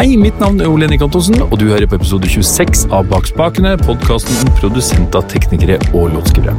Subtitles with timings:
[0.00, 3.26] Hei, mitt navn er Ole Henrik Antonsen, og du hører på episode 26 av Bak
[3.28, 6.54] spakene, podkasten om produsenter, teknikere og låtskrivere.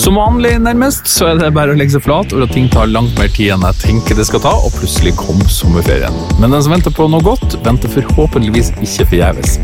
[0.00, 2.88] Som vanlig, nærmest, så er det bare å legge seg flat over at ting tar
[2.88, 6.16] langt mer tid enn jeg tenker det skal ta, og plutselig kom sommerferien.
[6.40, 9.58] Men den som venter på noe godt, venter forhåpentligvis ikke forgjeves.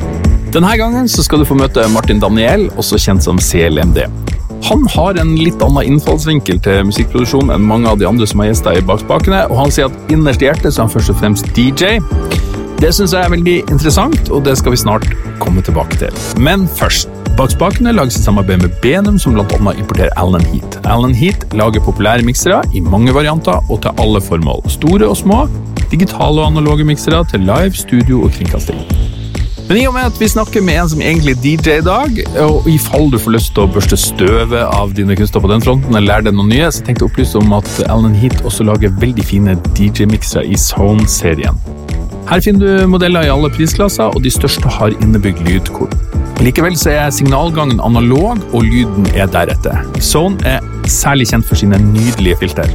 [0.53, 4.05] Denne gangen så skal du få møte Martin Daniel, også kjent som CLMD.
[4.69, 8.53] Han har en litt annen innfallsvinkel til musikkproduksjon enn mange av de andre som har
[8.53, 11.17] gjester i Bak spakene, og han sier at innerst i hjertet så er han først
[11.17, 11.97] og fremst DJ.
[12.81, 15.07] Det syns jeg er veldig interessant, og det skal vi snart
[15.43, 16.25] komme tilbake til.
[16.43, 17.11] Men først.
[17.35, 19.73] Bak spakene lages i samarbeid med Benum, som bl.a.
[19.75, 20.77] importerer Allen Heat.
[20.87, 24.63] Allen Heat lager populære miksere i mange varianter og til alle formål.
[24.71, 25.41] Store og små,
[25.91, 28.79] digitale og analoge miksere til live, studio og kringkasting.
[29.69, 32.19] Men i og med at vi snakker med en som egentlig er DJ i dag,
[32.45, 35.65] og i fall du får lyst til å børste støvet av dine kunster på den
[35.65, 38.45] fronten, eller lære deg noe nye, så tenkte jeg å opplyse om at Allen Heat
[38.45, 41.57] også lager veldig fine DJ-miksere i Zone-serien.
[42.25, 45.93] Her finner du modeller i alle prisklasser, og de største har innebygd lydkort.
[46.41, 49.85] Likevel så er signalgangen analog, og lyden er deretter.
[50.01, 52.73] Zone er særlig kjent for sine nydelige filter.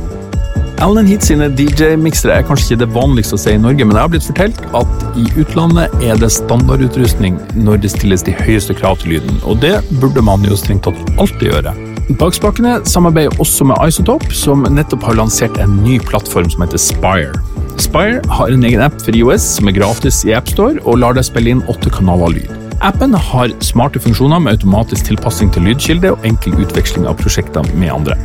[0.80, 4.06] Allen Heat sine DJ-miksere er kanskje ikke det vanligste å se i Norge, men jeg
[4.06, 9.02] har blitt fortalt at i utlandet er det standardutrustning når det stilles de høyeste krav
[9.02, 11.76] til lyden, og det burde man jo strengt tatt alltid gjøre.
[12.22, 17.49] Bakspakene samarbeider også med Isotop, som nettopp har lansert en ny plattform som heter Spire.
[17.80, 21.26] Spire har en egen app for IOS som er gratis i AppStore, og lar deg
[21.28, 22.52] spille inn åtte kanaler lyd.
[22.84, 27.92] Appen har smarte funksjoner med automatisk tilpassing til lydkilde og enkel utveksling av prosjekter med
[27.92, 28.18] andre.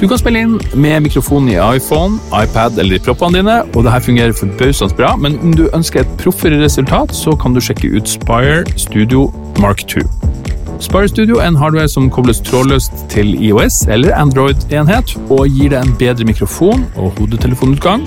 [0.00, 4.02] Du kan spille inn med mikrofonen i iPhone, iPad eller i proppene dine, og dette
[4.04, 8.08] fungerer forbausende bra, men om du ønsker et proffere resultat, så kan du sjekke ut
[8.08, 10.04] Spire Studio Mark 2.
[10.84, 15.80] Spire Studio er en hardware som kobles trådløst til IOS eller Android-enhet, og gir deg
[15.80, 18.04] en bedre mikrofon og hodetelefonutgang.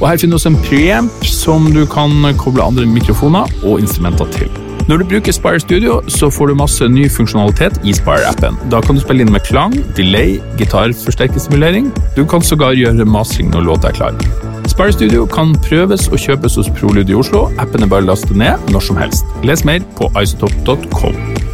[0.00, 4.30] Og Her finner du også en preamp som du kan koble andre mikrofoner og instrumenter
[4.34, 4.50] til.
[4.88, 8.58] Når du bruker Spire Studio, så får du masse ny funksjonalitet i Spire-appen.
[8.70, 11.92] Da kan du spille inn med klang, delay, gitarforsterkerstimulering.
[12.16, 14.18] Du kan sågar gjøre mastering når låta er klar.
[14.66, 17.46] Spire Studio kan prøves og kjøpes hos Prolyd i Oslo.
[17.62, 19.24] Appen er bare å laste ned når som helst.
[19.46, 21.51] Les mer på isotop.com.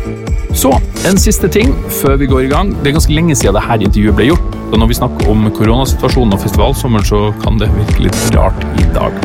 [0.56, 0.70] Så,
[1.06, 2.70] en siste ting før vi går i gang.
[2.80, 4.54] Det er ganske lenge siden dette intervjuet ble gjort.
[4.70, 8.86] Så når vi snakker om koronasituasjonen og festivalsommeren, så kan det virke litt rart i
[8.96, 9.16] dag.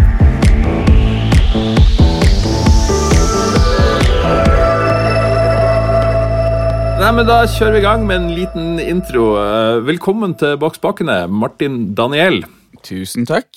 [7.04, 9.34] Nei, men Da kjører vi i gang med en liten intro.
[9.40, 12.44] Eh, velkommen til Bak spakene, Martin Daniel.
[12.84, 13.48] Tusen takk.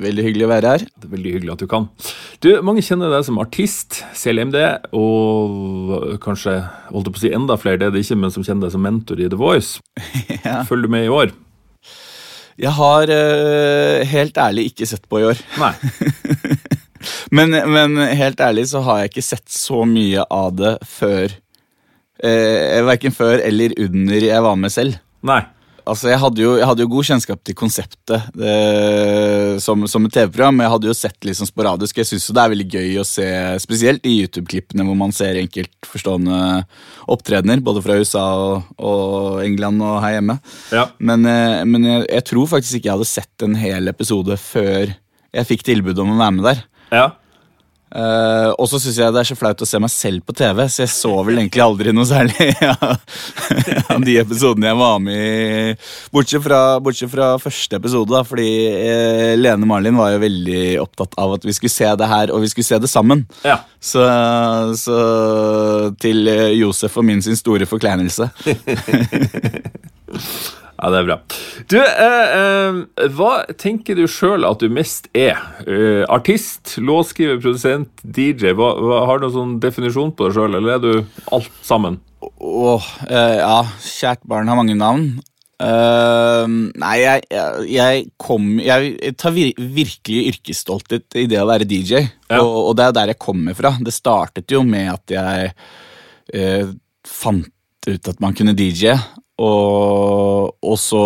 [0.00, 0.84] Veldig hyggelig å være her.
[0.88, 1.86] Det er veldig hyggelig at du kan.
[2.40, 4.56] Du, Mange kjenner deg som artist, CLMD,
[4.96, 6.56] og kanskje
[6.88, 8.74] holdt jeg på å si enda flere, det er det ikke, men som kjenner deg
[8.76, 9.82] som mentor i The Voice.
[10.46, 10.62] ja.
[10.68, 11.34] Følger du med i år?
[12.60, 15.44] Jeg har uh, helt ærlig ikke sett på i år.
[15.60, 15.72] Nei.
[17.36, 21.32] men, men, helt ærlig så har jeg ikke sett så mye av det før
[22.24, 25.00] uh, Verken før eller under jeg var med selv.
[25.28, 25.42] Nei.
[25.90, 28.54] Altså, jeg hadde, jo, jeg hadde jo god kjennskap til konseptet det,
[29.64, 30.62] som, som, et TV-program.
[30.62, 31.98] Jeg hadde jo sett liksom sporadisk.
[31.98, 33.26] Jeg syns det er veldig gøy å se,
[33.62, 36.40] spesielt i YouTube-klippene hvor man ser enkeltforstående
[37.10, 40.38] opptredener, både fra USA og, og England og her hjemme.
[40.70, 40.86] Ja.
[41.02, 44.94] Men, eh, men jeg, jeg, tror faktisk ikke jeg hadde sett en hel episode før
[44.94, 46.62] jeg fikk tilbud om å være med der.
[46.94, 47.08] Ja.
[47.90, 50.62] Uh, og så syns jeg det er så flaut å se meg selv på TV,
[50.70, 52.52] så jeg så vel egentlig aldri noe særlig
[53.90, 55.74] av de episodene jeg var med i.
[56.14, 61.18] Bortsett fra, bortsett fra første episode, da, fordi uh, Lene Marlin var jo veldig opptatt
[61.18, 63.26] av at vi skulle se det her, og vi skulle se det sammen.
[63.42, 63.58] Ja.
[63.82, 64.06] Så,
[64.78, 64.96] så,
[65.98, 68.30] til uh, Josef og min sin store forkleinelse.
[70.80, 71.16] Ja, det er bra.
[71.68, 75.36] Du, eh, eh, hva tenker du sjøl at du mest er?
[75.68, 78.54] Eh, artist, låtskriver, produsent, DJ?
[78.56, 82.00] Hva, hva, har du noen sånn definisjon på deg sjøl, eller er du alt sammen?
[82.24, 83.58] Åh, eh, ja.
[83.84, 85.18] Kjært barn har mange navn.
[85.60, 86.46] Uh,
[86.80, 91.98] nei, jeg, jeg, jeg, kom Jeg tar vir, virkelig yrkesstolthet i det å være DJ,
[92.00, 92.38] ja.
[92.38, 93.74] og, og, det er der jeg kommer fra.
[93.76, 95.50] Det startet jo med at jeg
[96.32, 96.72] uh,
[97.04, 97.52] fant
[97.90, 98.96] ut at man kunne DJ,
[99.40, 101.04] og, og, så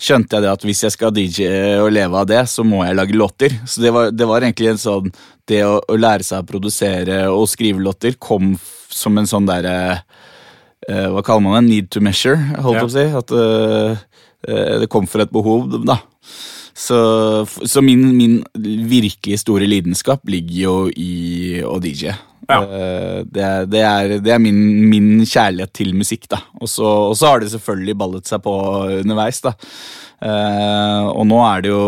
[0.00, 1.50] skjønte jeg det at hvis jeg skal DJ
[1.82, 3.56] og leve av det, så må jeg lage låter.
[3.68, 5.12] Så det var, det var egentlig en sånn
[5.46, 8.56] Det å, å, lære seg å produsere og skrive låter kom
[8.90, 9.76] som en sånn derre
[10.88, 11.68] eh, Hva kaller man det?
[11.68, 13.06] Need to measure, holdt jeg på å si.
[13.20, 14.04] At uh,
[14.48, 16.00] uh, det kom for et behov, da.
[16.76, 16.98] Så,
[17.64, 18.40] så min, min,
[18.90, 22.12] virkelig store lidenskap ligger jo i å DJ.
[22.46, 22.60] Ja.
[22.62, 24.58] Eh, det, er, det, er, det er min,
[24.90, 26.40] min, kjærlighet til musikk, da.
[26.60, 26.88] Og så,
[27.26, 28.56] har det selvfølgelig ballet seg på
[29.02, 29.56] underveis, da.
[30.22, 31.86] Eh, og nå er det jo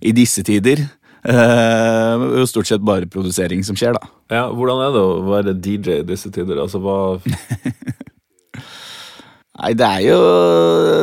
[0.00, 0.86] i disse tider
[1.20, 4.08] Eh, jo stort sett bare produsering som skjer, da.
[4.32, 6.62] Ja, Hvordan er det å være DJ i disse tider?
[6.62, 7.18] Altså, hva
[9.60, 10.20] Nei, det er jo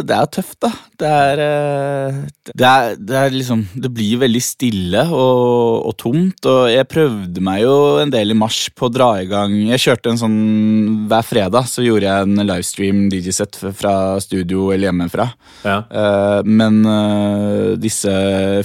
[0.07, 0.71] Det er tøft, da.
[0.97, 2.15] Det er, eh,
[2.57, 7.43] det er, det er liksom Det blir veldig stille og, og, tomt, og jeg prøvde
[7.45, 10.39] meg jo en del i mars på å dra i gang Jeg kjørte en sånn
[11.11, 15.25] Hver fredag så gjorde jeg en livestream DJ-sett fra studio eller hjemmefra.
[15.65, 15.77] Ja.
[15.91, 18.11] Uh, men uh, disse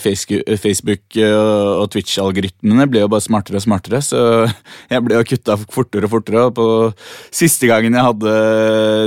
[0.02, 4.20] Facebook- og Twitch-algoritmene ble jo bare smartere og smartere, så
[4.92, 6.44] jeg ble jo kutta fortere og fortere.
[6.48, 6.66] Og på
[7.34, 8.34] siste gangen jeg hadde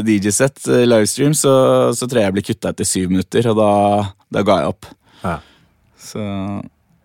[0.08, 1.56] DJ-sett livestream, så,
[1.96, 3.72] så, tror jeg jeg ble kutta etter syv minutter, og da,
[4.36, 4.90] da ga jeg opp.
[5.24, 5.36] Ja.
[6.06, 6.24] Så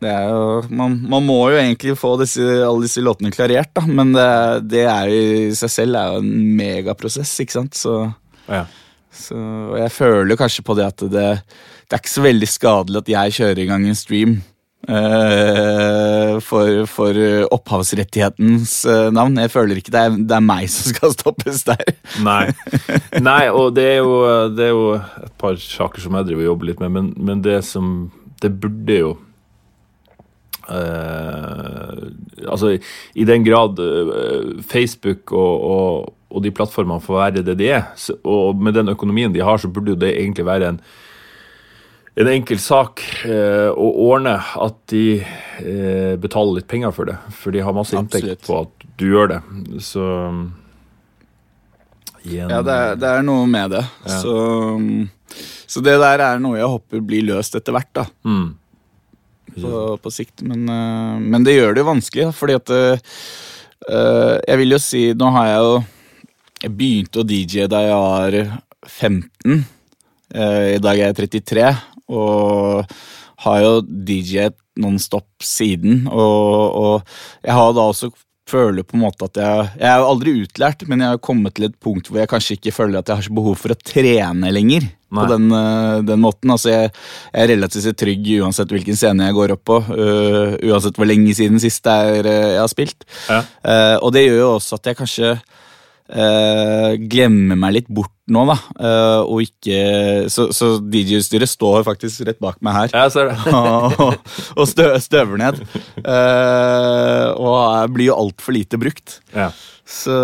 [0.01, 3.85] det er jo man, man, må jo egentlig få disse, alle disse låtene klarert, da,
[3.87, 4.29] men det,
[4.73, 6.31] det er jo i seg selv er jo en
[6.61, 7.97] megaprosess, ikke sant, så,
[8.49, 8.65] ja.
[9.13, 9.37] så
[9.71, 13.13] Og jeg føler kanskje på det at det, det er ikke så veldig skadelig at
[13.15, 14.41] jeg kjører i gang en stream
[14.89, 17.19] for, for
[17.53, 19.39] opphavsrettighetens uh, navn.
[19.39, 21.93] Jeg føler ikke det er, det er, meg som skal stoppes der.
[22.29, 22.53] Nei,
[23.21, 24.15] Nei og det er, jo,
[24.57, 24.95] det er, jo,
[25.27, 28.11] et par saker som jeg driver og jobber litt med, men, men det som
[28.41, 29.11] Det burde jo
[30.71, 32.01] uh,
[32.49, 32.79] Altså,
[33.15, 33.77] i den grad
[34.65, 37.85] Facebook og, og, og de plattformene får være det de er,
[38.25, 40.81] og med den økonomien de har, så burde jo det egentlig være en
[42.19, 47.17] en enkel sak eh, å ordne at de eh, betaler litt penger for det.
[47.37, 49.41] For de har masse inntekt på at du gjør det.
[49.85, 50.05] Så
[52.27, 53.85] igjen, Ja, det er, det er, noe med det.
[54.07, 54.17] Ja.
[54.25, 54.35] Så,
[55.71, 58.07] så, det der er noe jeg håper blir løst etter hvert, da.
[58.27, 58.49] Mm.
[59.55, 60.43] På, på, sikt.
[60.47, 65.01] Men, uh, men, det gjør det jo vanskelig, fordi at uh, Jeg vil jo si
[65.19, 65.73] Nå har jeg jo
[66.61, 68.37] Jeg begynte å DJ da jeg var
[68.87, 69.65] 15.
[70.31, 71.67] Uh, I dag er jeg 33
[72.11, 72.91] og
[73.45, 76.05] har jo DJ-et nonstop siden.
[76.11, 78.11] Og, og jeg har da også
[78.51, 81.55] føler på en måte at jeg Jeg er jo aldri utlært, men jeg har kommet
[81.57, 83.79] til et punkt hvor jeg kanskje ikke føler at jeg har så behov for å
[83.79, 84.89] trene lenger.
[85.11, 85.25] Nei.
[85.25, 86.53] På den, eh, den, måten.
[86.55, 86.91] Altså jeg,
[87.31, 89.79] jeg, er relativt trygg uansett hvilken scene jeg går opp på.
[89.91, 93.07] Uh, uansett hvor lenge siden sist jeg har spilt.
[93.27, 93.41] Ja.
[93.65, 95.35] Uh, og det gjør jo også at jeg kanskje
[96.11, 98.57] Uh, glemmer meg litt bort nå, da.
[98.75, 102.95] Uh, og ikke Så, så DJ-utstyret står faktisk rett bak meg her.
[102.97, 103.37] Jeg ser det.
[103.55, 105.61] og, og stø, støver ned.
[106.03, 109.21] Uh, og blir jo altfor lite brukt.
[109.37, 109.53] Ja.
[109.87, 110.17] Så,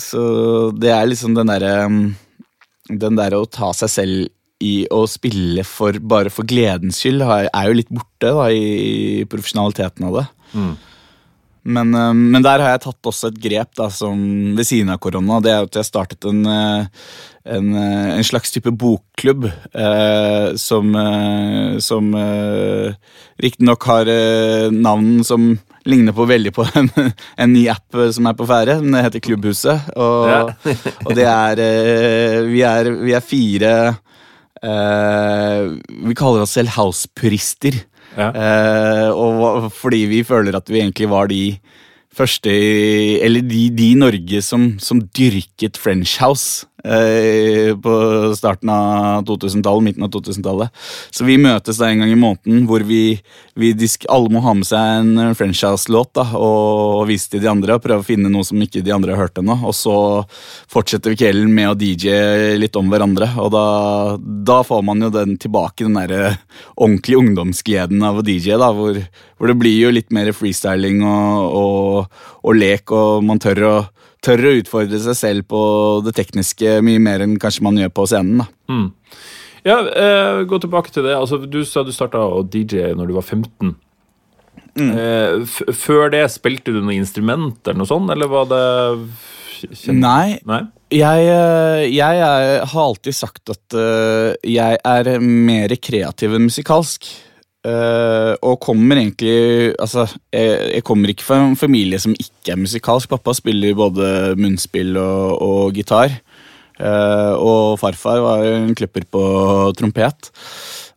[0.00, 0.22] så,
[0.76, 1.74] det er liksom den derre
[2.88, 4.28] Den derre å ta seg selv
[4.60, 10.08] i å spille for, bare for gledens skyld er jo litt borte da, i profesjonaliteten
[10.10, 10.24] av det.
[10.52, 10.72] Mm.
[11.62, 14.20] Men, eh, men, der har jeg tatt også et grep da, som
[14.56, 15.40] ved siden av korona.
[15.44, 16.86] Det er at jeg startet en, eh,
[17.44, 22.94] en, eh, en slags type bokklubb eh, som, eh, som eh,
[23.40, 25.52] riktignok har eh, navn som
[25.88, 26.90] ligner på veldig på en,
[27.36, 28.80] en, ny app som er på ferde.
[28.80, 29.92] Den heter Klubbhuset.
[29.96, 30.74] Og, ja.
[31.06, 31.64] og det er
[32.48, 33.74] vi, er vi er fire
[34.60, 37.80] Vi kaller oss selv house-purister.
[38.16, 38.30] Ja.
[38.34, 41.58] Eh, og fordi vi føler at vi egentlig var de
[42.10, 42.50] første
[43.22, 47.94] Eller de, i Norge som, som dyrket French House på
[48.36, 50.72] starten av 2000-tallet, midten av 2000-tallet.
[51.10, 53.18] Så vi møtes da en gang i måneden hvor vi,
[53.58, 53.72] vi
[54.08, 58.04] alle må ha med seg en French House-låt og, vise til de andre og prøve
[58.04, 59.58] å finne noe som ikke de andre har hørt ennå.
[59.66, 59.96] Og så
[60.70, 63.64] fortsetter vi kvelden med å DJ litt om hverandre, og da,
[64.18, 66.36] da får man jo den tilbake, den der
[66.76, 68.98] ordentlige ungdomsgleden av å DJ, da, hvor,
[69.36, 73.74] hvor, det blir jo litt mer freestyling og, og, og lek, og man tør å
[74.24, 75.60] tør å utfordre seg selv på
[76.06, 78.42] det tekniske mye mer enn kanskje man gjør på scenen.
[78.42, 78.48] da.
[78.72, 78.88] Mm.
[79.66, 81.16] Ja, eh, Gå tilbake til det.
[81.16, 83.74] Altså, du sa du starta å DJ når du var 15.
[84.78, 84.90] Mm.
[84.94, 88.64] Eh, før det, spilte du noe instrument eller noe sånt, eller var det
[89.60, 90.00] Kjent?
[90.00, 90.38] Nei.
[90.48, 90.62] Nei?
[90.90, 97.06] Jeg, eh, jeg er, har alltid sagt at uh, jeg er mer kreativ enn musikalsk.
[97.60, 102.60] Uh, og kommer egentlig Altså, jeg, jeg, kommer ikke fra en familie som ikke er
[102.60, 103.10] musikalsk.
[103.10, 106.14] Pappa spiller både munnspill og, og gitar.
[106.80, 109.22] Uh, og farfar var en klipper på
[109.76, 110.32] trompet.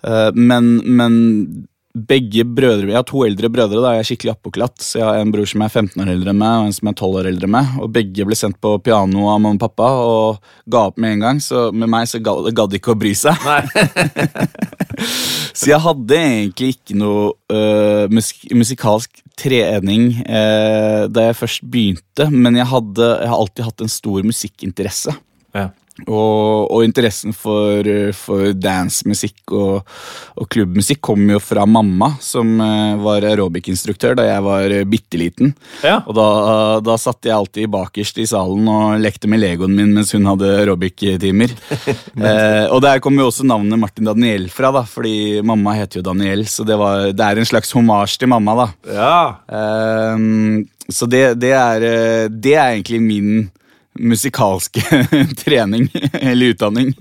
[0.07, 3.81] Uh, men, men begge brødre, Jeg har to eldre brødre.
[3.81, 4.81] da, Jeg er skikkelig appåklatt.
[4.81, 6.87] Så jeg har en bror som er 15 år eldre enn meg, og en som
[6.87, 7.67] er 12 år eldre enn meg.
[7.79, 11.19] Og begge ble sendt på piano av mamma og pappa og ga opp med en
[11.19, 11.39] gang.
[11.39, 13.37] Så med meg så gadd de ikke å bry seg.
[15.53, 22.29] så jeg hadde egentlig ikke noe uh, musik musikalsk trening uh, da jeg først begynte,
[22.31, 25.13] men jeg, hadde, jeg har alltid hatt en stor musikkinteresse.
[25.53, 25.69] Ja.
[26.07, 27.85] Og, og interessen for,
[28.17, 29.91] for dancemusikk og,
[30.41, 35.53] og klubbmusikk kom jo fra mamma, som eh, var aerobic-instruktør da jeg var bitte liten.
[35.85, 35.99] Ja.
[36.01, 36.27] Og da,
[36.81, 40.49] da satt jeg alltid bakerst i salen og lekte med legoen min mens hun hadde
[40.63, 41.53] aerobic-timer.
[42.27, 46.07] eh, og der kom jo også navnet Martin Daniel fra, da, fordi mamma heter jo
[46.09, 46.47] Daniel.
[46.49, 48.69] Så det, var, det er en slags homasj til mamma, da.
[48.97, 49.17] Ja.
[49.61, 53.51] Eh, så det, det, er, eh, det er egentlig min
[53.99, 54.81] musikalske
[55.43, 55.87] trening,
[56.19, 56.91] eller utdanning.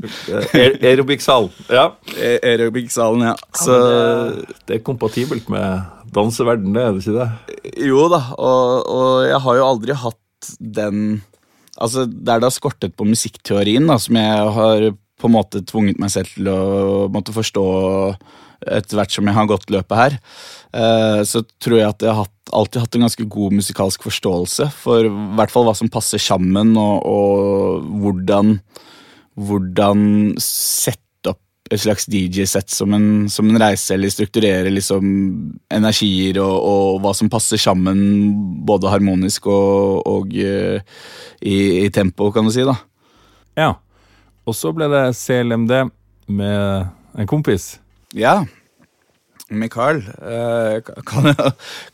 [0.52, 1.49] Aer- Aerobic-sal.
[1.72, 1.87] Ja.
[2.16, 3.34] Eh, Aerobic-salen, ja.
[3.56, 7.84] Så det, det er kompatibelt med danseverden, det er det ikke det?
[7.88, 11.04] jo da, og, og jeg har jo aldri hatt den
[11.80, 15.96] Altså, der det har skortet på musikkteorien, da, som jeg har på en måte tvunget
[16.02, 16.58] meg selv til å
[17.11, 17.62] måtte forstå
[18.66, 20.16] etter hvert som jeg har gått løpet her,
[20.76, 25.07] eh, så tror jeg at jeg har alltid hatt en ganske god musikalsk forståelse for
[25.09, 28.57] i hvert fall hva som passer sammen, og, og hvordan,
[29.40, 30.07] hvordan
[30.42, 31.40] sette opp
[31.73, 32.92] et slags DJ-sett som,
[33.33, 35.07] som en reise, eller strukturere liksom
[35.73, 38.02] energier og, og hva som passer sammen,
[38.69, 40.83] både harmonisk og, og eh,
[41.40, 42.66] i, i tempo, kan du si.
[42.69, 42.76] da.
[43.59, 43.73] ja.
[44.42, 45.71] Og så ble det CLMD
[46.35, 47.76] med en kompis.
[48.16, 48.42] Ja.
[49.52, 50.02] Michael.
[50.23, 51.28] Eh, kan,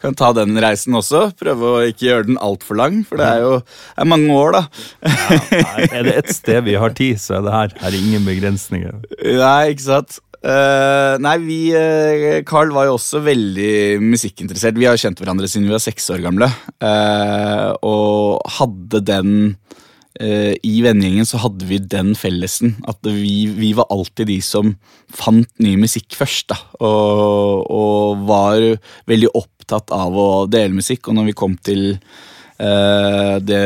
[0.03, 1.29] kan ta den reisen også.
[1.39, 4.63] Prøve å ikke gjøre den altfor lang, for det er jo er mange år, da.
[5.09, 7.77] Nei, er det ett sted vi har tid, så er det her.
[7.83, 8.99] Her er ingen begrensninger.
[9.43, 10.21] Nei, ikke sant?
[10.39, 14.79] Eh, nei, vi eh, Carl var jo også veldig musikkinteressert.
[14.79, 16.51] Vi har jo kjent hverandre siden vi var seks år gamle.
[17.83, 19.33] og hadde den
[20.19, 24.73] I vennegjengen så hadde vi den fellesen at vi, vi var alltid de som
[25.15, 26.51] fant ny musikk først.
[26.51, 28.65] da Og, og var
[29.11, 31.07] veldig opptatt av å dele musikk.
[31.07, 33.63] Og når vi kom til eh, det,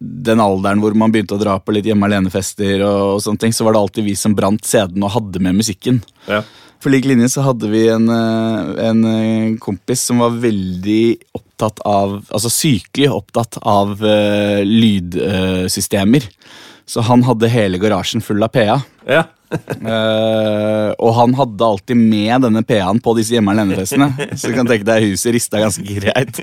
[0.00, 3.56] den alderen hvor man begynte å dra på litt hjemme alene-fester, og, og sånne ting,
[3.56, 6.00] så var det alltid vi som brant CD-en og hadde med musikken.
[6.30, 6.42] Ja.
[6.80, 11.04] For lik linje så hadde vi en, eh, en eh, kompis som var veldig
[11.36, 16.24] opptatt av Altså sykelig opptatt av uh, lydsystemer.
[16.88, 18.78] Så han hadde hele garasjen full av PA.
[19.04, 19.26] Ja.
[19.50, 24.10] Eh, og han hadde alltid med denne PA-en på disse hjemme alene-festene.
[24.38, 26.42] Så du kan tenke deg huset rista ganske greit.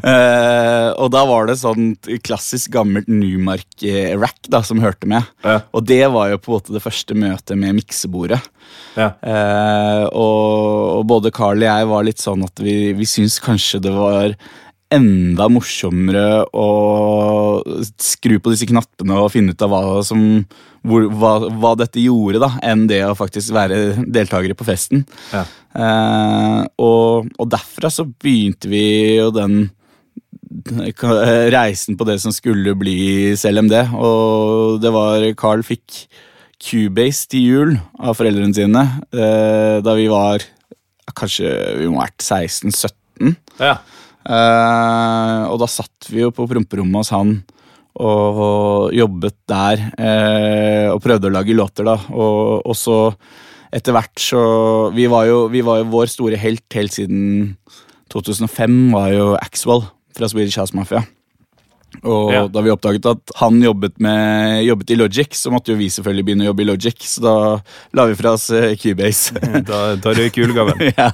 [0.00, 1.90] Uh, og da var det sånn
[2.24, 5.26] klassisk gammelt Numark-rack da, som hørte med.
[5.44, 5.58] Ja.
[5.76, 8.40] Og det var jo på en måte det første møtet med miksebordet.
[8.96, 9.10] Ja.
[9.20, 13.82] Uh, og, og både Carl og jeg var litt sånn at vi, vi syntes kanskje
[13.88, 14.38] det var
[14.94, 16.68] enda morsommere å
[18.00, 20.22] skru på disse knappene og finne ut av hva, som,
[20.88, 25.04] hvor, hva, hva dette gjorde, da, enn det å faktisk være deltakere på festen.
[25.32, 25.44] Ja.
[25.78, 28.86] Eh, og, og derfra så begynte vi
[29.18, 29.66] jo den
[31.52, 36.06] reisen på det som skulle bli CLMD, og det var Carl fikk
[36.58, 38.80] Cubase til jul av foreldrene sine
[39.14, 40.42] eh, da vi var
[41.14, 43.36] kanskje vi må ha vært 16-17.
[43.62, 43.76] Ja.
[44.28, 47.38] Eh, og da satt vi jo på promperommet hos han
[47.98, 51.98] og, og jobbet der eh, og prøvde å lage låter, da.
[52.14, 52.98] Og, og så
[53.74, 54.40] etter hvert så
[54.96, 57.56] Vi var jo, vi var jo vår store helt helt siden
[58.08, 59.82] 2005 var jo Axwell
[60.16, 61.02] fra Swedish House Mafia.
[62.04, 62.46] Og Ja.
[62.48, 66.24] da vi oppdaget at han jobbet, med, jobbet i Logic, så måtte jo vi selvfølgelig
[66.24, 66.96] begynne å jobbe i Logic.
[67.04, 67.34] Så da
[67.96, 69.36] la vi fra oss eh, Cubase.
[69.68, 70.88] Da, da røyk julegaven.
[70.98, 71.10] ja.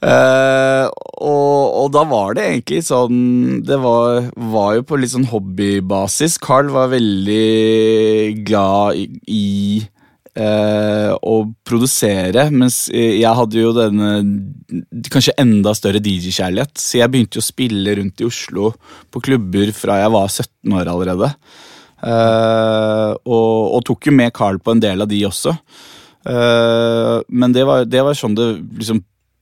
[0.00, 0.86] Eh,
[1.20, 6.38] og, og da var det egentlig sånn Det var, var jo på litt sånn hobbybasis.
[6.40, 9.48] Carl var veldig glad i, i
[10.40, 11.34] uh, å
[11.68, 14.14] produsere, mens jeg hadde jo denne
[15.12, 16.72] kanskje enda større DJ-kjærlighet.
[16.80, 18.72] Så jeg begynte jo å spille rundt i Oslo
[19.12, 21.32] på klubber fra jeg var 17 år allerede.
[22.00, 25.58] Uh, og, og tok jo med Carl på en del av de også.
[26.20, 28.98] Men det var, det var sånn det liksom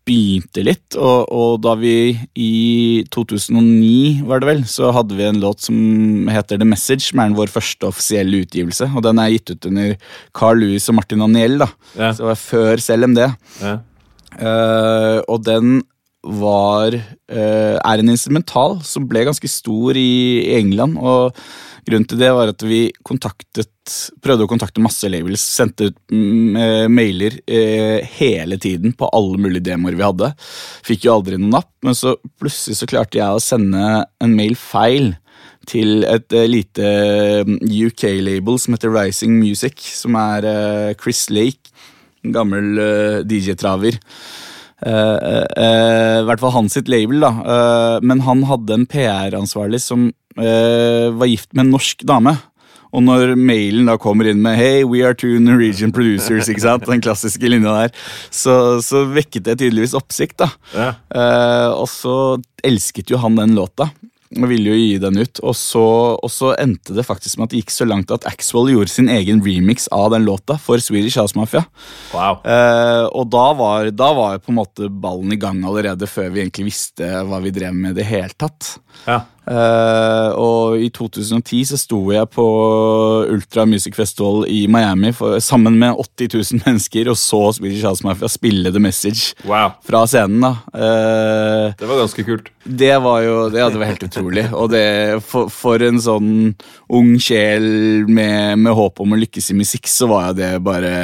[0.08, 5.40] begynte litt, og, og da vi i 2009, var det vel, så hadde vi en
[5.42, 9.52] låt som heter The Message, som er vår første offisielle utgivelse, og den er gitt
[9.52, 9.94] ut under
[10.36, 11.70] Carl Louis og Martin Aniel, da.
[11.94, 12.10] Ja.
[12.10, 13.22] Så det var før CLMD.
[13.62, 13.76] Ja.
[14.38, 15.78] Uh, og den
[16.28, 20.98] var uh, er en instrumental som ble ganske stor i, i England.
[21.00, 21.36] Og
[21.88, 23.68] grunnen til det var at vi kontaktet
[24.22, 25.42] prøvde å kontakte masse labels.
[25.42, 30.32] Sendte ut mm, eh, mailer eh, hele tiden på alle mulige demoer vi hadde.
[30.86, 34.56] Fikk jo aldri noen napp, men så plutselig så klarte jeg å sende en mail
[34.58, 35.14] feil
[35.68, 36.92] til et eh, lite
[37.62, 40.48] UK-label som heter Rising Music, som er
[41.00, 41.72] Chris Lake,
[42.24, 43.98] en gammel DJ-traver.
[44.78, 47.98] I hvert fall hans sitt label, da.
[48.06, 50.04] Men han hadde en PR-ansvarlig som
[50.38, 52.36] var gift med en norsk dame.
[52.94, 56.86] Og når mailen da kommer inn med 'Hey, we are two Norwegian producers', ikke sant?
[56.86, 57.90] den klassiske linja der,
[58.30, 60.38] så, så vekket det tydeligvis oppsikt.
[60.38, 60.48] da.
[60.74, 60.94] Ja.
[61.12, 63.90] Eh, og så elsket jo han den låta
[64.36, 65.40] og ville jo gi den ut.
[65.40, 65.84] Og så,
[66.20, 69.08] og så endte det faktisk med at det gikk så langt at Axwell gjorde sin
[69.08, 71.64] egen remix av den låta for Swedish House Mafia.
[72.12, 72.42] Wow.
[72.44, 76.44] Eh, og da var, da var på en måte ballen i gang allerede før vi
[76.44, 78.74] egentlig visste hva vi drev med i det hele tatt.
[79.06, 79.22] Ja.
[79.48, 82.44] Eh, og i 2010 så sto jeg på
[83.32, 88.04] Ultra Music Festival i Miami for, sammen med 80 000 mennesker og så Swedish House
[88.04, 89.72] Mafia spille The Message wow.
[89.88, 90.44] fra scenen.
[90.44, 90.52] da.
[90.74, 92.52] Uh, Det var ganske kult.
[92.64, 94.46] det var jo det, ja, det var helt utrolig.
[94.52, 94.86] Og det,
[95.24, 96.32] for, for en sånn
[96.92, 100.96] ung sjel med, med håp om å lykkes i musikk, så var jo det bare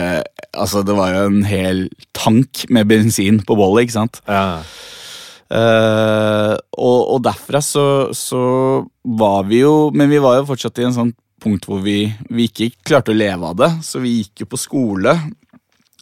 [0.55, 1.81] Altså, det var jo en hel
[2.15, 4.21] tank med bensin på bollet, ikke sant?
[4.29, 4.61] Ja.
[5.51, 7.87] Eh, og, og derfra så,
[8.17, 8.41] så
[9.05, 11.13] var vi jo Men vi var jo fortsatt i en sånn
[11.45, 14.61] punkt hvor vi, vi ikke klarte å leve av det, så vi gikk jo på
[14.63, 15.13] skole.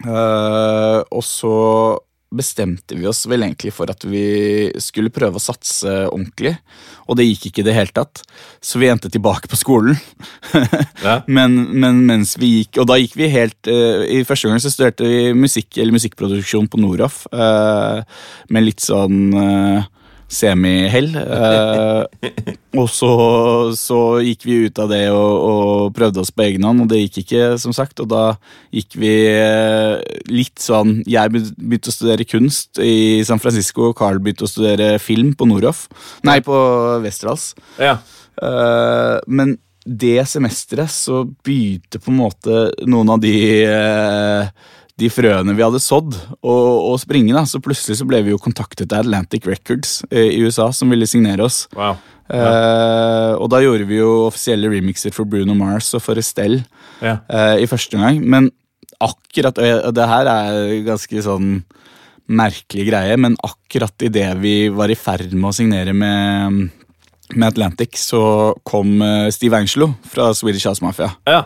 [0.03, 1.55] Uh, og så
[2.33, 6.55] bestemte vi oss vel egentlig for at vi skulle prøve å satse ordentlig.
[7.11, 8.23] Og det gikk ikke i det hele tatt,
[8.63, 9.99] så vi endte tilbake på skolen.
[11.03, 11.17] Ja.
[11.27, 14.71] men, men mens vi gikk Og da gikk vi helt uh, I første gang så
[14.71, 17.25] studerte vi musikk eller musikkproduksjon på Noroff.
[17.35, 18.05] uh,
[18.53, 19.89] med litt sånn uh,
[20.33, 21.11] semihell.
[21.17, 22.45] eh,
[22.81, 23.13] og så,
[23.77, 27.03] så gikk vi ut av det og, og prøvde oss på egen hånd, og det
[27.03, 28.01] gikk ikke, som sagt.
[28.03, 28.25] Og da
[28.75, 29.99] gikk vi eh,
[30.33, 34.95] litt sånn Jeg begynte å studere kunst i San Francisco, og Carl begynte å studere
[35.03, 35.87] film på Noroff.
[36.27, 36.57] Nei, på
[37.05, 37.53] Westerdals.
[37.81, 37.99] ja.
[38.43, 43.33] Eh, men det semesteret så begynte på en måte noen av de
[43.67, 44.69] eh,
[45.01, 47.33] de frøene vi hadde sådd, Og springe.
[47.35, 50.91] da, Så plutselig så ble vi jo kontaktet av Atlantic Records eh, i USA, som
[50.91, 51.67] ville signere oss.
[51.75, 51.97] Wow.
[52.33, 56.65] Eh, og da gjorde vi jo offisielle remixer for Bruno Mars og for Estelle
[57.03, 57.19] Ja.
[57.29, 58.21] eh, i første omgang.
[58.25, 58.51] Men
[59.01, 61.65] akkurat og og Det her er ganske sånn
[62.29, 66.71] merkelig greie, men akkurat idet vi var i ferd med å signere med,
[67.35, 71.11] med Atlantic, så kom eh, Steve Angelo fra Swedish House Mafia.
[71.27, 71.45] ja.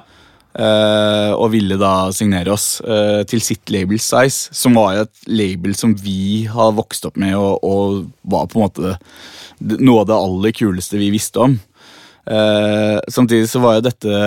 [0.58, 5.76] Eh, og ville da signere oss eh, til sitt label Size, som var et label
[5.78, 8.96] som vi har vokst opp med, og, og var på en måte
[9.80, 11.56] noe av det aller kuleste vi visste om.
[12.26, 14.20] Eh, samtidig så var jo dette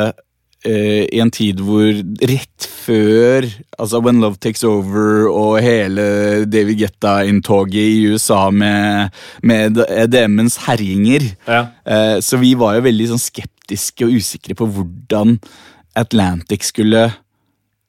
[0.59, 1.85] i en tid hvor
[2.27, 3.45] rett før
[3.79, 6.03] altså When Love Takes Over og hele
[6.51, 11.61] David Guetta-inntoget i USA med, med EDM-ens herjinger Ja.
[12.19, 15.37] Så vi var jo veldig sånn skeptiske og usikre på hvordan
[15.97, 17.08] Atlantic skulle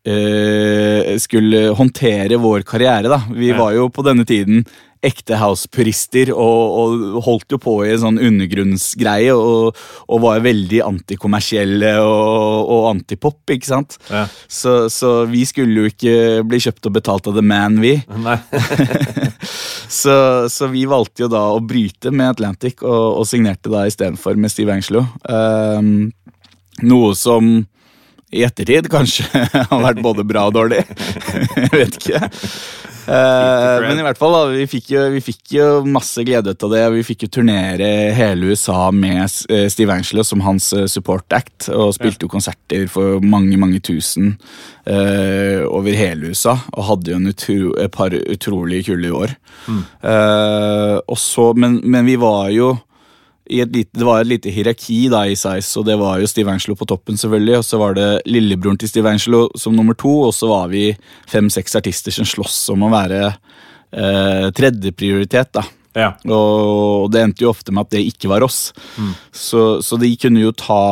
[0.05, 3.09] eh, skulle håndtere vår karriere.
[3.09, 3.23] da.
[3.35, 4.65] Vi var jo på denne tiden
[5.01, 9.79] ekte house-purister og, og holdt jo på i en sånn undergrunnsgreie og,
[10.13, 13.97] og var veldig antikommersielle og, og antipop, ikke sant?
[14.13, 14.27] Ja.
[14.45, 17.97] Så, så vi skulle jo ikke bli kjøpt og betalt av The Man, vi.
[19.91, 20.13] Så,
[20.47, 24.53] så vi valgte jo da å bryte med Atlantic og, og signerte da istedenfor med
[24.53, 25.03] Steve Angelo.
[25.27, 26.13] Um,
[26.87, 27.49] noe som
[28.31, 29.27] i ettertid kanskje
[29.71, 30.85] har vært både bra og dårlig.
[31.65, 32.23] Jeg vet ikke.
[33.11, 36.67] Eh, men i hvert fall, da, vi fikk, jo, vi fikk jo masse glede ut
[36.67, 36.83] av det.
[36.95, 41.71] Vi fikk jo turnere hele USA med eh, Steve Angelo som hans eh, support act,
[41.75, 44.37] og spilte jo konserter for mange, mange tusen
[44.87, 46.55] uh, over hele USA.
[46.77, 49.35] Og hadde jo en utro, et par utrolig kule år.
[49.71, 52.75] Eh, og så, men, men vi var jo
[53.51, 56.77] lite, det var et lite hierarki da i Size, og det var jo Steve Angelo
[56.79, 57.59] på toppen, selvfølgelig.
[57.59, 60.91] Og så var det lillebroren til Steve Angelo som nummer to, og så var vi
[61.31, 65.53] fem-seks artister som sloss om å være eh, tredjeprioritet.
[65.59, 65.67] da.
[65.99, 66.13] Ja.
[66.31, 68.71] Og det endte jo ofte med at det ikke var oss.
[69.35, 70.85] Så, så de kunne jo ta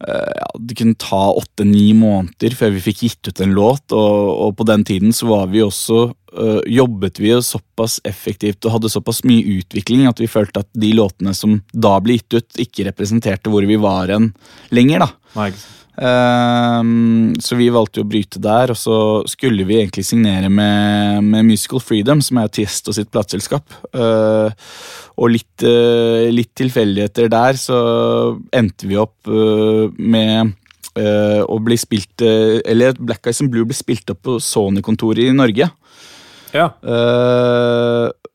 [0.00, 4.56] ja, Det kunne ta åtte-ni måneder før vi fikk gitt ut en låt, og, og
[4.58, 6.00] på den tiden så var vi også
[6.36, 10.92] eh, jobbet vi såpass effektivt og hadde såpass mye utvikling at vi følte at de
[10.96, 14.32] låtene som da ble gitt ut, ikke representerte hvor vi var en
[14.74, 15.06] lenger.
[15.06, 15.10] da.
[15.38, 15.82] Nei, ikke sant.
[15.96, 21.24] Ehm, så vi valgte jo å bryte der, og så skulle vi egentlig signere med,
[21.24, 23.64] med Musical Freedom, som er Tiesto sitt plateselskap.
[23.96, 24.68] Eh,
[25.16, 27.78] og litt, eh, litt tilfeldigheter der, så
[28.52, 30.54] endte vi opp eh, med
[30.96, 35.66] å bli spilt Eller Black Eyes and Blue ble spilt opp på Sony-kontoret i Norge.
[36.56, 36.70] Ja.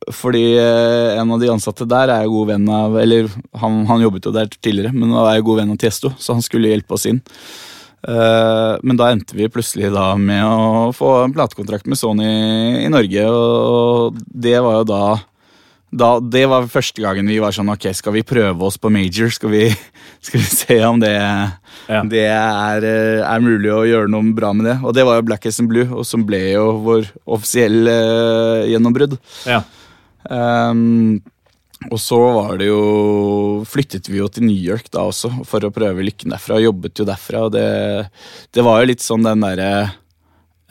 [0.09, 3.27] Fordi eh, en av de ansatte der er jo god venn av Eller
[3.61, 6.33] han, han jobbet jo der tidligere, men han er jo god venn av Tiesto, så
[6.33, 7.21] han skulle hjelpe oss inn.
[8.01, 12.31] Eh, men da endte vi plutselig da med å få en platekontrakt med Sony
[12.81, 15.03] i Norge, og det var jo da
[15.91, 19.27] da, det var første gangen vi var sånn Ok, skal vi prøve oss på major?
[19.35, 19.65] Skal vi,
[20.25, 21.11] skal vi se om det,
[21.91, 21.99] Ja.
[22.07, 24.77] det er, eh, er mulig å gjøre noe bra med det?
[24.87, 27.97] Og det var jo Black As and Blue, og som ble jo vår offisielle
[28.71, 29.17] gjennombrudd.
[29.43, 29.59] Ja.
[30.31, 31.21] Ehm,
[31.89, 32.81] og så var det jo
[33.67, 36.59] Flyttet vi jo til New York da også for å prøve lykken derfra.
[36.59, 37.65] Og jobbet jo derfra, og det,
[38.53, 39.71] det var jo litt sånn den derre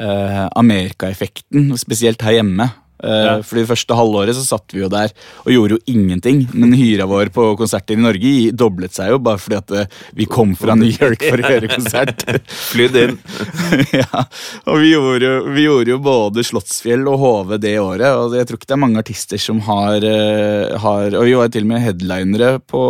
[0.00, 2.70] eh, Amerika-effekten, spesielt her hjemme.
[3.02, 3.34] Eh, Ja.
[3.46, 5.12] For det første halvåret så satt vi jo der
[5.44, 6.42] og gjorde jo ingenting.
[6.54, 9.86] Men hyra vår på konserter i Norge doblet seg jo bare fordi at eh,
[10.16, 12.24] vi kom fra New York for å gjøre konsert.
[12.70, 13.18] Flydd inn.
[14.00, 14.24] ja,
[14.66, 18.48] og vi gjorde, jo- vi gjorde jo både Slottsfjell og HV det året, og jeg
[18.48, 21.70] tror ikke det er mange artister som har, eh, har Og vi var til og
[21.72, 22.82] med headlinere på,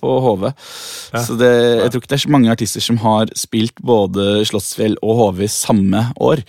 [0.00, 0.46] på HV.
[1.20, 1.50] Så det,
[1.82, 5.44] jeg tror ikke det er så mange artister som har spilt både Slottsfjell og HV
[5.52, 6.42] samme år.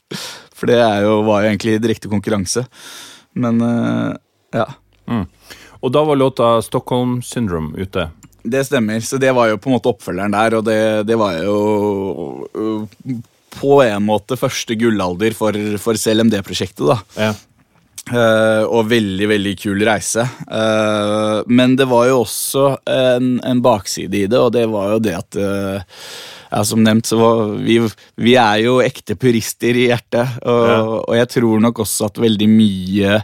[0.62, 2.68] For det er jo, var jo egentlig direkte konkurranse.
[3.34, 4.14] Men øh,
[4.54, 4.68] ja.
[5.82, 8.12] Og da var låta Stockholm Syndrome ute.
[8.44, 9.00] Det stemmer.
[9.00, 12.48] Så det var jo på en måte oppfølgeren der, og det, det var jo
[13.52, 17.00] på en måte første gullalder for, for CLMD-prosjektet, da.
[17.18, 17.32] Ja.
[18.12, 20.26] Uh, og veldig, veldig kul reise.
[20.50, 25.02] Uh, men det var jo også en, en bakside i det, og det var jo
[25.04, 26.00] det at eh,
[26.52, 27.80] ja, Som nevnt, så var vi,
[28.20, 30.38] vi er jo ekte purister i hjertet.
[30.44, 30.80] Og, Ja.
[31.08, 33.22] og jeg tror nok også at veldig mye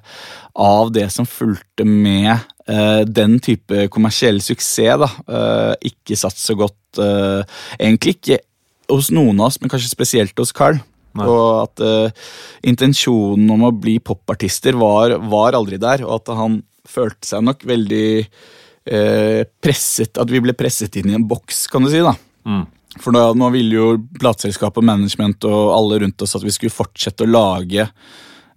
[0.55, 2.31] av det som fulgte med
[2.67, 7.43] eh, den type kommersiell suksess, da, eh, ikke satt så godt eh,
[7.79, 8.39] Egentlig ikke
[8.89, 10.79] hos noen av oss, men kanskje spesielt hos Carl.
[11.17, 11.25] Nei.
[11.27, 12.11] Og at eh,
[12.69, 17.65] intensjonen om å bli popartister var, var aldri der, og at han følte seg nok
[17.67, 18.07] veldig
[18.87, 21.99] eh, presset At vi ble presset inn i en boks, kan du si.
[22.05, 22.13] da.
[22.47, 22.65] Mm.
[23.01, 27.25] For da, nå ville jo plateselskapet, management og alle rundt oss at vi skulle fortsette
[27.25, 27.89] å lage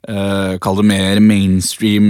[0.09, 2.07] eh, Kall det mer mainstream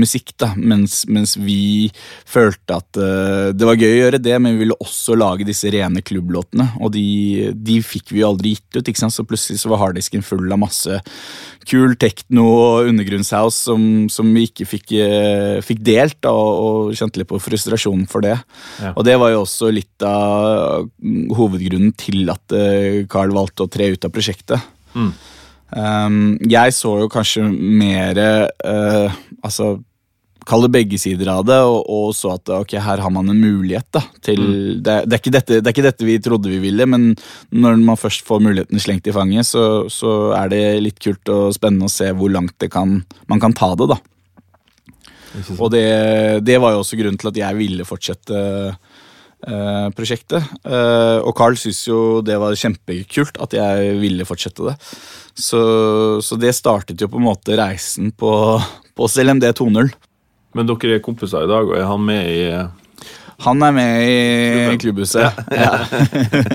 [0.00, 0.52] musikk, da.
[0.56, 1.90] Mens, mens vi
[2.28, 5.70] følte at uh, det var gøy å gjøre det, men vi ville også lage disse
[5.72, 6.68] rene klubblåtene.
[6.82, 9.14] Og de, de fikk vi jo aldri gitt ut, ikke sant?
[9.14, 11.00] så plutselig så var harddisken full av masse
[11.68, 16.96] kul tekno og undergrunnshouse som, som vi ikke fikk, uh, fikk delt, da, og, og
[16.98, 18.38] kjente litt på frustrasjonen for det.
[18.82, 18.94] Ja.
[18.94, 20.88] Og det var jo også litt av
[21.36, 22.54] hovedgrunnen til at
[23.10, 24.72] Carl valgte å tre ut av prosjektet.
[24.96, 25.12] Mm.
[25.72, 29.78] Um, jeg så jo kanskje mer uh, Altså,
[30.46, 33.40] kall det begge sider av det, og, og så at ok, her har man en
[33.40, 34.42] mulighet da, til
[34.82, 37.12] det, det, er ikke dette, det er ikke dette vi trodde vi ville, men
[37.54, 41.54] når man først får muligheten slengt i fanget, så, så er det litt kult og
[41.56, 43.90] spennende å se hvor langt det kan, man kan ta det.
[43.94, 43.98] da.
[45.56, 45.86] Og det,
[46.44, 48.91] det var jo også grunnen til at jeg ville fortsette eh,
[49.96, 50.44] prosjektet.
[50.62, 54.76] Eh, og Carl syntes jo det var kjempekult at jeg ville fortsette det.
[55.34, 55.62] Så,
[56.22, 58.32] så det startet jo på en måte reisen på,
[58.94, 59.92] på CLMD 2.0.
[60.52, 62.40] Men dere er kompiser i dag, og er han med i
[63.42, 65.40] Han er med i klubbhuset.
[65.50, 65.80] Ja.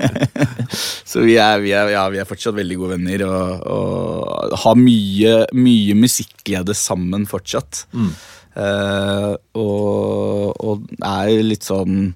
[1.10, 4.78] så vi er, vi, er, ja, vi er fortsatt veldig gode venner og, og har
[4.78, 7.84] mye, mye musikkglede sammen fortsatt.
[7.92, 8.12] Mm.
[8.58, 12.14] Uh, og, og er litt sånn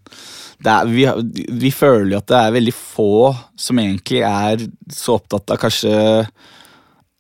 [0.71, 1.07] er, vi,
[1.65, 3.13] vi føler jo at det er veldig få
[3.59, 5.95] som egentlig er så opptatt av kanskje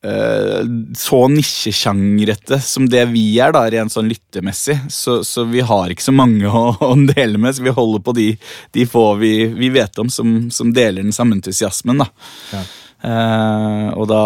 [0.07, 0.61] uh,
[0.98, 4.78] så nisjesjangrete som det vi er, da, rent sånn lyttemessig.
[4.92, 8.16] Så, så vi har ikke så mange å, å dele med, så vi holder på
[8.18, 8.28] de,
[8.76, 12.05] de få vi, vi vet om som, som deler den samme entusiasmen.
[12.05, 12.11] da.
[12.52, 12.64] Ja.
[13.02, 14.24] Uh, og da,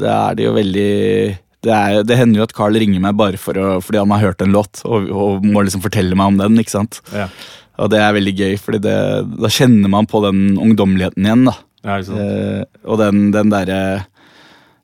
[0.00, 0.92] det er det jo veldig
[1.64, 4.22] det, er, det hender jo at Carl ringer meg bare for å, fordi han har
[4.22, 6.58] hørt en låt og, og må liksom fortelle meg om den.
[6.60, 7.00] ikke sant?
[7.12, 7.28] Ja.
[7.82, 8.96] Og det er veldig gøy, fordi det,
[9.40, 11.46] da kjenner man på den ungdommeligheten igjen.
[11.48, 11.56] da.
[11.84, 11.98] Ja?
[11.98, 13.80] Eh, og den, den derre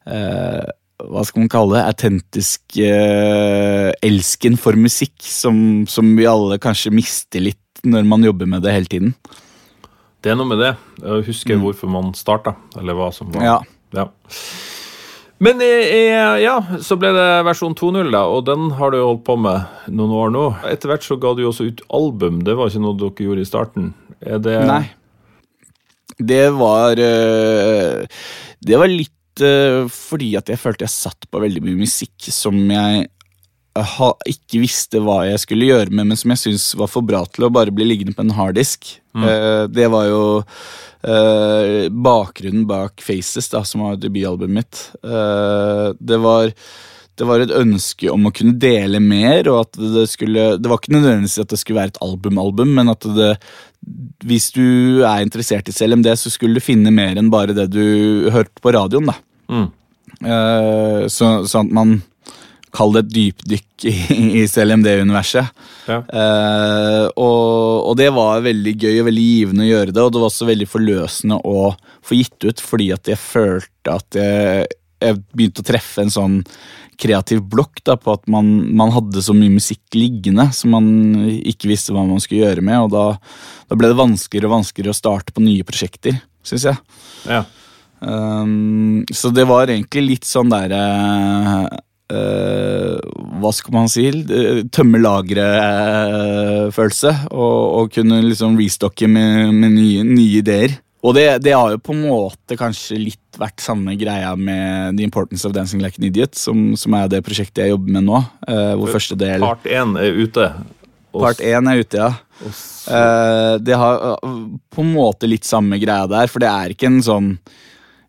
[0.04, 0.66] eh,
[1.00, 1.84] Hva skal man kalle det?
[1.94, 8.50] Autentiske eh, elsken for musikk som, som vi alle kanskje mister litt når man jobber
[8.50, 9.14] med det hele tiden.
[10.20, 10.74] Det er noe med det.
[11.00, 13.40] Å huske hvorfor man starta, eller hva som var.
[13.40, 13.46] Mm.
[13.48, 14.02] Ja.
[14.02, 14.04] Ja.
[15.40, 19.88] Men ja, så ble det versjon 2.0, da, og den har du holdt på med
[19.88, 20.46] noen år nå.
[20.68, 23.48] Etter hvert så ga du også ut album, det var ikke noe dere gjorde i
[23.48, 23.92] starten.
[24.20, 24.82] Er det Nei.
[26.20, 28.04] Det var eh,
[28.60, 32.56] Det var litt eh, fordi at jeg følte jeg satt på veldig mye musikk som
[32.60, 33.06] jeg
[33.78, 33.96] eh,
[34.34, 37.48] ikke visste hva jeg skulle gjøre med, men som jeg syntes var for bra til
[37.48, 38.96] å bare bli liggende på en harddisk.
[39.10, 39.24] Mm.
[39.74, 40.18] det var jo
[41.02, 44.80] eh, bakgrunnen bak Faces, da, som var debutalbumet mitt.
[45.04, 46.52] Uh, det var
[47.20, 50.80] det var et ønske om å kunne dele mer, og at det skulle Det var
[50.80, 53.34] ikke nødvendigvis at det skulle være et album-album, men at det
[54.24, 58.30] Hvis du er interessert i CLMD, så skulle du finne mer enn bare det du
[58.32, 59.18] hørte på radioen, da.
[59.52, 59.68] Mm.
[60.24, 61.98] Uh, så, sånn at man
[62.74, 63.94] Kall det et dypdykk i,
[64.40, 65.62] i CLMD-universet.
[65.90, 66.00] Ja.
[66.00, 70.22] Eh, og, og det var veldig gøy og veldig givende å gjøre det, og det
[70.22, 71.70] var også veldig forløsende å
[72.06, 74.68] få gitt ut, fordi at jeg følte at jeg,
[75.00, 76.38] jeg begynte å treffe en sånn
[77.00, 80.90] kreativ blokk da, på at man, man hadde så mye musikk liggende som man
[81.38, 83.04] ikke visste hva man skulle gjøre med, og da,
[83.70, 86.82] da ble det vanskeligere og vanskeligere å starte på nye prosjekter, syns jeg.
[87.24, 87.44] Ja.
[88.00, 94.08] Um, så det var egentlig litt sånn derre uh, Hva skal man si?
[94.10, 97.12] Uh, Tømme lageret-følelse.
[97.30, 100.70] og, og kunne liksom restocke med, med nye, nye ideer.
[101.00, 105.04] Og det, det har jo på en måte kanskje litt vært samme greia med The
[105.06, 108.18] Importance of Dancing Like an Idiot, som, som er det prosjektet jeg jobber med nå.
[108.44, 110.46] Uh, hvor første del Part én er ute.
[111.14, 112.10] Og Part én er ute, ja.
[112.40, 114.36] Eh, det har eh,
[114.72, 117.34] på en måte litt samme greia der, for det er ikke en sånn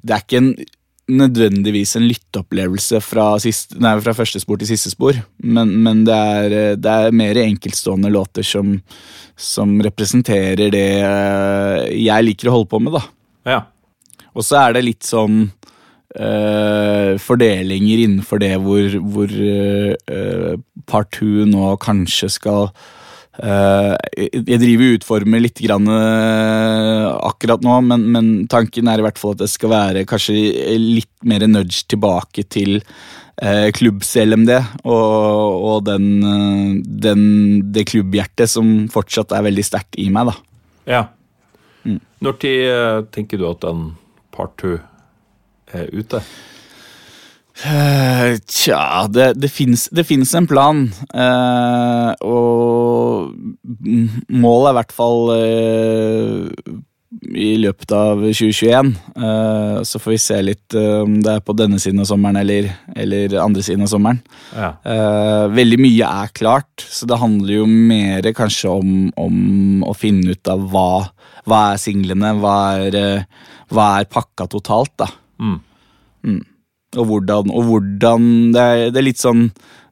[0.01, 0.53] Det er ikke en,
[1.11, 3.33] nødvendigvis en lytteopplevelse fra,
[3.83, 8.11] nei, fra første spor til siste spor, men, men det, er, det er mer enkeltstående
[8.13, 8.77] låter som,
[9.35, 13.03] som representerer det eh, jeg liker å holde på med, da.
[13.55, 13.61] ja.
[14.31, 15.41] Og så er det litt sånn
[16.15, 20.53] øh, fordelinger innenfor det hvor, hvor øh,
[20.87, 22.69] part two nå kanskje skal
[23.31, 29.21] Jeg driver og utformer litt grann, eh, akkurat nå, men, men tanken er i hvert
[29.21, 30.35] fall at det skal være kanskje
[30.77, 34.51] litt mer nudge tilbake til eh, klubbs-LMD
[34.83, 36.75] og, og den, eh,
[37.07, 37.23] den,
[37.73, 40.31] det klubbhjertet som fortsatt er veldig sterkt i meg.
[40.31, 40.37] da.
[40.97, 41.03] ja.
[41.81, 41.97] Mm.
[42.21, 43.93] Når tid eh, tenker du at den
[44.35, 44.77] part two
[45.73, 46.21] er ute?
[47.61, 50.85] Eh, Tja, det, det fins en plan.
[51.13, 53.35] eh, og
[54.31, 56.71] målet er i hvert fall eh,
[57.37, 58.91] i løpet av 2021.
[59.13, 62.39] Eh, så får vi se litt eh, om det er på denne siden av sommeren
[62.41, 64.21] eller, eller andre siden av sommeren.
[64.55, 64.73] Ja.
[64.81, 70.33] Eh, veldig mye er klart, så det handler jo mer kanskje om, om å finne
[70.33, 70.89] ut av hva,
[71.45, 72.55] hva er singlene, hva
[72.87, 73.27] er,
[73.71, 75.11] hva er pakka totalt, da.
[76.25, 76.41] Mm.
[76.99, 78.25] Og hvordan, og hvordan
[78.55, 79.45] det, er, det er litt sånn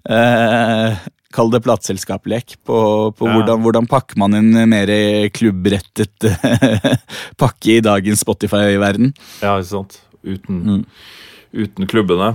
[0.10, 0.98] eh,
[1.32, 2.78] Kall det plateselskapslek på,
[3.14, 3.34] på Ja.
[3.38, 4.90] hvordan, hvordan pakker man en mer
[5.30, 6.26] klubbrettet
[7.42, 9.12] pakke i dagens Spotify-verden.
[9.44, 10.00] ja, ikke sant?
[10.26, 10.86] Uten, Mm.
[11.54, 12.32] uten klubbene.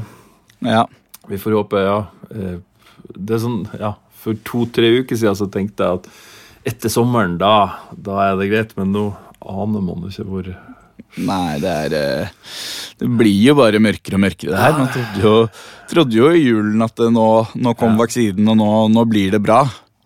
[0.64, 0.84] Ja.
[1.28, 1.98] Vi får håpe, ja.
[2.30, 2.56] eh,
[3.18, 6.06] Det er sånn, ja, For to-tre uker siden så tenkte jeg at
[6.64, 8.70] etter sommeren, da, da er det greit.
[8.78, 9.02] Men nå
[9.44, 10.46] aner man ikke hvor
[11.24, 12.32] Nei, det er eh,
[12.98, 14.76] Det blir jo bare mørkere og mørkere, det her.
[14.78, 15.34] Man trodde jo,
[15.90, 19.42] trodde jo i julen at det nå, nå kom vaksinen, og nå, nå blir det
[19.44, 19.62] bra.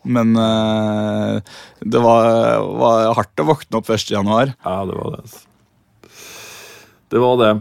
[0.09, 4.13] Men eh, det var, var hardt å våkne opp 1.
[4.17, 4.53] januar.
[4.65, 5.25] Ja, det var det.
[5.25, 5.45] altså.
[7.09, 7.53] Det var det.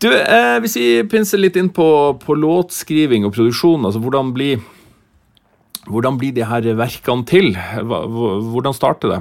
[0.00, 1.88] Du, eh, Hvis vi pinser litt inn på,
[2.20, 4.60] på låtskriving og produksjon, altså hvordan blir
[5.90, 7.54] hvordan blir de her verkene til?
[7.56, 9.20] Hvordan starter det?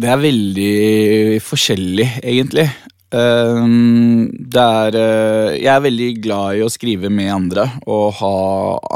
[0.00, 2.68] Det er veldig forskjellig, egentlig.
[3.10, 8.34] Ehm, det er eh, Jeg er veldig glad i å skrive med andre og ha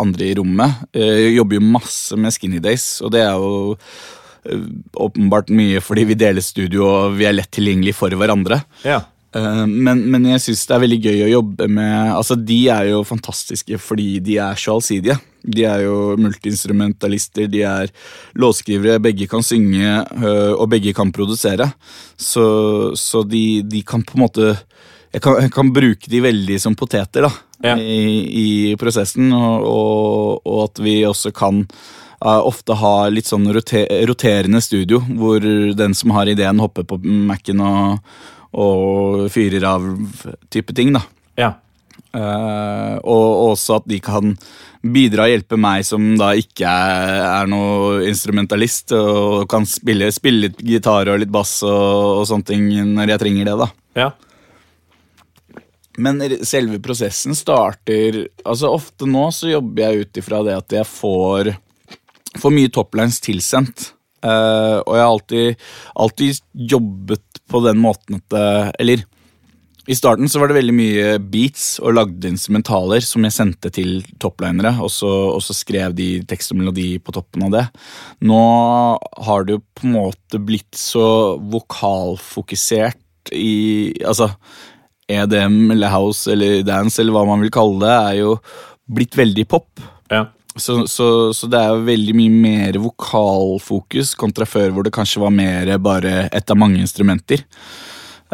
[0.00, 0.84] andre i rommet.
[0.94, 3.74] Eh, Jeg jobber jo masse med Skinny Days, og det er jo
[4.46, 4.68] eh,
[5.02, 8.62] åpenbart mye fordi vi deler studio og vi er lett tilgjengelig for hverandre.
[8.86, 9.02] Ja.
[9.34, 12.90] Eh, Men, men jeg syns det er veldig gøy å jobbe med Altså, De er
[12.92, 15.18] jo fantastiske fordi de er så allsidige.
[15.44, 17.90] De er jo multiinstrumentalister, de er
[18.40, 21.66] låtskrivere, begge kan synge øh, og begge kan produsere.
[22.16, 22.46] Så,
[22.96, 24.54] så de, de kan på en måte
[25.14, 27.30] jeg kan, jeg kan bruke de veldig som poteter da,
[27.62, 27.76] Ja.
[27.78, 28.00] i,
[28.40, 28.46] i
[28.80, 34.98] prosessen, og, og, og at vi også kan uh, ofte ha litt sånn roterende studio,
[35.14, 35.38] hvor
[35.78, 38.16] den som har ideen, hopper på Mac-en og,
[38.54, 39.84] og fyrer av
[40.52, 40.94] type ting.
[40.96, 41.04] da.
[41.40, 41.52] ja.
[42.14, 44.36] Uh, og også at de kan
[44.94, 50.46] bidra og hjelpe meg som da ikke er, er noe instrumentalist, og kan spille, spille
[50.46, 53.56] litt gitar og litt bass og, og sånne ting når jeg trenger det.
[53.64, 53.68] da.
[54.04, 54.12] ja.
[55.94, 60.88] Men selve prosessen starter Altså Ofte nå så jobber jeg ut ifra det at jeg
[60.90, 61.52] får,
[62.42, 63.92] får mye toplines tilsendt.
[64.24, 65.64] Uh, og jeg har alltid,
[66.00, 69.04] alltid jobbet på den måten at eh, Eller
[69.84, 73.98] i starten så var det veldig mye beats og lagde instrumentaler som jeg sendte til
[74.22, 77.64] topplinere, og så, og så skrev de tekst og melodi på toppen av det.
[78.24, 78.38] Nå
[79.28, 83.00] har det jo på en måte blitt så vokalfokusert
[83.36, 84.30] i Altså
[85.08, 88.34] EDM eller house eller dance eller hva man vil kalle det, er jo
[88.88, 89.84] blitt veldig pop.
[90.12, 90.26] ja.
[90.56, 95.22] Så, så, så det er jo veldig mye mer vokalfokus kontra før hvor det kanskje
[95.24, 97.42] var mer bare ett av mange instrumenter.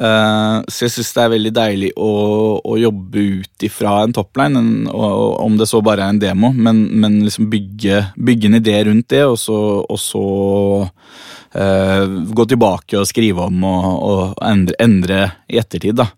[0.01, 2.13] Uh, så jeg syns det er veldig deilig å,
[2.65, 6.21] å jobbe ut ifra en topline, en, og, og om det så bare er en
[6.23, 10.25] demo, men, men liksom bygge, bygge en idé rundt det, og så, og så
[10.87, 16.09] uh, gå tilbake og skrive om og, og endre, endre i ettertid, da.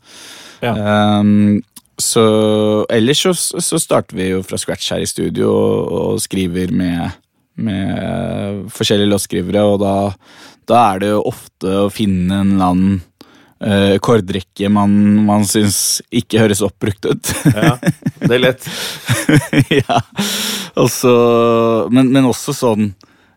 [0.62, 0.76] Ja.
[1.18, 1.58] Um,
[2.02, 2.24] så
[2.92, 7.14] ellers så, så starter vi jo fra scratch her i studio og, og skriver med,
[7.62, 9.94] med forskjellige låtskrivere, og da,
[10.68, 13.00] da er det jo ofte å finne en eller annen
[13.62, 14.94] uh, kordrekke man,
[15.26, 17.32] man syns ikke høres oppbrukt ut.
[17.54, 17.76] ja.
[18.22, 18.68] Det er lett.
[19.82, 19.98] ja.
[20.78, 21.12] også,
[21.94, 22.92] men, men også sånn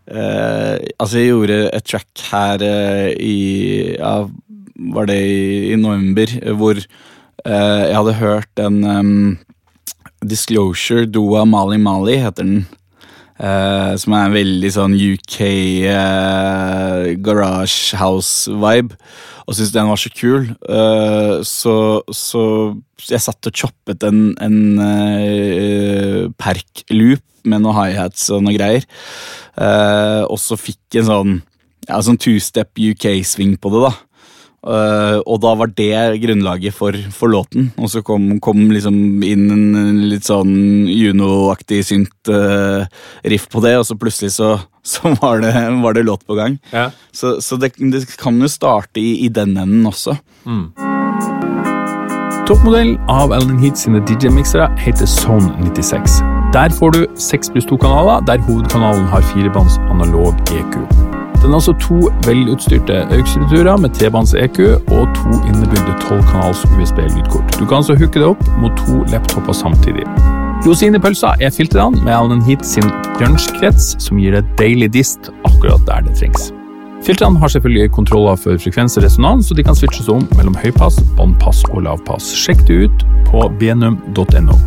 [0.05, 3.37] eh, Altså, jeg gjorde et track her eh, i
[3.95, 4.13] ja,
[4.97, 7.14] Var det i, i november, hvor eh,
[7.45, 9.37] jeg hadde hørt en um,
[10.25, 12.65] Disclosure Doa Mali Mali, heter den.
[13.35, 15.37] Uh, som er en veldig sånn UK
[15.91, 18.95] uh, garage house-vibe.
[19.45, 20.49] Og syntes den var så kul.
[20.65, 21.75] Uh, så,
[22.09, 22.43] så
[23.05, 28.85] jeg satt og choppet en, en uh, perk-loop med noen high-hats og noe greier.
[29.55, 31.35] Eh, og så fikk en sånn,
[31.87, 33.93] ja, sånn two-step UK-sving på det, da.
[34.65, 37.69] Eh, og da var det grunnlaget for, for låten.
[37.77, 42.85] Og så kom, kom liksom inn en litt sånn Juno-aktig synt uh,
[43.25, 44.55] riff på det, og så plutselig så,
[44.95, 46.57] så var, det, var det låt på gang.
[46.73, 46.89] Ja.
[47.13, 50.17] Så, så det, det kan jo starte i, i den enden også.
[52.45, 56.21] Toppmodellen av Ellen Heat sine DJ-miksere heter Zone 96.
[56.53, 61.14] Der får du 6 pluss 2 kanaler, der hovedkanalen har firebands analog EQ.
[61.45, 67.59] Den har altså to velutstyrte auxiliturer med trebands EQ og to innebygde 12-kanals USB-lydkort.
[67.59, 70.07] Du kan altså hooke det opp mot to laptoper samtidig.
[70.65, 76.07] Rosinepølsa er filtrene med Alan Heat sin grunge-krets, som gir deg deilig dist akkurat der
[76.07, 76.49] det trengs.
[77.05, 80.97] Filtrene har selvfølgelig kontroller for frekvens og resonans, så de kan switches om mellom høypass,
[81.13, 82.33] båndpass og lavpass.
[82.41, 84.57] Sjekk det ut på benum.no.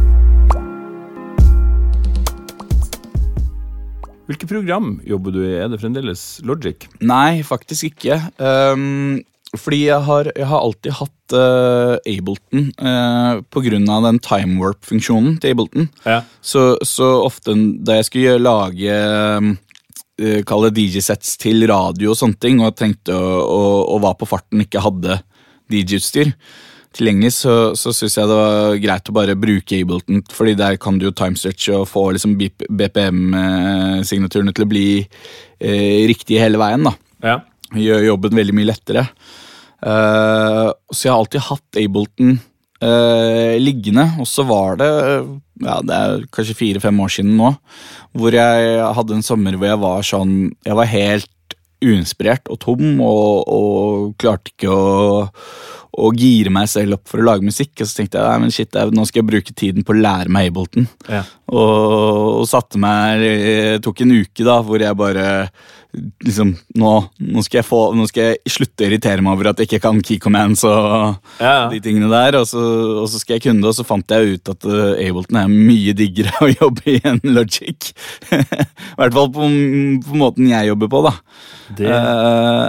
[4.29, 5.57] Hvilke program jobber du i?
[5.57, 6.85] Er det fremdeles Logic?
[7.01, 8.21] Nei, faktisk ikke.
[8.37, 9.23] Um,
[9.57, 14.59] fordi jeg har, jeg har alltid hatt uh, Ableton uh, på grunn av den time
[14.61, 15.89] warp-funksjonen til Ableton.
[16.05, 16.21] Ja.
[16.45, 19.01] Så, så ofte da jeg skulle lage
[19.41, 19.55] um,
[20.21, 23.63] uh, Kall det DJ-sets til radio og sånne ting, og tenkte å, å,
[23.95, 25.23] og var på farten, ikke hadde
[25.73, 26.35] DJ-utstyr
[26.97, 30.99] tilgjengelig, så, så syns jeg det var greit å bare bruke Ableton, fordi der kan
[30.99, 36.89] du jo timestretche og få liksom BPM-signaturene til å bli eh, riktige hele veien.
[36.89, 37.37] da Ja.
[37.77, 39.05] gjør jobben veldig mye lettere.
[39.79, 42.31] Uh, så jeg har alltid hatt Ableton
[42.83, 44.89] uh, liggende, og så var det
[45.63, 47.53] ja, det er kanskje fire-fem år siden nå,
[48.19, 50.35] hvor jeg hadde en sommer hvor jeg var sånn
[50.67, 51.31] Jeg var helt
[51.79, 55.29] uinspirert og tom og, og klarte ikke å,
[55.99, 57.75] å gire meg selv opp for å lage musikk.
[57.81, 60.33] Og så tenkte jeg nei, men shit, nå skal jeg bruke tiden på å lære
[60.33, 60.89] meg Ableton.
[61.09, 61.25] Ja.
[61.49, 65.25] Og, og satte meg Det tok en uke da hvor jeg bare
[66.21, 66.91] liksom Nå,
[67.25, 69.81] nå, skal, jeg få, nå skal jeg slutte å irritere meg over at jeg ikke
[69.87, 72.37] kan key commands og Ja, de tingene der.
[72.43, 72.61] Og så,
[73.03, 75.49] og så skal jeg kunne det, og så fant jeg ut at uh, Ableton er
[75.53, 77.91] mye diggere å jobbe i enn Logic.
[78.37, 78.43] I
[79.01, 79.49] hvert fall på,
[80.05, 81.15] på måten jeg jobber på, da.
[81.81, 82.69] Det, Eh,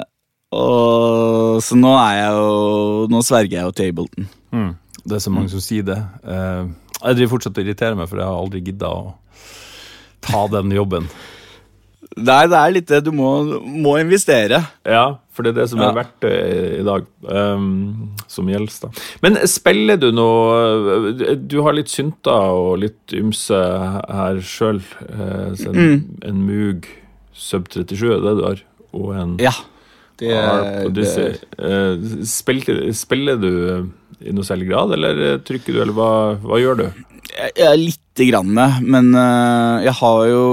[0.51, 4.29] og, så nå er jeg jo Nå sverger jeg jo til Ableton.
[4.55, 4.69] mm,
[5.05, 5.97] det er så mange som sier det.
[6.25, 9.13] Uh, jeg driver fortsatt og irriterer meg, for jeg har aldri gidda å
[10.25, 11.05] ta den jobben.
[12.19, 12.99] Nei, det er litt det.
[13.05, 13.29] Du må,
[13.63, 14.59] må investere.
[14.89, 16.03] Ja, for det er det som er Ja.
[16.25, 16.33] det
[16.81, 18.89] i dag, um, som gjelder.
[18.89, 18.89] da.
[19.23, 21.13] Men spiller du noe
[21.47, 24.81] Du har litt synter og litt ymse her sjøl.
[25.07, 26.89] en, en Moog
[27.33, 29.53] Sub 37 er det du har, og en Ja.
[30.19, 30.33] Det,
[30.95, 31.09] det,
[31.63, 33.51] uh, spiller, spiller du
[34.19, 36.11] i noe særlig grad, eller trykker du, eller hva,
[36.43, 36.87] hva gjør du?
[37.39, 40.43] jeg, jeg lite grann, men uh, jeg har jo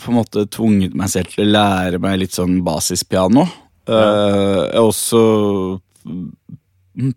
[0.00, 3.46] på en måte tvunget meg selv til å lære meg litt sånn basispiano.
[3.88, 5.22] Uh, jeg har også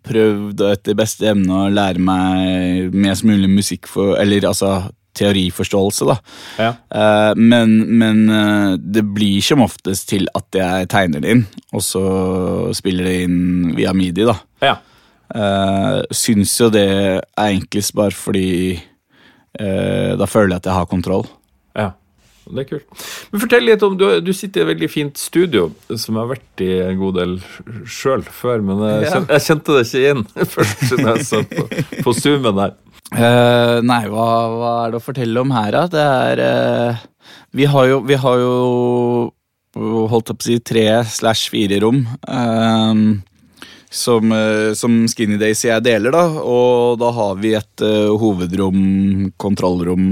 [0.08, 4.72] prøvd etter beste evne å lære meg mest mulig musikk for Eller altså
[5.18, 6.16] teoriforståelse, da.
[6.58, 6.70] Ja.
[6.94, 11.82] Eh, men men eh, det blir som oftest til at jeg tegner det inn, og
[11.84, 12.04] så
[12.78, 14.38] spiller det inn via midi, da.
[14.64, 14.76] ja.
[15.28, 18.78] Uh, syns jo det er enklest bare fordi
[19.60, 21.26] eh, da føler jeg at jeg har kontroll.
[21.76, 21.90] Ja,
[22.48, 23.02] det er kult.
[23.28, 26.30] Men fortell litt om, Du, du sitter i et veldig fint studio, som jeg har
[26.32, 27.34] vært i en god del
[27.84, 29.12] sjøl før, men jeg, Ja.
[29.18, 30.24] kjente, jeg kjente det ikke inn
[30.56, 31.68] først da jeg så på,
[32.08, 32.72] på zoomen her.
[33.16, 35.86] Eh, nei, hva, hva er det å fortelle om her, da?
[35.88, 37.06] Det er uh,
[37.56, 38.54] Vi har jo, vi har jo
[40.12, 42.02] holdt opp å si tre slash fire rom.
[42.28, 43.18] Uh,
[43.88, 44.32] som,
[44.76, 46.26] som Skinny Days jeg deler, da.
[46.44, 47.84] Og da har vi et
[48.20, 48.82] hovedrom,
[49.40, 50.10] kontrollrom,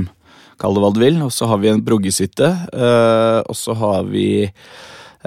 [0.61, 1.19] kall det hva du vil.
[1.27, 2.49] Og så har vi en proggesuite.
[2.73, 4.47] eh, og så har vi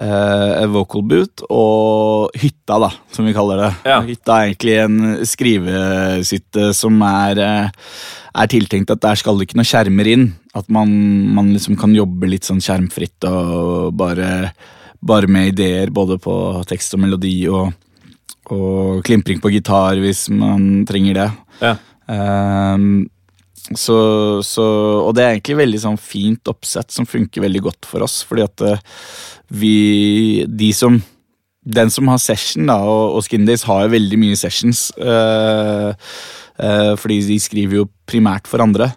[0.02, 3.72] eh, vocal boot og hytta, da, som vi kaller det.
[3.90, 4.00] Ja.
[4.06, 7.92] Hytta er egentlig en skrivesytte som er, eh,
[8.40, 10.26] er tiltenkt at der skal det ikke noe skjermer inn.
[10.58, 10.90] At man,
[11.36, 14.54] man liksom kan jobbe litt sånn skjermfritt og bare,
[15.02, 16.34] bare med ideer både på
[16.70, 17.70] tekst og melodi og,
[18.50, 21.30] og klimpring på gitar hvis man trenger det.
[21.62, 21.76] Ja.
[22.10, 23.10] Ehm,
[23.78, 24.00] så,
[24.46, 24.66] så,
[25.04, 28.46] og det er egentlig veldig sånn fint oppsett som funker veldig godt for oss, fordi
[28.46, 28.84] at eh,
[29.50, 31.00] vi De som
[31.60, 35.94] Den som har session, da, og, og Skin Days har jo veldig mye sessions, Øh,
[36.60, 38.92] øh, fordi de skriver jo primært for andre.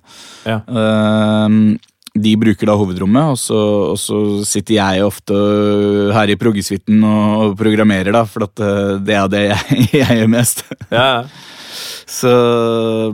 [0.46, 0.60] Ja.
[0.66, 1.76] Ehm,
[2.12, 3.58] de bruker da hovedrommet, og så,
[3.92, 5.34] og så sitter jeg ofte
[6.12, 10.64] her i proggesuiten og programmerer, da, for det er det jeg, jeg gjør mest.
[10.90, 11.22] Ja, ja.
[12.12, 12.30] Så,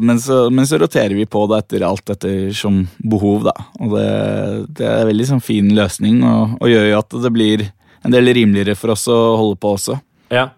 [0.02, 3.52] men, så, men så roterer vi på det etter alt etter som behov, da.
[3.78, 4.06] Og det,
[4.80, 7.62] det er en veldig sånn fin løsning, og, og gjør jo at det blir
[8.06, 10.00] en del rimeligere for oss å holde på også.
[10.34, 10.48] Ja,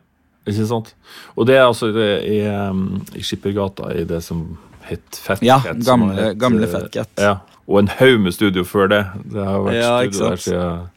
[0.49, 0.95] ikke sant?
[1.37, 4.47] Og det er altså det i, um, i Skippergata, i det som
[4.89, 5.83] het Fat Ja, Cat.
[5.87, 7.13] gamle- het, gamle eh, Fat Cat.
[7.21, 7.35] Ja,
[7.69, 9.03] og en haug med studio før det.
[9.35, 10.89] Det har vært Ja, studio der siden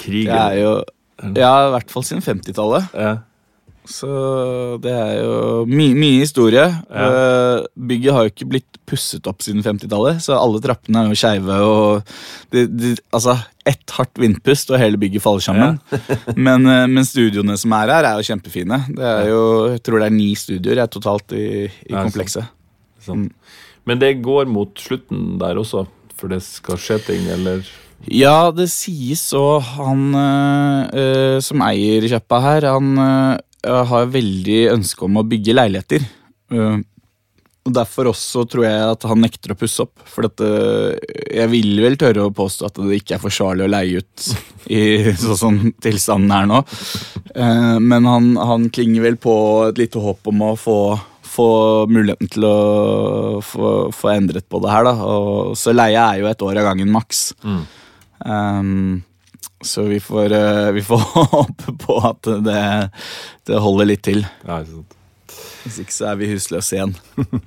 [0.00, 0.60] krigen.
[0.60, 0.76] Jo
[1.36, 2.86] Ja, i hvert fall siden 50-tallet.
[2.96, 3.10] Ja.
[3.88, 4.08] Så
[4.82, 6.66] det er jo mye, mye historie.
[6.90, 7.06] Ja.
[7.74, 11.56] bygget har jo ikke blitt pusset opp siden 50-tallet, så alle trappene er jo skeive.
[13.14, 13.36] Altså,
[13.68, 15.80] ett hardt vindpust, og hele bygget faller sammen.
[16.46, 18.82] men, eh, men studioene som er her, er jo kjempefine.
[18.96, 19.42] Det er jo,
[19.74, 22.50] Jeg tror det er ni studioer jeg, totalt i, i Ja, komplekset.
[23.04, 23.32] Sant.
[23.88, 25.86] Men det går mot slutten der også,
[26.18, 27.64] for det skal skje ting, eller
[28.08, 29.60] Ja, det sies så.
[29.76, 36.06] Han øh, som eier kjappa her, han øh, har veldig ønske om å bygge leiligheter.
[36.52, 36.80] Uh,
[37.68, 40.00] og Derfor også tror jeg at han nekter å pusse opp.
[40.08, 40.96] For at, øh,
[41.28, 44.24] jeg vil vel tørre å påstå at det ikke er forsvarlig å leie ut
[44.72, 44.80] i
[45.20, 46.62] sånn som tilstanden er nå.
[47.84, 49.34] Men han, han klinger vel på
[49.68, 50.78] et lite håp om å få,
[51.20, 51.50] få
[51.92, 52.56] muligheten til å
[53.44, 54.88] få, få endret på det her.
[54.88, 54.96] Da.
[55.04, 57.26] Og, så leie er jo et år av gangen maks.
[58.24, 59.02] Um,
[59.64, 60.98] så vi får, eh, vi får
[61.34, 62.62] håpe på at det,
[63.48, 64.24] det holder litt til.
[64.46, 64.96] Ja, ikke sant.
[65.60, 66.94] Hvis ikke så er vi husløse igjen.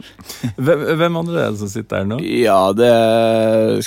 [0.64, 2.20] Hvem, hvem andre er det som sitter her nå?
[2.22, 2.94] Ja, det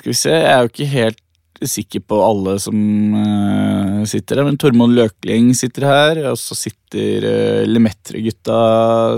[0.01, 0.35] Skal vi se.
[0.35, 1.23] Jeg er jo ikke helt
[1.65, 2.77] sikker på alle som
[3.17, 6.21] uh, sitter her, men Tormod Løkling sitter her.
[6.33, 8.59] Og så sitter uh, Lemetre-gutta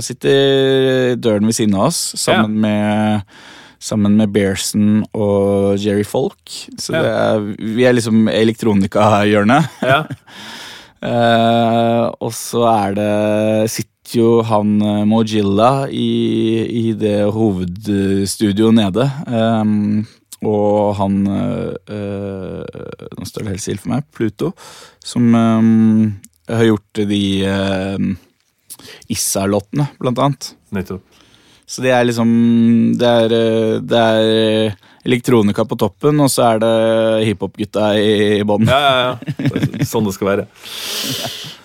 [0.05, 3.34] sitter i døren ved siden av oss, sammen med
[3.78, 6.42] Sammen med Bearson og Jerry Folk.
[6.78, 9.78] Så det er, vi er liksom elektronikahjørnet.
[9.86, 10.02] Ja.
[11.04, 13.12] uh, og så er det
[13.70, 16.08] Sitter jo han eh, Mojilla i,
[16.64, 19.04] i det hovedstudioet nede.
[19.28, 20.06] Um,
[20.46, 22.62] og han eh,
[23.18, 24.06] Nå står det helt stille for meg.
[24.14, 24.52] Pluto.
[25.04, 26.16] Som ehm,
[26.48, 28.08] har gjort de uh,
[29.10, 30.52] Issa-låtene, blant annet.
[30.74, 31.07] Nettopp.
[31.68, 32.30] Så det er liksom
[32.98, 34.76] Det er, eh, det er
[35.08, 36.74] elektronika på toppen, og så er det
[37.28, 38.66] hiphop-gutta i bånn.
[38.68, 39.84] Ja, ja, ja.
[39.88, 40.44] Sånn det skal være.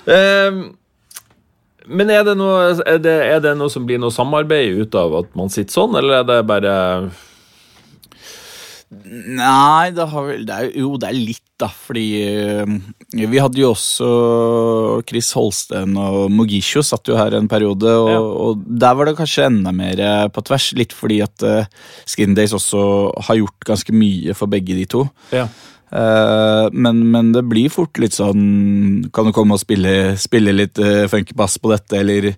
[0.07, 0.61] Um,
[1.87, 5.17] men er det, noe, er, det, er det noe som blir noe samarbeid ut av
[5.23, 6.75] at man sitter sånn, eller er det bare
[9.03, 11.67] Nei, det, har vel, det er, jo- det er litt, da.
[11.69, 12.71] Fordi eh,
[13.29, 14.07] vi hadde jo også
[15.09, 17.87] Chris Holsten og Mogisho satt jo her en periode.
[17.89, 18.19] Og, Ja.
[18.21, 20.71] og der var det kanskje enda mer eh, på tvers.
[20.79, 21.65] Litt fordi at uh,
[22.09, 22.83] Skin Days også
[23.29, 25.05] har gjort ganske mye for begge de to.
[25.35, 25.47] Ja.
[26.73, 31.03] Men, men det blir fort litt sånn Kan du komme og spille, spille litt uh,
[31.11, 32.31] funky bass på dette, eller,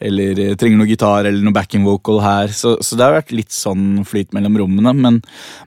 [0.00, 2.52] eller eh, trenger noe gitar eller noe backing vocal her.
[2.54, 4.92] Så, så det har vært litt sånn flyt mellom rommene.
[4.94, 5.20] Men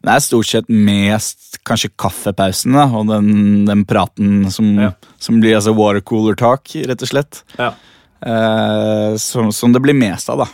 [0.04, 4.92] det er stort sett mest kanskje kaffepausen da, og den, den praten som, Ja.
[5.20, 7.44] som blir altså watercooler talk, rett og slett.
[7.60, 7.74] ja.
[8.22, 10.46] Eh, som, som det blir mest av, da.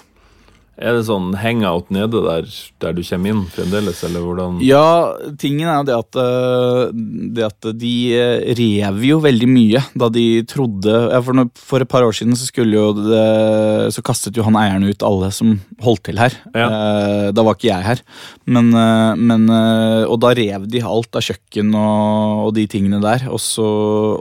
[0.78, 2.46] Er det sånn hangout nede der,
[2.84, 6.92] der du kommer inn fremdeles, eller hvordan Ja, tingen er jo det at, øh,
[7.34, 11.82] det at de øh, rev jo veldig mye da de trodde ja, for, når, for
[11.82, 13.24] et par år siden så skulle jo det,
[13.96, 16.36] Så kastet jo han eieren ut alle som holdt til her.
[16.54, 16.68] Ja.
[16.68, 18.04] Eh, da var ikke jeg her.
[18.46, 18.70] Men,
[19.18, 19.50] men
[20.08, 23.26] Og da rev de alt av kjøkken og, og de tingene der.
[23.34, 23.66] Og så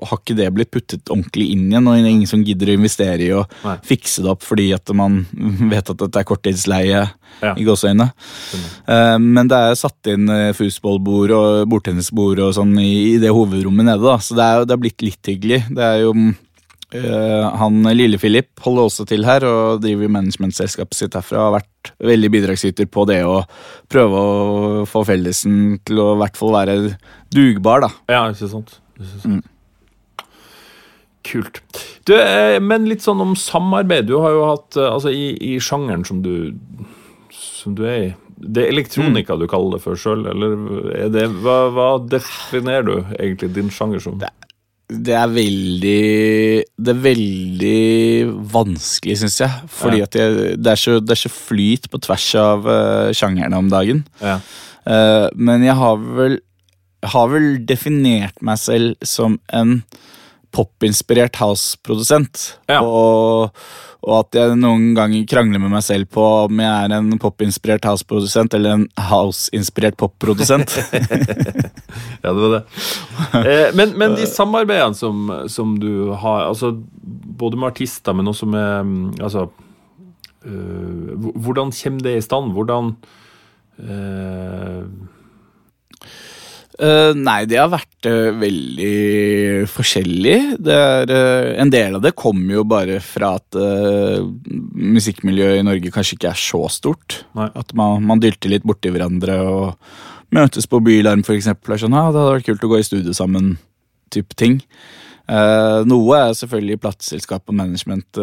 [0.08, 2.78] har ikke det blitt puttet ordentlig inn igjen, og det er ingen som gidder å
[2.80, 3.44] investere i å
[3.86, 5.24] fikse det opp fordi at man
[5.72, 7.04] vet at dette er korttidsleie
[7.42, 7.52] Ja.
[7.52, 8.08] i gåseøynene.
[8.88, 13.28] Uh, Men det er satt inn eh, foosballbord og bordtennisbord og sånn i, i det
[13.34, 14.16] hovedrommet nede, da.
[14.24, 15.64] Så det er, det har blitt litt hyggelig.
[15.68, 16.34] Det er jo mm,
[16.94, 21.48] Eh, han Lille-Filip holder også til her og driver managementselskapet sitt herfra.
[21.48, 23.40] Har vært veldig bidragsyter på det å
[23.90, 26.76] prøve å få fellesen til å i hvert fall være
[27.34, 27.90] dugbar, da.
[28.12, 28.78] Ja, ikke sant.
[28.96, 29.50] Ikke sant.
[31.26, 31.60] Kult.
[32.06, 34.06] Du, eh, men litt sånn om samarbeid.
[34.06, 36.54] Du har jo hatt eh, Altså, i, i sjangeren som du
[37.34, 40.56] Som du er i Det er elektronika du kaller det for sjøl, eller
[40.94, 44.18] er det hva, hva definerer du egentlig din sjanger som?
[44.20, 44.30] Det
[44.86, 46.02] det er veldig
[46.78, 49.50] Det er veldig vanskelig, syns jeg.
[49.66, 50.04] Fordi Ja.
[50.04, 53.70] at jeg, det, er så, det er så flyt på tvers av uh, sjangerne om
[53.72, 54.04] dagen.
[54.22, 54.38] Ja.
[54.86, 56.38] Uh, men jeg har vel
[57.06, 59.82] har vel definert meg selv som en
[60.56, 62.46] popinspirert house-produsent.
[62.70, 62.80] Ja.
[62.80, 63.52] Og,
[64.06, 67.86] og at jeg noen ganger krangler med meg selv på om jeg er en popinspirert
[67.88, 70.76] house-produsent eller en house-inspirert pop-produsent.
[72.26, 72.62] Ja, det var det.
[73.38, 76.72] Eh, men, men de samarbeidene som, som du har, altså
[77.38, 79.46] både med artister, men også med mm, Altså
[80.44, 82.52] øh, Hvordan kommer det i stand?
[82.52, 82.96] Hvordan
[83.78, 84.82] øh,
[86.76, 90.36] Eh, nei, det har vært uh, veldig forskjellig.
[90.60, 93.56] Det er, uh, en del av det kommer jo bare fra at
[94.76, 97.22] musikkmiljøet i Norge kanskje ikke er så stort.
[97.38, 97.48] Nei.
[97.56, 101.24] At man, man dylter litt borti hverandre og møtes på Bylarm.
[101.24, 103.56] Er sånn, ah, det hadde vært kult å gå i studio sammen,
[104.12, 104.60] type ting.
[105.26, 108.18] Noe er selvfølgelig plateselskap og management,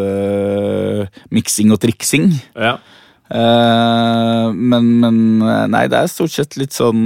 [1.36, 2.30] miksing og triksing.
[2.56, 2.78] Ja.
[4.54, 5.18] Men, men
[5.74, 7.01] nei, det er stort sett litt sånn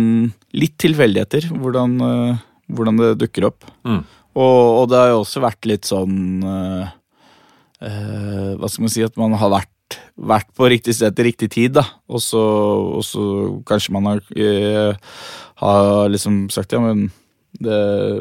[0.57, 3.67] Litt tilfeldigheter hvordan, eh, hvordan det dukker opp.
[3.87, 4.03] Mm.
[4.37, 6.89] Og, og det har jo også vært litt sånn uh,
[7.81, 11.49] uh, Hva skal man si At man har vært, vært på riktig sted til riktig
[11.55, 11.87] tid, da.
[12.05, 12.43] Og så,
[12.99, 13.23] og så
[13.65, 15.15] kanskje man har, uh,
[15.63, 17.07] har liksom sagt ja, men
[17.57, 17.79] det,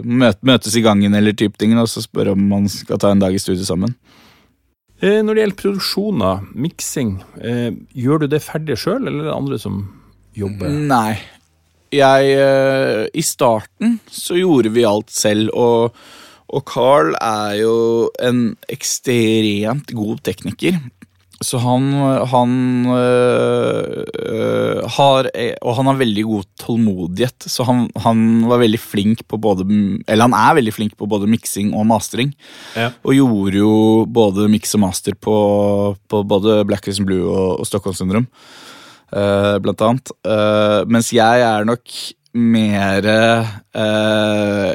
[0.09, 3.21] møt, møtes i gangen eller type ting, og så spørre om man skal ta en
[3.21, 3.93] dag i studio sammen.
[5.03, 7.11] Når det gjelder produksjoner, miksing,
[7.45, 9.83] eh, gjør du det ferdig sjøl, eller er det andre som
[10.33, 10.73] jobber?
[10.73, 11.19] Nei.
[11.95, 15.95] Jeg eh, I starten så gjorde vi alt selv, og,
[16.51, 17.77] og Carl er jo
[18.23, 20.81] en ekstremt god tekniker.
[21.45, 21.91] Så han,
[22.33, 22.53] han
[22.89, 25.29] øh, øh, har
[25.61, 27.45] Og han har veldig god tålmodighet.
[27.45, 29.67] Så han, han var veldig flink på både
[30.09, 32.33] Eller han er veldig flink på både miksing og mastering.
[32.75, 32.91] Ja.
[33.05, 37.67] Og gjorde jo både miks og master på, på både Black Christian Blue og, og
[37.69, 38.31] Stockholm Syndrom.
[39.13, 40.13] Eh, blant annet.
[40.27, 41.97] Eh, mens jeg er nok
[42.37, 44.73] mer eh,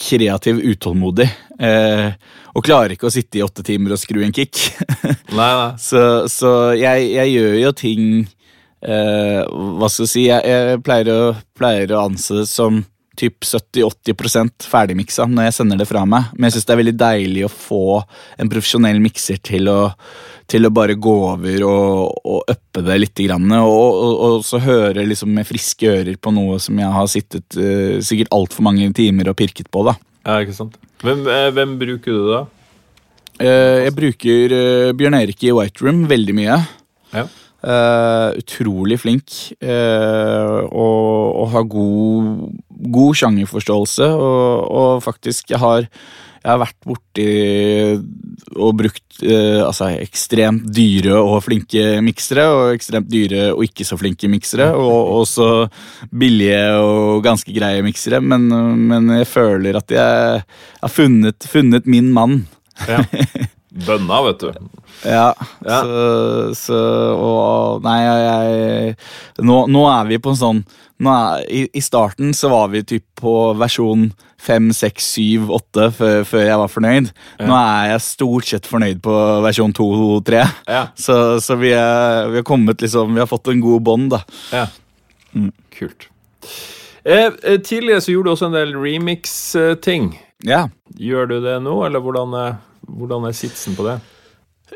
[0.00, 1.28] kreativ utålmodig.
[1.60, 2.12] eh,
[2.52, 4.58] og klarer ikke å sitte i åtte timer og skru en kick.
[5.32, 5.68] Nei, nei.
[5.80, 8.02] Så, så jeg, jeg gjør jo ting
[8.84, 12.82] eh, Hva skal jeg si Jeg, jeg pleier, å, pleier å anse det som
[13.16, 16.30] typ 70-80% ferdigmiksa når jeg sender det fra meg.
[16.36, 17.82] Men jeg syns det er veldig deilig å få
[18.40, 19.78] en profesjonell mikser til å,
[20.52, 23.22] til å bare gå over og, og uppe det litt.
[23.22, 27.10] Grann, og, og, og så høre liksom med friske ører på noe som jeg har
[27.10, 29.84] sittet uh, sikkert altfor mange timer og pirket på.
[29.86, 29.96] da.
[30.26, 30.78] Ja, ikke sant.
[31.02, 32.42] Hvem, eh, hvem bruker du da?
[33.42, 36.58] Uh, jeg bruker uh, Bjørn Erik i White Room veldig mye.
[37.12, 37.26] Ja.
[37.62, 42.30] Uh, utrolig flink uh, og, og har god,
[42.96, 44.08] god sjangerforståelse.
[44.14, 45.86] Og, og faktisk, har,
[46.42, 47.26] jeg har vært borti
[48.58, 53.98] og brukt eh, altså ekstremt dyre og flinke miksere, og ekstremt dyre og ikke så
[54.00, 55.48] flinke miksere, og også
[56.10, 58.50] billige og ganske greie miksere, men,
[58.90, 60.44] men jeg føler at jeg
[60.82, 62.42] har funnet, funnet min mann.
[62.88, 63.04] Ja.
[63.72, 64.52] Bønna, vet du.
[65.08, 65.32] Ja,
[65.64, 65.78] Ja.
[65.80, 66.78] Så, så
[67.16, 68.96] Og Nei, jeg,
[69.40, 70.64] nå, nå er vi på en sånn
[71.02, 74.10] er, i, I starten så var vi typ på versjon
[74.42, 77.10] 5, 6, 7, 8 før, før jeg var fornøyd.
[77.42, 79.88] Nå er jeg stort sett fornøyd på versjon 2,
[80.28, 80.44] 3.
[80.70, 80.84] Ja.
[80.98, 84.22] Så, så vi, er, vi har kommet liksom Vi har fått en god bånd, da.
[84.52, 84.66] Ja.
[85.78, 86.10] Kult.
[87.04, 90.12] Eh, eh, tidligere så gjorde du også en del remix-ting.
[90.46, 90.66] Ja.
[90.98, 94.00] Gjør du det nå, eller hvordan er, hvordan er sitsen på det?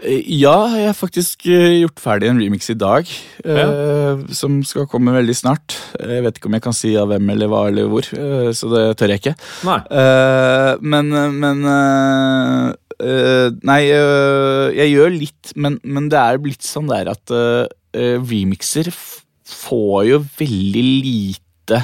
[0.03, 3.09] Eh, Ja, jeg har faktisk eh, gjort ferdig en remix i dag.
[3.45, 5.77] eh, Som skal komme veldig snart.
[5.99, 8.69] Jeg vet ikke om jeg kan si av hvem eller hva eller hvor, eh, så
[8.75, 9.37] det tør jeg ikke.
[9.65, 9.79] Nei.
[9.91, 11.09] Eh, men
[11.41, 11.63] men
[12.97, 13.83] Nei,
[14.73, 17.33] jeg gjør litt, men, men det er blitt sånn der at
[17.93, 18.89] remixer
[19.47, 21.83] får jo veldig lite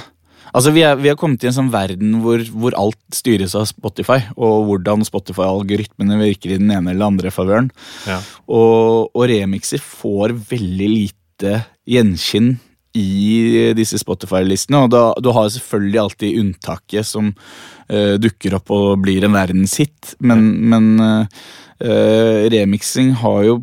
[0.53, 3.65] Altså, vi, er, vi har kommet i en sånn verden hvor, hvor alt styres av
[3.71, 7.71] Spotify, og hvordan Spotify-algoritmene virker i den ene eller andre favøren.
[8.09, 8.21] Ja.
[8.53, 12.55] Og, og remixer får veldig lite gjenskinn
[12.93, 14.85] i disse Spotify-listene.
[14.85, 20.15] Og da, du har selvfølgelig alltid unntaket som uh, dukker opp og blir en verdenshit,
[20.21, 23.61] men, men uh, remixing har jo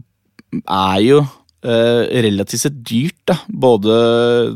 [0.50, 1.20] er jo
[1.66, 3.36] uh, relativt sett dyrt, da.
[3.48, 3.94] Både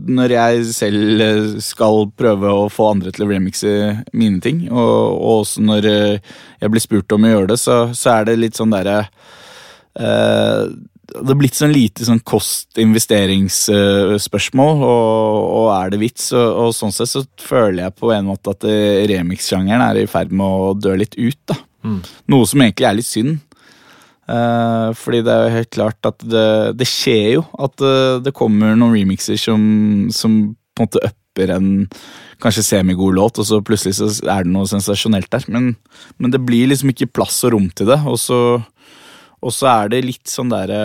[0.07, 3.71] når jeg selv skal prøve å få andre til å remixe
[4.13, 8.07] mine ting, og, og også når jeg blir spurt om å gjøre det, så, så
[8.17, 8.99] er det litt sånn derre
[9.99, 10.63] uh,
[11.13, 16.31] det er blitt sånn lite sånn kost-investeringsspørsmål, og, og, er det vits?
[16.33, 18.63] Og, og, sånn sett så føler jeg på en måte at
[19.11, 21.41] remix-sjangeren er i ferd med å dø litt ut.
[21.49, 21.55] da.
[21.83, 21.99] Mm.
[22.33, 23.33] Noe som egentlig er litt synd.
[24.23, 26.47] Uh, fordi det er jo helt klart at det,
[26.79, 29.63] det skjer jo at eh, det kommer noen remixer som,
[30.15, 30.37] som,
[30.71, 31.67] på en måte upper en
[32.43, 35.43] kanskje semigod låt, og så plutselig så er det noe sensasjonelt der.
[35.51, 35.73] Men,
[36.21, 37.99] men det blir liksom ikke plass og rom til det.
[38.07, 38.39] Og så
[39.43, 40.79] og så er det litt sånn derre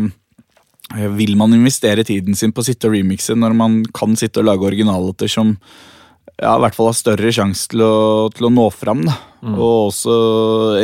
[0.00, 4.42] uh, Vil man investere tiden sin på å sitte og remixe når man kan sitte
[4.42, 5.54] og lage originallåter som
[6.40, 7.82] ja, i hvert fall har større sjanse til,
[8.34, 9.02] til, å nå fram.
[9.06, 9.16] Da.
[9.44, 9.54] Mm.
[9.56, 10.14] Og også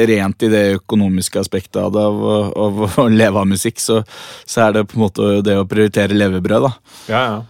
[0.08, 4.02] rent i det økonomiske aspektet av det, av, av, å leve av musikk, så,
[4.44, 6.94] så, er det på en måte det å prioritere levebrød, da.
[7.08, 7.42] Ja, ja.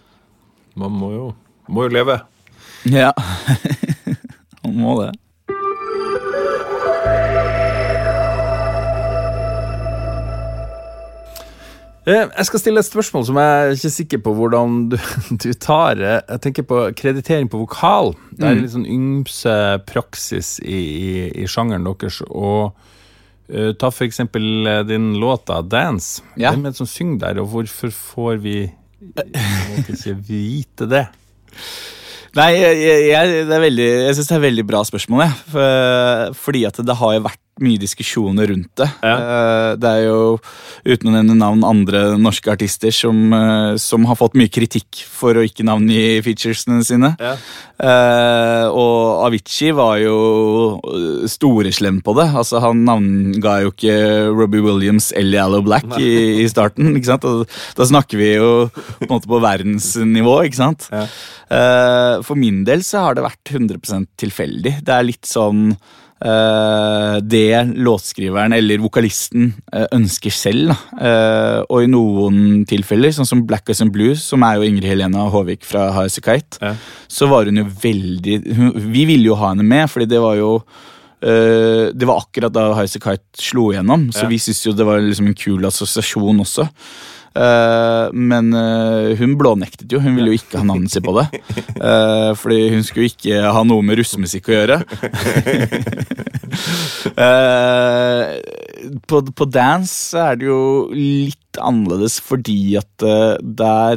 [0.77, 1.29] Man må jo,
[1.73, 2.19] må jo leve.
[2.87, 3.11] Ja.
[4.63, 5.13] Man må det.
[12.07, 14.97] Jeg skal stille et spørsmål som jeg er ikke sikker på hvordan du,
[15.43, 15.99] du tar.
[15.99, 18.13] Jeg tenker på kreditering på vokal.
[18.31, 19.55] Det er en litt sånn ymse
[19.89, 21.09] praksis i, i,
[21.43, 22.21] i, sjangeren deres.
[22.27, 26.23] Og uh, ta for eksempel eh, din låta 'Dance'.
[26.39, 26.53] Ja.
[26.55, 28.57] Hvem er det som synger der, og hvorfor får vi
[29.87, 31.07] ikke vite det?
[32.37, 35.25] Nei, jeg, jeg, jeg, jeg syns det er et veldig bra spørsmål.
[35.25, 35.37] Jeg.
[35.51, 38.87] For, fordi at det har jo vært mye diskusjoner rundt det.
[39.03, 39.15] Ja.
[39.17, 40.37] Eh, det er jo,
[40.87, 45.37] uten å nevne navn, andre norske artister som, eh, som, har fått mye kritikk for
[45.37, 47.13] å ikke navngi featuresene sine.
[47.19, 47.35] Ja.
[47.77, 50.15] Uh, og Avicii var jo
[51.29, 52.25] storeslem på det.
[52.39, 53.97] Altså Han navnga jo ikke
[54.31, 56.89] Robbie Williams eller Allo Black i, i, starten.
[56.97, 57.27] ikke sant?
[57.29, 57.45] Og
[57.77, 60.89] da snakker vi jo på en måte på verdensnivå, ikke sant?
[60.89, 61.05] Ja.
[62.25, 64.79] For min del så har det vært 100% tilfeldig.
[64.81, 65.69] Det er litt sånn
[66.17, 70.73] det låtskriveren eller vokalisten uh, ønsker selv.
[70.97, 74.89] Uh, og i noen tilfeller, sånn som Black Eyes and Blues, som er jo Ingrid
[74.89, 76.73] Helena Håvik fra Highasakite, ja.
[77.07, 78.39] så var hun jo veldig
[78.89, 80.53] Vi ville jo ha henne med, fordi det var jo
[81.17, 84.29] det var akkurat da Highasakite slo igjennom, så ja.
[84.29, 86.67] vi syntes jo det var liksom en kul assosiasjon også.
[87.37, 89.99] Uh, men uh, hun blånektet jo.
[90.01, 91.27] Hun ville jo ikke ha navnet sitt på det.
[91.77, 94.77] Uh, fordi hun skulle ikke ha noe med russemusikk å gjøre.
[99.07, 100.61] på, på, dance er det jo
[100.93, 103.05] litt annerledes fordi at
[103.41, 103.95] der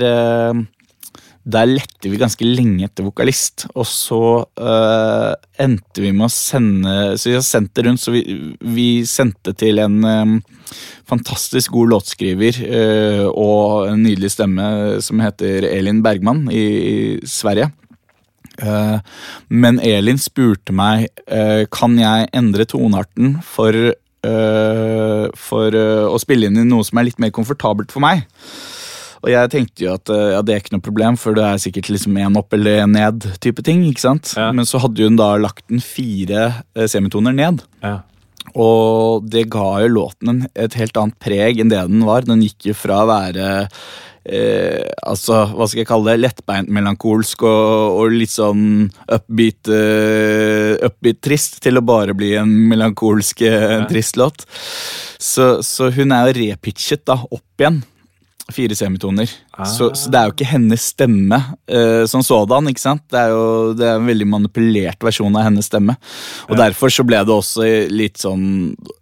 [1.40, 4.22] der lette vi ganske lenge etter vokalist, og så
[4.60, 8.22] uh, endte vi med å sende Så vi har sendt det rundt, så vi,
[8.60, 10.34] vi sendte til en um,
[11.08, 14.66] fantastisk god låtskriver uh, og en nydelig stemme
[15.04, 17.70] som heter Elin Bergman i, i Sverige.
[18.60, 19.00] Uh,
[19.48, 21.08] men Elin spurte meg
[21.72, 23.76] kan jeg endre tonearten for,
[25.40, 28.26] for å spille inn i noe som er litt mer komfortabelt for meg.
[29.20, 31.62] Og jeg tenkte jo at eh, ja, det er ikke noe problem, for det er
[31.62, 33.26] sikkert liksom én opp eller én ned.
[33.44, 34.34] type ting, ikke sant?
[34.36, 34.50] Ja.
[34.56, 37.64] Men så hadde hun da lagt den fire eh, semitoner ned.
[37.84, 38.00] Ja.
[38.58, 42.24] Og det ga jo låten et helt annet preg enn det den var.
[42.26, 43.50] Den gikk jo fra å være
[44.24, 50.74] eh, altså, hva skal jeg kalle det, lettbeint melankolsk og, og litt sånn upbeat, uh,
[50.88, 54.48] upbeat trist, til å bare bli en melankolsk, uh, trist låt.
[55.20, 57.82] Så, så, hun er jo repitchet da opp igjen
[58.54, 59.30] fire semitoner.
[59.52, 59.66] Ah.
[59.68, 62.70] Så, så, det er jo ikke hennes stemme uh, som sådan.
[62.70, 63.04] ikke sant?
[63.10, 63.44] Det er jo
[63.78, 65.96] det er en veldig manipulert versjon av hennes stemme.
[66.48, 66.62] Og ja.
[66.64, 68.48] Derfor så ble det også litt sånn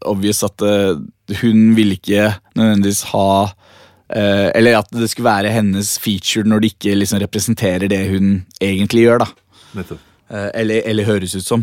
[0.09, 0.99] obvious at uh,
[1.43, 6.75] hun ville ikke nødvendigvis ha uh, Eller at det skulle være hennes feature når det
[6.75, 9.27] ikke liksom representerer det hun egentlig gjør.
[9.27, 9.33] da.
[10.29, 11.63] Eller, eller høres ut som.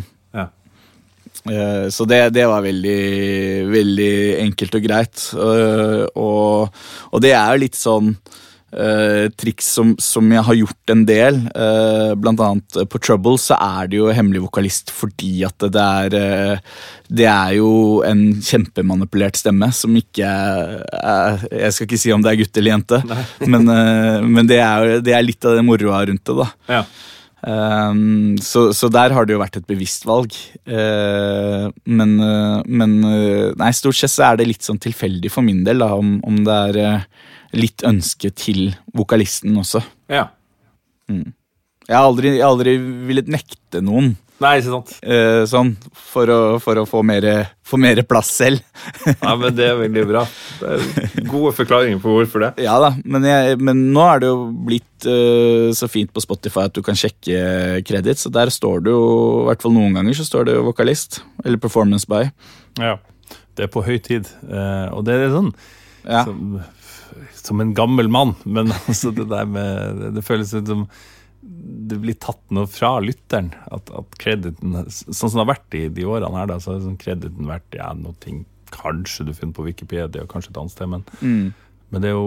[1.46, 3.02] Eh, så det, det, var veldig,
[3.74, 4.16] veldig
[4.46, 5.28] enkelt og greit.
[5.34, 6.82] Eh, og,
[7.12, 8.16] og det er jo litt sånn
[8.76, 11.38] Uh, triks som, som, jeg har gjort en del.
[11.56, 16.18] Uh, blant annet på Trouble så er det jo hemmelig vokalist fordi at det er
[16.18, 17.70] uh, Det er jo
[18.04, 22.74] en kjempemanipulert stemme som ikke er Jeg skal ikke si om det er gutt eller
[22.74, 23.00] jente,
[23.48, 23.72] men,
[24.34, 26.36] men det, er, det, er, litt av det moroa rundt det.
[26.42, 26.84] da ja.
[27.46, 30.34] Um, så, så, der har det jo vært et bevisst valg.
[30.66, 35.46] Uh, men, uh, men uh, nei, stort sett så er det litt sånn tilfeldig for
[35.46, 37.06] min del da, om, om det er
[37.56, 39.84] litt ønske til vokalisten også.
[40.12, 40.28] Ja.
[41.06, 44.90] Jeg har aldri, aldri villet nekte noen Nei, ikke sant?
[45.08, 45.70] eh, sånn
[46.12, 47.24] for å, for å få mer,
[47.64, 48.60] få mer plass selv.
[49.24, 50.24] Ja, men Det er veldig bra.
[50.60, 52.50] Det er gode forklaringer på hvorfor det.
[52.66, 56.66] ja da, men, jeg, men nå er det jo blitt uh, så fint på Spotify
[56.68, 59.06] at du kan sjekke kreditt, så der står det jo,
[59.46, 61.22] i hvert fall noen ganger, så står det jo vokalist.
[61.46, 62.26] Eller performance by.
[62.84, 62.98] Ja.
[63.56, 64.28] Det er på høy tid.
[64.44, 65.54] Uh, og det er sånn
[66.06, 66.26] Ja.
[66.28, 66.60] som,
[67.40, 70.84] som en gammel mann, men altså det der med Det, det føles ut som
[71.46, 73.52] det blir tatt noe fra lytteren.
[73.70, 76.82] At, at krediten Sånn som det har vært i de årene her, da, så har
[76.84, 78.44] sånn krediten vært ja, noe ting
[78.74, 81.54] kanskje du finner på Wikipedia, og kanskje et annet sted, men, Mm.
[81.94, 82.26] men det jo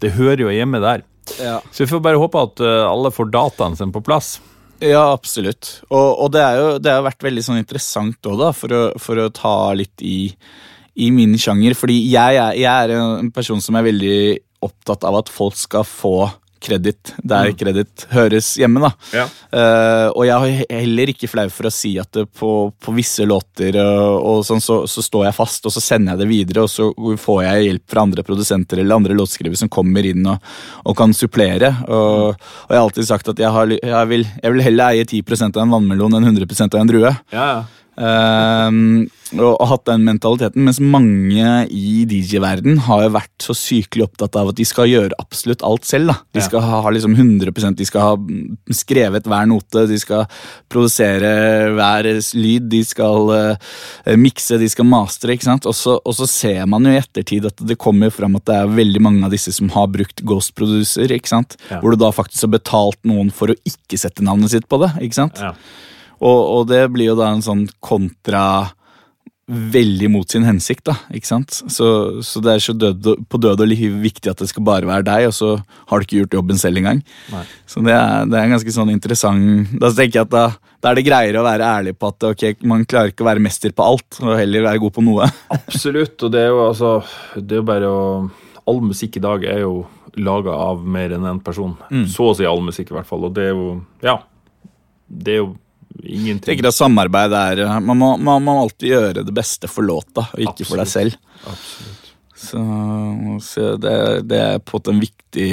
[0.00, 1.02] Det hører jo hjemme der.
[1.38, 1.58] Ja.
[1.70, 4.38] Så vi får bare håpe at eh, alle får dataen sin på plass.
[4.80, 5.82] Ja, absolutt.
[5.90, 8.80] Og, og det, er jo, det har vært veldig sånn interessant òg, da, for å,
[8.96, 10.32] for å ta litt i,
[10.96, 11.76] i min sjanger.
[11.76, 14.16] Fordi jeg er, jeg er en person som er veldig
[14.64, 16.14] opptatt av at folk skal få
[16.62, 18.82] kreditt der kreditt høres hjemme.
[18.84, 18.90] da.
[19.16, 19.24] Ja.
[19.50, 23.78] Uh, og jeg er heller ikke flau for å si at på, på visse låter
[23.82, 26.72] og, og sånn, så, så står jeg fast, og så sender jeg det videre, og
[26.72, 26.90] så
[27.20, 30.52] får jeg hjelp fra andre produsenter eller andre låtskrivere som kommer inn og,
[30.84, 31.72] og kan supplere.
[31.88, 35.08] Og, og jeg har alltid sagt at jeg, har, jeg, vil, jeg vil heller eie
[35.08, 37.14] 10% av en vannmelon enn 100% av en drue.
[37.34, 37.60] Ja, ja.
[38.00, 44.06] Ehm, og, og hatt den mentaliteten, mens mange i DJ-verden har jo vært så sykelig
[44.08, 46.10] opptatt av at de skal gjøre absolutt alt selv.
[46.10, 46.16] da.
[46.34, 50.24] De skal ha, ha liksom 100% de skal ha mm, skrevet hver note, de skal
[50.72, 51.30] produsere
[51.76, 55.36] hver lyd, de skal uh, mikse, de skal mastre.
[55.36, 55.68] ikke sant?
[55.68, 59.04] Og så ser man jo i ettertid at det kommer fram at det er veldig
[59.04, 61.58] mange av disse som har brukt Ghost Producer, ikke sant?
[61.70, 61.78] Ja.
[61.84, 64.90] hvor du da faktisk har betalt noen for å ikke sette navnet sitt på det.
[65.04, 65.38] ikke sant?
[65.38, 65.54] ja.
[66.20, 68.44] Og, og det blir jo da en sånn kontra
[69.50, 70.94] veldig mot sin hensikt, da.
[71.14, 71.56] ikke sant?
[71.72, 71.86] Så,
[72.26, 75.06] så det er så død, på død og liv viktig at det skal bare være
[75.08, 75.50] deg, og så
[75.90, 77.00] har du ikke gjort jobben selv engang.
[77.32, 77.42] Nei.
[77.68, 80.44] Så det er, det er en ganske sånn interessant Da tenker jeg at da,
[80.82, 83.42] da er det greiere å være ærlig på at okay, man klarer ikke å være
[83.42, 85.30] mester på alt, og heller være god på noe.
[85.58, 86.92] Absolutt, og det er jo altså
[87.34, 88.04] Det er jo bare å
[88.68, 89.80] All musikk i dag er jo
[90.20, 91.72] laga av mer enn én person.
[92.12, 93.24] Så å si all musikk, i hvert fall.
[93.26, 94.20] Og det er jo Ja.
[95.10, 95.48] Det er jo
[96.02, 100.28] ingenting tenker at samarbeid er Man må, man må alltid gjøre det beste for låta,
[100.32, 101.18] og ikke for deg selv.
[101.44, 101.96] Absolutt.
[102.40, 102.60] Så,
[103.44, 103.96] så det,
[104.30, 105.50] det er på en viktig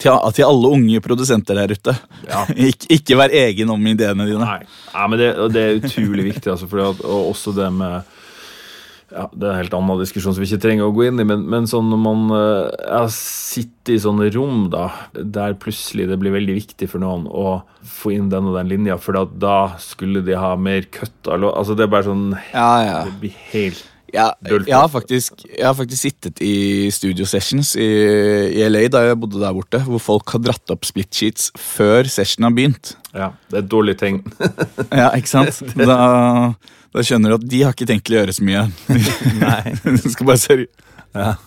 [0.00, 1.94] til, til alle unge produsenter der ute.
[2.28, 2.44] Ja.
[2.68, 4.46] Ik, ikke vær egen om ideene dine.
[4.46, 4.62] Nei,
[4.94, 8.16] Nei men det, det er utrolig viktig, altså, og også det med
[9.10, 11.26] ja, Det er en helt annen diskusjon som vi ikke trenger å gå inn i,
[11.26, 14.86] men, men sånn når man uh, sitter i sånne rom da,
[15.18, 18.98] der plutselig det blir veldig viktig for noen å få inn den og den linja,
[19.02, 23.00] for da, da skulle de ha mer cut Altså, det er bare sånn Ja, ja.
[23.08, 23.82] Det blir helt
[24.14, 27.90] Ja, jeg, har faktisk, jeg har faktisk sittet i studio sessions i,
[28.54, 32.10] i LA da jeg bodde der borte, hvor folk har dratt opp split sheets før
[32.10, 32.96] session har begynt.
[33.14, 34.22] Ja, det er et dårlig tegn.
[35.00, 35.62] Ja, ikke sant?
[35.90, 35.98] Da,
[36.90, 38.66] da skjønner du at de har ikke tenkt til å gjøre så mye.
[39.44, 39.74] Nei.
[39.86, 40.70] De skal bare seri
[41.14, 41.34] Ja.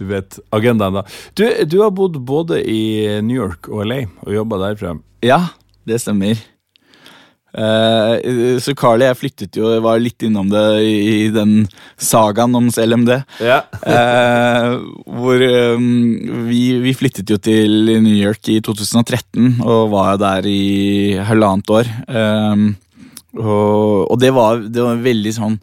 [0.00, 1.02] Du vet agendaen, da.
[1.36, 4.94] Du, du har bodd både i New York og LA og jobba derfra.
[5.20, 5.42] Ja,
[5.84, 6.40] det stemmer.
[7.50, 11.66] Uh, så Carly, jeg flyttet jo, var litt innom det i, den
[12.00, 13.12] sagaen om CLMD.
[13.44, 13.60] Ja.
[13.82, 15.42] uh, hvor
[15.76, 21.74] um, vi, vi flyttet jo til New York i 2013 og var der i halvannet
[21.74, 21.90] år.
[22.08, 22.70] Eh,
[23.38, 25.60] og, og det var, det var en veldig sånn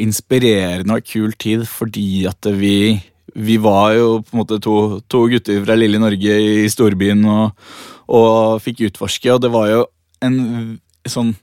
[0.00, 3.00] inspirerende og kul tid fordi at vi
[3.34, 4.76] vi var jo på en måte to,
[5.10, 7.52] to gutter fra lille Norge i storbyen og,
[8.10, 9.84] og fikk utforske, og det var jo
[10.24, 10.38] en
[11.08, 11.34] sånn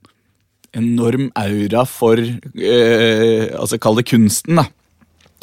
[0.78, 4.68] enorm aura for eh, Altså, kall det kunsten, da.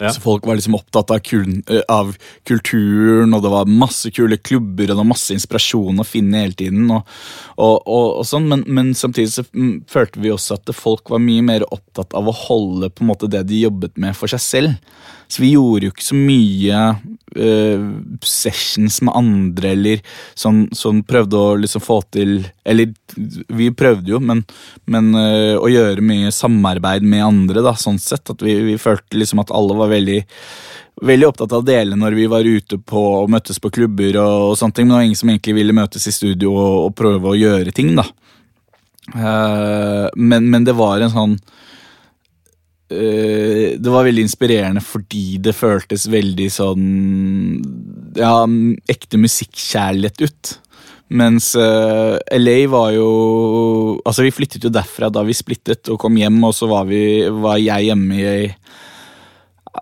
[0.00, 0.10] Ja.
[0.10, 2.16] Så folk var liksom opptatt av, kul, eh, av
[2.48, 6.58] kulturen, og det var masse kule klubber og det var masse inspirasjon å finne hele
[6.58, 6.88] tiden.
[6.90, 7.14] Og,
[7.54, 11.22] og, og, og sånn, men, men samtidig så mm, følte vi også at folk var
[11.22, 14.42] mye mer opptatt av å holde på en måte det de jobbet med, for seg
[14.42, 14.96] selv.
[15.28, 16.80] Så vi gjorde jo ikke så mye
[17.38, 17.86] uh,
[18.24, 20.02] sessions med andre, eller
[20.38, 22.92] sånn, sånn prøvde å liksom få til Eller
[23.48, 24.44] vi prøvde jo, men,
[24.90, 28.30] men uh, å gjøre mye samarbeid med andre, da, sånn sett.
[28.30, 30.22] At vi, vi følte liksom at alle var veldig
[31.04, 34.52] Veldig opptatt av å dele når vi var ute på og møttes på klubber, og,
[34.52, 36.92] og sånne ting, men det var ingen som egentlig ville møtes i studio og, og
[36.94, 37.90] prøve å gjøre ting.
[37.98, 38.04] da.
[39.10, 41.34] Uh, men, men det var en sånn
[42.88, 46.84] Det var veldig inspirerende fordi det føltes veldig sånn
[48.18, 48.44] Ja,
[48.92, 50.52] ekte musikkjærlighet ut.
[51.14, 53.08] Mens uh, LA var jo
[54.04, 57.24] Altså, vi flyttet jo derfra da vi splittet og kom hjem, og så var, vi,
[57.28, 58.48] var jeg hjemme i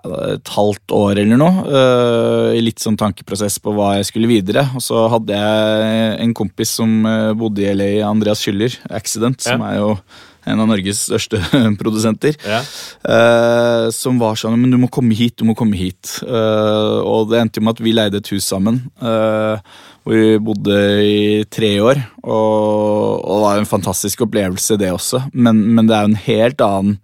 [0.03, 1.62] et halvt år eller noe.
[1.68, 4.64] eh, I litt sånn tankeprosess på hva jeg skulle videre.
[4.72, 9.62] Og så hadde jeg en kompis som eh, bodde i LA, Andreas Schüller, Accident, som
[9.68, 9.90] er jo
[10.47, 11.38] en av Norges største
[11.80, 12.34] produsenter.
[12.47, 12.61] Ja.
[13.07, 16.16] eh, som var sånn Men du må komme hit, du må komme hit.
[16.26, 18.82] Eh, og det endte jo med at vi leide et hus sammen.
[19.01, 19.59] eh,
[20.03, 20.76] hvor vi bodde
[21.07, 22.01] i tre år.
[22.24, 25.20] Og, og det var en fantastisk opplevelse, det også.
[25.32, 26.97] Men, men det er jo en helt annen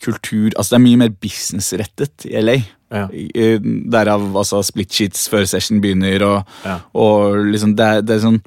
[0.00, 2.54] kultur Altså det er mye mer businessrettet i LA.
[2.90, 3.02] Ja.
[3.92, 6.78] Derav altså split sheets før session begynner, og, Ja.
[6.94, 8.40] og liksom det, er- det er sånn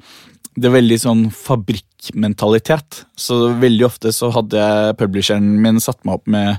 [0.56, 1.22] Det er veldig sånn
[2.04, 3.04] fabrikkmentalitet.
[3.16, 6.58] Så veldig ofte så hadde jeg publisheren min satt meg opp med,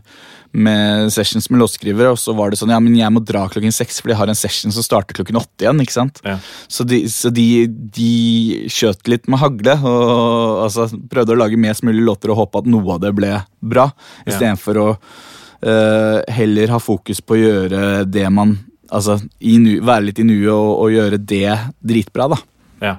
[0.52, 3.72] med sessions med låtskrivere, og så var det sånn ja, men jeg må dra klokken
[3.74, 5.82] seks, fordi jeg har en session som starter klokken åtte igjen.
[5.82, 6.22] ikke sant?
[6.24, 6.38] Ja.
[6.68, 11.84] Så de, så de, de skjøt litt med hagle og altså, prøvde å lage mest
[11.86, 13.90] mulig låter og håpe at noe av det ble bra,
[14.26, 14.32] Ja.
[14.32, 18.58] istedenfor å uh, heller ha fokus på å gjøre det man
[18.94, 22.38] Altså i nu, være litt i nuet og, og gjøre det dritbra, da.
[22.86, 22.92] Ja.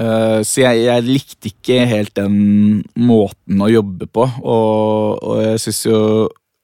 [0.00, 2.36] Eh, så jeg, jeg likte ikke helt den
[2.96, 6.02] måten å jobbe på, og, og jeg syns jo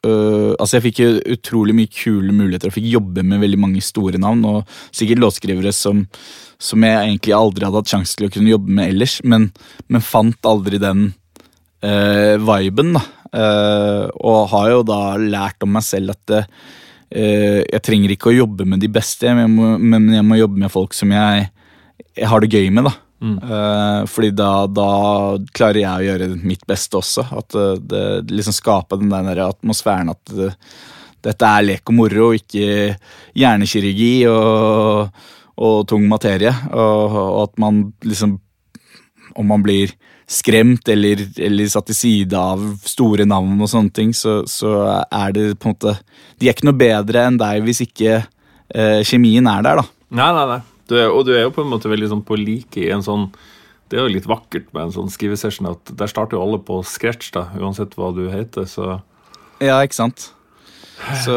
[0.06, 3.82] Uh, altså Jeg fikk jo utrolig mye kule muligheter og fikk jobbe med veldig mange
[3.82, 4.44] store navn.
[4.46, 6.04] Og sikkert låtskrivere som,
[6.62, 9.48] som jeg egentlig aldri hadde hatt sjanse til å kunne jobbe med ellers, men,
[9.90, 11.08] men fant aldri den
[11.82, 12.94] uh, viben.
[12.94, 13.02] da.
[13.34, 18.36] Uh, og har jo da lært om meg selv at eh, jeg trenger ikke å
[18.36, 21.48] jobbe med de beste, men jeg må, men jeg må jobbe med folk som jeg,
[22.14, 22.86] jeg har det gøy med.
[22.86, 22.94] da.
[23.22, 24.90] Eh, fordi da, da
[25.56, 27.26] klarer jeg å gjøre mitt beste også.
[27.38, 30.56] At eh, det, liksom skape den der atmosfæren at eh,
[31.26, 32.92] dette er lek og moro, ikke
[33.34, 35.22] hjernekirurgi og,
[35.56, 36.52] og tung materie.
[36.72, 38.40] Og, og at man liksom
[39.36, 39.90] Om man blir
[40.26, 45.34] skremt eller, eller satt til side av store navn og sånne ting, så, så er
[45.36, 45.92] det på en måte
[46.40, 49.84] De er ikke noe bedre enn deg hvis ikke eh, kjemien er der, da.
[50.16, 50.62] Nei, nei, nei.
[50.86, 53.04] Du er, og du er jo på en måte veldig sånn på like i en
[53.04, 53.28] sånn
[53.90, 56.80] Det er jo litt vakkert med en sånn skrivesession at der starter jo alle på
[56.86, 59.00] scratch, da, uansett hva du heter, så
[59.62, 60.30] Ja, ikke sant?
[61.24, 61.36] Så,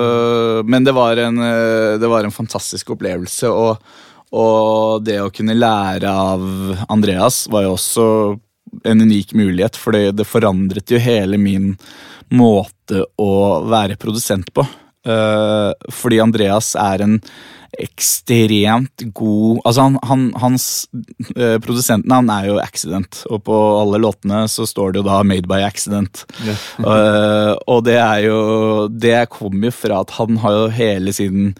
[0.66, 3.82] men det var, en, eh, det var en fantastisk opplevelse, og,
[4.32, 6.45] og det å kunne lære av
[6.88, 8.06] Andreas var jo også
[8.88, 11.74] en unik mulighet, for det, forandret jo hele min
[12.30, 13.32] måte å
[13.68, 14.66] være produsent på.
[15.06, 17.20] Eh, fordi Andreas er en
[17.78, 20.65] ekstremt god Altså, han, han, hans
[21.36, 25.49] eh, produsentnavn er jo Accident, og på alle låtene så står det jo da Made
[25.49, 26.26] by Accident.
[26.80, 28.38] Eh, og det er jo
[28.89, 31.51] Det kommer jo fra at han har jo hele sin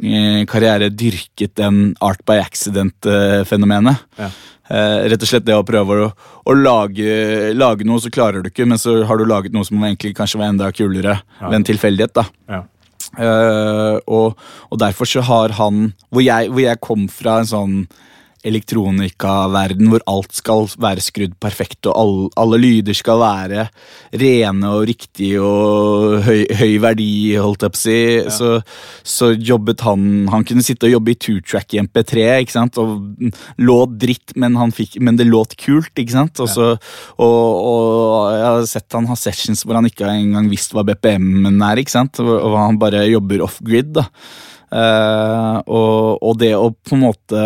[0.00, 4.04] eh, karriere dyrket den art by accident-fenomenet.
[4.18, 4.30] Ja.
[4.68, 6.08] Uh, rett og slett det å prøve å,
[6.44, 9.80] å lage, lage noe, så klarer du ikke, men så har du laget noe som
[9.80, 11.46] egentlig kanskje var enda kulere Ja.
[11.48, 12.12] ved en tilfeldighet.
[12.18, 12.26] da.
[12.52, 12.62] ja.
[13.16, 14.36] Eh, og,
[14.68, 17.76] og derfor så har han hvor jeg, hvor jeg kom fra en sånn
[18.46, 23.66] elektronikaverden hvor alt skal være skrudd perfekt, og all, alle lyder skal være
[24.20, 27.98] rene og riktige og høy, høy verdi, holdt jeg på å si,
[28.34, 28.52] så,
[29.02, 33.32] så jobbet han Han kunne sitte og jobbe i two-track i MP3, ikke sant, og
[33.58, 36.70] låt dritt, men, han fikk, men det låt kult, ikke sant, og, så,
[37.18, 37.38] og,
[37.72, 41.82] og jeg har sett han ha sessions hvor han ikke engang visst hva BPM-en er,
[41.82, 44.08] ikke sant, og, og han bare jobber off-grid, da.
[44.68, 47.42] Uh, og, og det å på en måte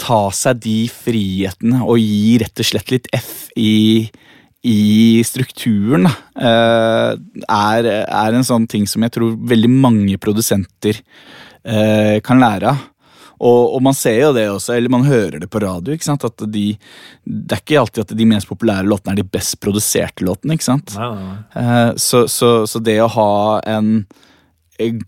[0.00, 4.06] ta seg de frihetene og gi rett og slett litt F i,
[4.64, 4.78] i
[5.26, 6.08] strukturen,
[6.40, 11.02] eh, er, er en sånn ting som jeg tror veldig mange produsenter
[11.64, 12.86] eh, kan lære av.
[13.40, 16.26] Og, og man ser jo det også, eller man hører det på radio, ikke sant?
[16.28, 16.66] at de,
[17.24, 20.58] det er ikke alltid at de mest populære låtene er de best produserte låtene.
[20.58, 20.92] ikke sant?
[20.98, 21.38] Nei, nei, nei.
[21.62, 23.30] Eh, Så, så, så det å ha
[23.64, 24.02] en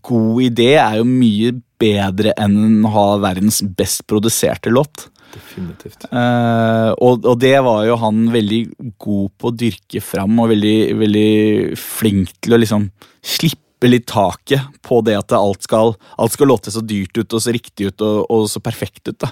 [0.05, 5.09] god idé er jo mye bedre enn å ha verdens best produserte låt.
[5.33, 6.05] Definitivt.
[6.11, 8.61] Uh, og, og det var jo han veldig
[9.01, 12.87] god på å dyrke fram, og veldig, veldig flink til å liksom
[13.23, 17.41] slippe litt taket på det at alt skal, alt skal låte så dyrt ut og
[17.43, 19.19] så riktig ut og, og så perfekt ut.
[19.25, 19.29] da.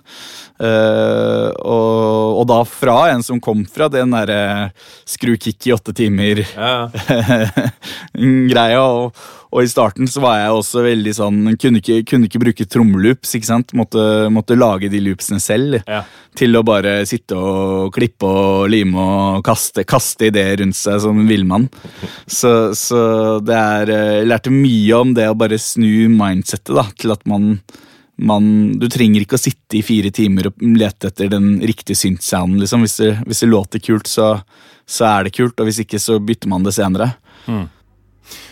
[0.60, 4.72] Uh, og, og da fra en som kom fra den derre
[5.08, 6.90] skru kick i åtte timer-greia.
[8.74, 8.82] ja.
[8.92, 9.14] Og,
[9.52, 13.34] og i starten så var jeg også veldig sånn Kunne ikke, kunne ikke bruke trommeloops.
[13.36, 13.74] ikke sant?
[13.78, 15.82] Måtte, måtte lage de loopsene selv.
[15.84, 16.06] Ja.
[16.38, 21.20] Til å bare sitte og klippe og lime og kaste, kaste ideer rundt seg som
[21.20, 21.68] en villmann.
[22.26, 23.04] Så, så
[23.44, 27.56] det er Jeg lærte mye om det å bare snu mindsettet da, til at man
[28.22, 28.46] man,
[28.78, 32.60] du trenger ikke å sitte i fire timer og lete etter den riktige synth-sounden.
[32.62, 32.84] Liksom.
[32.86, 34.36] Hvis, hvis det låter kult, så,
[34.86, 37.08] så er det kult, og hvis ikke, så bytter man det senere.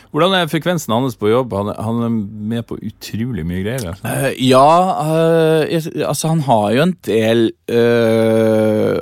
[0.09, 1.53] Hvordan er frekvensen hans på jobb?
[1.53, 2.13] Han han er
[2.53, 3.91] med på utrolig mye greier.
[3.91, 4.09] Altså.
[4.09, 4.69] Uh, ja,
[5.05, 8.97] uh, altså han har jo en del eh,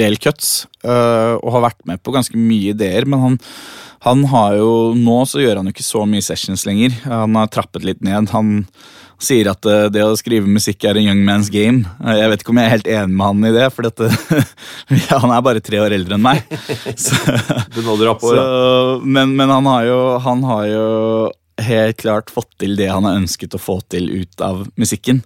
[0.00, 3.38] del cuts, og har vært med på ganske mye ideer, men han,
[4.06, 6.94] han har jo Nå så gjør han jo ikke så mye sessions lenger.
[7.04, 8.30] Han har trappet litt ned.
[8.32, 8.52] Han
[9.20, 11.82] sier at eh, det å skrive musikk er en young man's game.
[12.00, 14.08] Eh, Jeg vet ikke om jeg er helt enig med han i det, for dette,
[15.24, 16.40] han er bare tre år eldre enn meg.
[16.96, 17.18] Så,
[17.84, 18.46] nådde så,
[19.04, 20.86] men men han, har jo, han har jo
[21.60, 25.20] helt klart fått til det han har ønsket å få til ut av musikken.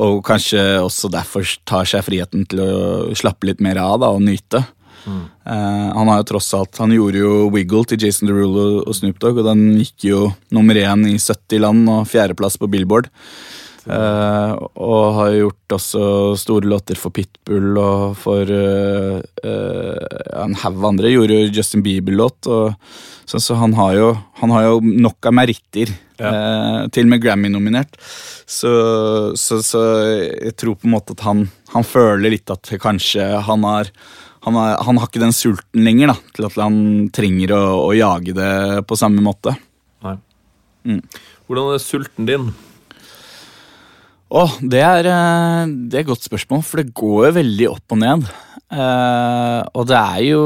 [0.00, 4.24] Og kanskje også derfor tar seg friheten til å slappe litt mer av da, og
[4.24, 4.62] nyte.
[5.06, 9.20] Eh, han har jo tross alt Han gjorde jo Wiggle til Jason Derulo og Snoop
[9.22, 10.22] Dogg, og den gikk jo
[10.54, 13.10] nummer én i 70 land og fjerdeplass på Billboard.
[13.84, 16.04] Uh, og har gjort også
[16.40, 21.12] store låter for Pitbull og for uh, en haug andre.
[21.12, 22.48] Gjorde jo Justin Bieber-låt.
[23.28, 24.08] Så, så han, har jo,
[24.40, 25.92] han har jo nok av meritter.
[26.18, 27.96] eh, til og med Grammy-nominert.
[28.46, 28.70] Så,
[29.40, 29.80] så, så
[30.30, 33.90] jeg tror på en måte at han, han føler litt at kanskje han har
[34.44, 36.78] han har, han har ikke den sulten lenger da, til at han
[37.14, 38.52] trenger å, å jage det
[38.88, 39.54] på samme måte.
[40.04, 40.18] Nei.
[40.84, 41.02] Mm.
[41.48, 42.48] Hvordan er sulten din?
[44.34, 47.94] Åh, det er, eh, det er et godt spørsmål, for det går jo veldig opp
[47.94, 48.26] og ned.
[48.74, 50.42] Eh, og det er jo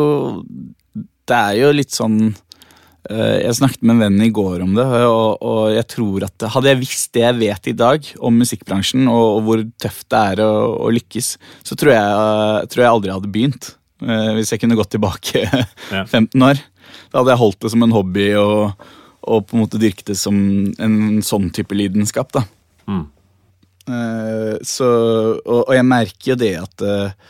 [1.28, 4.84] Det er jo litt sånn eh, Jeg snakket med en venn i går om det,
[5.06, 9.06] og, og jeg tror at hadde jeg visst det jeg vet i dag om musikkbransjen,
[9.08, 10.52] og, og hvor tøft det er å,
[10.84, 11.30] å lykkes,
[11.64, 13.72] så tror jeg, eh, tror jeg aldri hadde begynt.
[14.04, 15.44] Eh, hvis jeg kunne gått tilbake
[16.12, 16.62] 15 år.
[17.10, 18.88] Da hadde jeg holdt det som en hobby og,
[19.28, 20.36] og på en måte dyrket det som
[20.78, 22.32] en sånn type lidenskap.
[22.36, 22.44] da.
[22.88, 23.04] Mm.
[23.88, 24.88] Eh, så,
[25.40, 27.28] og, og jeg merker jo det at eh,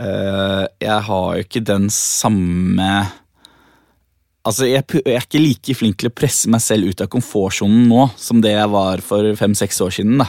[0.00, 2.92] eh, jeg har jo ikke den samme
[4.42, 7.84] Altså, jeg, jeg er ikke like flink til å presse meg selv ut av komfortsonen
[7.86, 10.16] nå som det jeg var for fem-seks år siden.
[10.18, 10.26] da.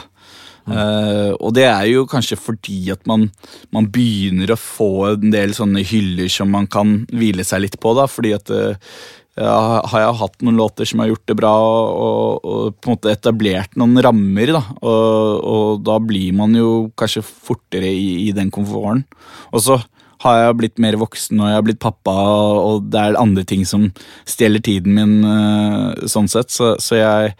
[0.64, 3.28] Eh, og det er jo kanskje fordi at man,
[3.74, 7.92] man begynner å få en del sånne hyller som man kan hvile seg litt på.
[7.98, 8.96] da, fordi at uh,
[9.34, 12.94] ja, har jeg hatt noen låter som har gjort det bra, og, og på en
[12.94, 14.62] måte etablert noen rammer, da.
[14.78, 19.04] Og, og da blir man jo kanskje fortere i, i den komforten.
[19.50, 19.80] Og så
[20.24, 23.66] har jeg blitt mer voksen, og jeg har blitt pappa, og det er andre ting
[23.68, 23.90] som
[24.28, 26.54] stjeler tiden min, eh, sånn sett.
[26.54, 27.34] Så, så jeg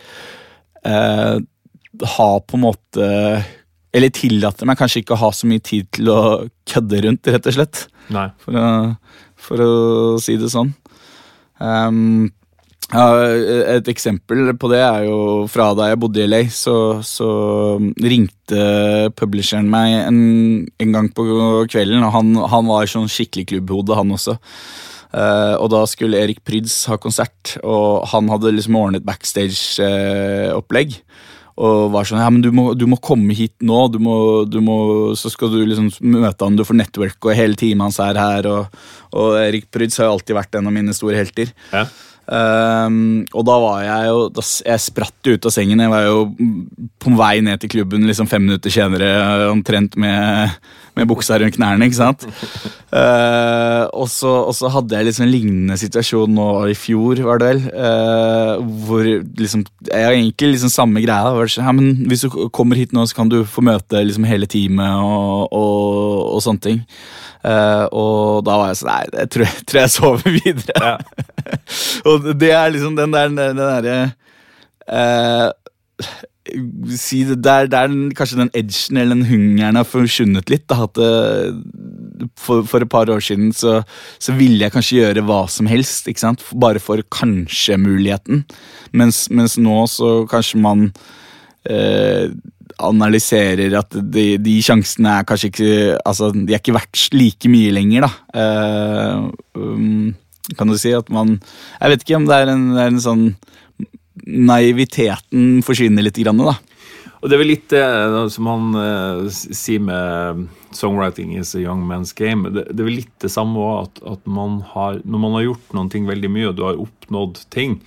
[0.85, 1.37] eh,
[2.03, 3.09] har på en måte
[3.95, 6.20] Eller tillater meg kanskje ikke å ha så mye tid til å
[6.66, 7.84] kødde rundt, rett og slett
[8.42, 8.70] for å,
[9.38, 9.74] for å
[10.20, 10.72] si det sånn.
[11.62, 12.32] Um,
[12.92, 13.05] ja,
[13.74, 15.18] et eksempel på det er jo
[15.51, 16.76] fra da jeg bodde i LA, så,
[17.07, 17.28] så
[18.03, 18.64] ringte
[19.16, 20.18] publisheren meg en,
[20.82, 21.24] en gang på
[21.72, 24.36] kvelden, og han, han var sånn skikkelig klubbhode, han også.
[25.14, 30.99] Uh, og da skulle Erik Pryds ha konsert, og han hadde liksom ordnet backstage-opplegg.
[31.55, 34.16] Og var sånn Ja, men du må, du må komme hit nå, du må,
[34.50, 34.76] du må,
[35.18, 38.48] så skal du liksom møte han, du får network, og hele teamet hans er her.
[38.50, 38.80] Og,
[39.14, 41.55] og Erik Pryds har jo alltid vært en av mine store helter.
[41.70, 41.86] Ja.
[42.25, 45.83] Ehm, og da var jeg jo da, Jeg spratt ut av sengen.
[45.83, 46.22] Jeg var jo
[47.03, 49.11] på vei ned til klubben liksom fem minutter senere,
[49.51, 50.55] omtrent med,
[50.97, 51.85] med buksa rundt knærne.
[51.85, 52.25] ikke sant?
[52.95, 57.43] Uh, og, så, og så hadde jeg liksom en lignende situasjon nå i fjor, var
[57.43, 57.62] det vel.
[57.75, 58.55] Uh,
[58.87, 61.35] hvor liksom Jeg har egentlig liksom samme greia.
[61.37, 64.25] var sånn, Ja, men hvis du kommer hit nå, så kan du få møte liksom
[64.29, 66.83] hele teamet og, og, og sånne ting.
[67.45, 70.92] Eh, og da var jeg sånn Nei, jeg tror, jeg tror jeg sover videre.
[72.09, 73.99] og det er liksom den der den derre
[74.88, 75.51] uh,
[76.95, 80.66] Si det der, der kanskje den edgen eller den hungeren har forsvunnet litt.
[80.68, 83.78] Da, at det, for, for et par år siden så,
[84.20, 86.09] så ville jeg kanskje gjøre hva som helst.
[86.11, 86.45] Ikke sant?
[86.53, 88.45] Bare for kanskje-muligheten.
[88.92, 90.90] Mens, mens nå så kanskje man
[91.64, 92.28] eh,
[92.83, 97.72] analyserer at de, de sjansene er kanskje ikke Altså, de er ikke verdt like mye
[97.75, 98.12] lenger, da.
[98.35, 100.12] Uh, um,
[100.59, 101.39] kan du si at man
[101.81, 103.27] Jeg vet ikke om det er en, det er en sånn
[104.25, 106.55] Naiviteten forsvinner litt, grann, da.
[107.20, 110.45] Og det er vel litt det eh, som han eh, sier med
[110.77, 112.47] 'songwriting is a young man's game'.
[112.53, 115.47] Det, det er vel litt det samme òg, at, at man har, når man har
[115.49, 117.79] gjort noen ting veldig mye, og du har oppnådd ting,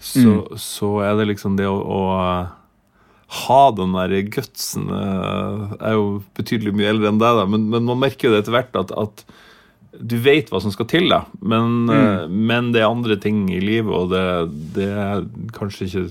[0.00, 2.00] så, så er det liksom det å, å
[3.30, 6.08] ha den der gutsen eh, Jeg er jo
[6.38, 8.94] betydelig mye eldre enn deg, da, men, men man merker jo det etter hvert at,
[8.98, 9.24] at
[10.00, 12.32] du vet hva som skal til, da, men, mm.
[12.48, 14.24] men det er andre ting i livet, og det,
[14.76, 15.26] det er
[15.56, 16.08] kanskje ikke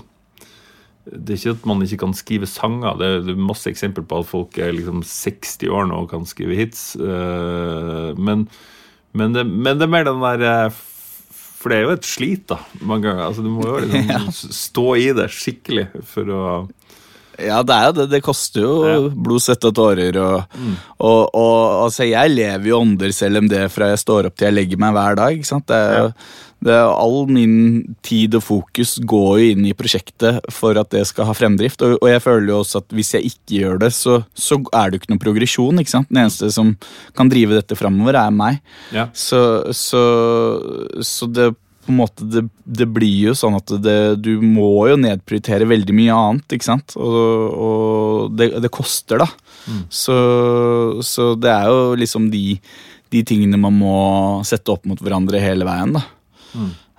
[1.10, 2.98] det er ikke at man ikke kan skrive sanger.
[3.00, 6.10] Det er, det er masse eksempler på at folk er liksom 60 år nå og
[6.12, 6.92] kan skrive hits.
[7.00, 8.44] eh, men,
[9.16, 10.78] men, det, men det er mer den der eh,
[11.60, 13.24] For det er jo et slit, da, mange ganger.
[13.26, 16.44] Altså, du må jo liksom stå i det skikkelig for å
[17.46, 18.08] Ja, det er jo det.
[18.12, 18.98] Det koster jo Ja.
[19.08, 20.16] blod, svette og tårer.
[20.20, 20.60] Og,
[21.00, 24.50] og, og altså, jeg lever jo ånder selv om det fra jeg står opp til
[24.50, 25.36] jeg legger meg hver dag.
[25.38, 25.66] ikke sant?
[25.70, 26.12] Det er, jo-
[26.60, 31.06] det er, all min tid og fokus går jo inn i prosjektet for at det
[31.08, 31.80] skal ha fremdrift.
[31.86, 34.90] Og, og jeg føler jo også at hvis jeg ikke gjør det, så, så er
[34.90, 35.80] det jo ikke noen progresjon.
[35.80, 36.10] ikke sant?
[36.12, 36.74] Den eneste som
[37.16, 38.60] kan drive dette framover, er meg.
[38.92, 39.08] Ja.
[39.16, 39.40] Så,
[39.72, 40.04] så,
[41.00, 44.98] så det på en måte det, det blir jo sånn at det, du må jo
[45.00, 46.96] nedprioritere veldig mye annet, ikke sant?
[47.00, 49.28] Og, og det, det koster, da.
[49.92, 50.16] Så,
[51.06, 52.58] så det er jo liksom de,
[53.12, 53.96] de tingene man må
[54.48, 56.04] sette opp mot hverandre hele veien, da.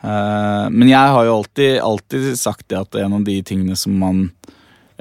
[0.02, 3.94] Eh, men jeg har jo alltid, alltid sagt det at en av de tingene som
[4.02, 4.24] man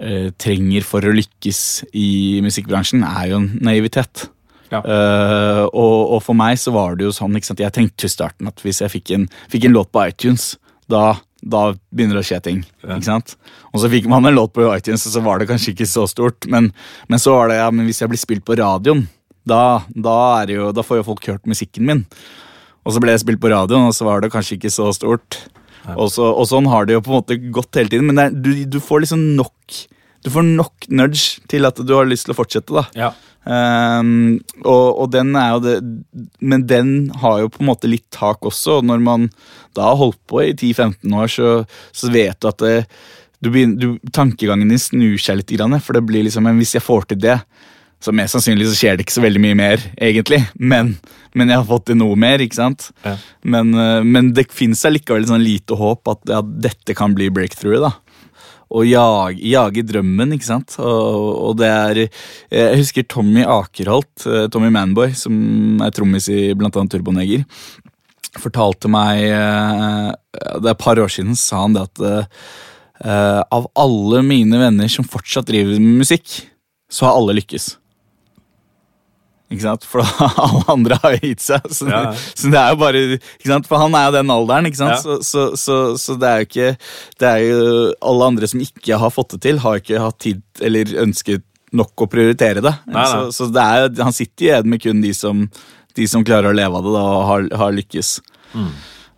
[0.01, 1.63] uh, trenger for å lykkes
[1.97, 4.29] i musikkbransjen, er jo naivitet.
[4.71, 4.81] Ja.
[4.85, 7.63] Uh, og, og for meg så var det jo sånn ikke sant?
[7.63, 10.53] Jeg tenkte i starten at hvis jeg fikk en, fikk en låt på iTunes,
[10.91, 12.61] da, da begynner det å skje ting.
[12.83, 12.97] Ja.
[12.97, 13.37] Ikke sant?
[13.71, 16.07] Og så fikk man en låt på iTunes, og så var det kanskje ikke så
[16.11, 16.47] stort.
[16.51, 16.71] Men,
[17.11, 19.07] men så var det ja, men hvis jeg blir spilt på radioen,
[19.49, 22.05] da, da, det jo, da får jo folk hørt musikken min.
[22.85, 25.41] Og så ble jeg spilt på radioen, og så var det kanskje ikke så stort.
[25.97, 28.11] Og, så, og sånn har det jo på en måte gått hele tiden.
[28.11, 29.81] Men det du, du får liksom nok
[30.25, 32.75] Du får nok nudge til at du har lyst til å fortsette.
[32.77, 33.13] da Ja.
[33.41, 35.77] Um, og, og den er jo det
[36.45, 36.91] Men den
[37.23, 38.81] har jo på en måte litt tak også.
[38.81, 39.31] Og når man
[39.77, 41.55] da har holdt på i 10-15 år, så,
[41.97, 42.77] så vet du at det,
[43.41, 45.55] du begynner, du, tankegangen din snur seg litt.
[45.57, 47.39] Grann, for det blir liksom Men hvis jeg får til det,
[48.01, 50.41] så mest sannsynlig så skjer det ikke så veldig mye mer, egentlig.
[50.57, 50.95] Men,
[51.37, 52.89] men jeg har fått til noe mer, ikke sant?
[53.05, 53.17] Ja.
[53.45, 57.81] Men, eh, men det fins allikevel sånn lite håp at ja, dette kan bli breakthrough.
[57.85, 57.93] da
[58.71, 60.77] å jage, jage drømmen, ikke sant.
[60.79, 66.53] Og, og det er Jeg husker Tommy Akerholt, eh, Tommy Manboy, som er trommis i
[66.59, 67.47] blant annet Turboneger,
[68.39, 70.11] fortalte meg eh,
[70.61, 74.91] Det er et par år siden sa han det at eh, av alle mine venner
[74.93, 76.43] som fortsatt driver med musikk,
[76.91, 77.73] så har alle lykkes.
[79.51, 79.85] Ikke sant?
[79.91, 80.01] For
[80.47, 81.65] alle andre har jo gitt seg.
[81.75, 82.13] Så, Ja.
[82.39, 83.67] så det er jo bare ikke sant?
[83.67, 84.95] For han er jo den alderen, ikke sant?
[84.95, 85.01] Ja.
[85.03, 86.69] Så, så, så, så det er jo ikke
[87.19, 87.65] Det er jo
[88.13, 91.43] alle andre som ikke har fått det til, har ikke hatt tid eller ønsket
[91.75, 92.73] nok å prioritere det.
[92.91, 93.09] Nei, nei.
[93.11, 95.45] Så, så det er, jo- han sitter igjen med kun de som,
[95.99, 98.15] de som klarer å leve av det da, og har, har lykkes.
[98.55, 98.71] Mm.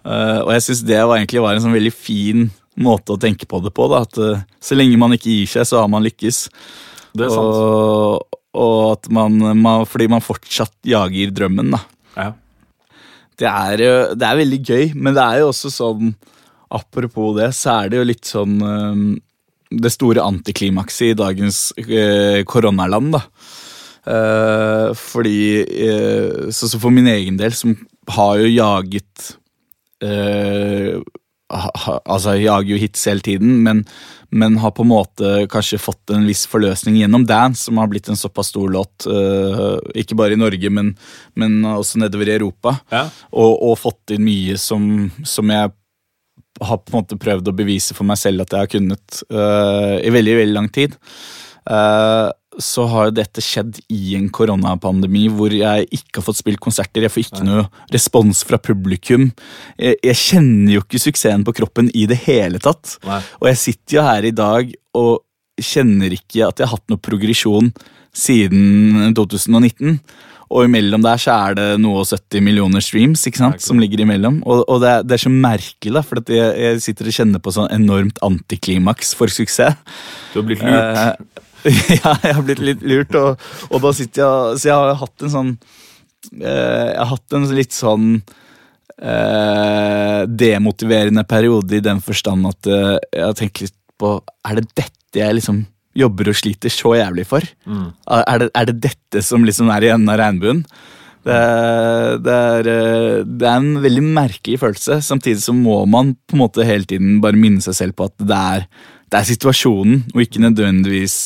[0.04, 2.46] Uh, og jeg syns det var egentlig var en sånn veldig fin
[2.82, 3.86] måte å tenke på det på.
[3.92, 6.42] Da, at uh, Så lenge man ikke gir seg, så har man lykkes.
[7.16, 7.56] Det er sant.
[7.56, 11.80] Og, og at man, man Fordi man fortsatt jager drømmen, da.
[12.16, 12.26] Ja.
[13.40, 16.14] Det er, jo- det er veldig gøy, men det er jo også sånn
[16.72, 19.06] Apropos det, så er det jo litt sånn øhm,
[19.72, 23.22] Det store antiklimakset i dagens øh, koronaland, da.
[24.08, 27.72] Eh, fordi eh, så, så for min egen del, som
[28.12, 29.28] har jo jaget
[30.02, 30.96] eh,
[31.52, 33.82] Altså, jager jo hits hele tiden, men,
[34.32, 38.08] men har på en måte kanskje fått en viss forløsning gjennom Dance, som har blitt
[38.08, 40.94] en såpass stor låt, uh, ikke bare i Norge, men,
[41.38, 42.78] men også nedover i Europa.
[42.94, 43.04] Ja.
[43.30, 45.74] Og, og fått inn mye som, som jeg
[46.62, 49.96] har på en måte prøvd å bevise for meg selv at jeg har kunnet uh,
[50.00, 50.96] i veldig, veldig lang tid.
[51.62, 52.28] Eh,
[52.60, 57.06] så har jo dette skjedd i en koronapandemi hvor jeg ikke har fått spilt konserter.
[57.06, 59.30] Jeg får ikke noe respons fra publikum.
[59.80, 62.98] Jeg, jeg kjenner jo ikke suksessen på kroppen i det hele tatt.
[63.08, 63.22] Nei.
[63.40, 67.00] Og jeg sitter jo her i dag og kjenner ikke at jeg har hatt noe
[67.02, 67.72] progresjon
[68.12, 69.96] siden 2019.
[70.52, 74.02] Og imellom der så er det noe og 70 millioner streams ikke sant, som ligger
[74.04, 74.42] imellom.
[74.44, 77.42] Og, og det, er, det er så merkelig, da, for jeg, jeg sitter og kjenner
[77.42, 79.78] på sånn enormt antiklimaks for suksess.
[80.34, 81.00] Du har blitt lurt.
[81.00, 81.41] Eh,
[82.02, 85.22] ja, jeg har blitt litt lurt, og, og da sitter jeg Så jeg har hatt
[85.22, 85.50] en sånn
[86.40, 88.06] eh, Jeg har hatt en litt sånn
[88.98, 94.16] eh, demotiverende periode i den forstand at eh, jeg har tenkt litt på
[94.48, 95.62] Er det dette jeg liksom
[95.98, 97.44] jobber og sliter så jævlig for?
[97.68, 97.92] Mm.
[98.08, 100.62] Er, det, er det dette som liksom er i enden av regnbuen?
[101.22, 101.38] Det,
[102.24, 104.98] det, er, eh, det er en veldig merkelig følelse.
[105.04, 108.16] Samtidig så må man på en måte hele tiden bare minne seg selv på at
[108.18, 108.66] det er,
[109.12, 111.18] det er situasjonen, og ikke nødvendigvis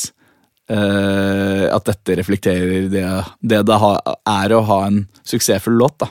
[0.72, 3.06] eh, at dette reflekterer det
[3.40, 3.92] det, det ha,
[4.32, 5.98] er å ha en suksessfull låt.
[6.02, 6.10] da.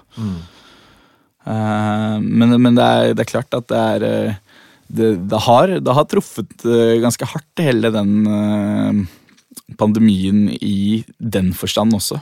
[1.46, 4.42] Eh, men men det, er, det er klart at det er eh,
[4.88, 6.66] det, det, har, det har truffet
[7.02, 9.06] ganske hardt, hele den uh,
[9.82, 12.20] pandemien i den forstand også.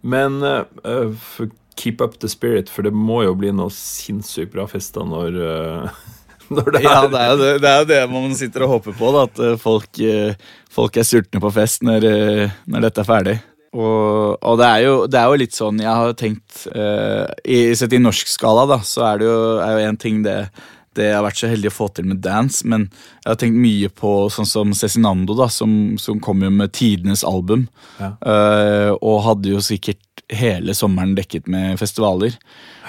[0.00, 4.66] Men eh, eh, keep up the spirit, for det må jo bli noe sinnssykt bra
[4.70, 5.38] fester når,
[6.54, 8.96] når det er Ja, det er jo det, det, er det man sitter og håper
[8.98, 13.04] på, da, at eh, folk, eh, folk er sultne på fest når, eh, når dette
[13.04, 13.36] er ferdig.
[13.70, 17.70] Og, og det, er jo, det er jo litt sånn Jeg har tenkt uh, i,
[17.78, 20.40] Sett i norsk skala, da, så er det jo, er jo en ting det
[20.98, 23.60] det jeg har vært så heldig å få til med dance, men jeg har tenkt
[23.62, 25.70] mye på sånn som Cezinando, da, som,
[26.02, 27.68] som kom jo med tidenes album.
[28.00, 28.10] Ja.
[28.18, 30.02] Uh, og hadde jo sikkert
[30.36, 32.36] hele sommeren dekket med festivaler.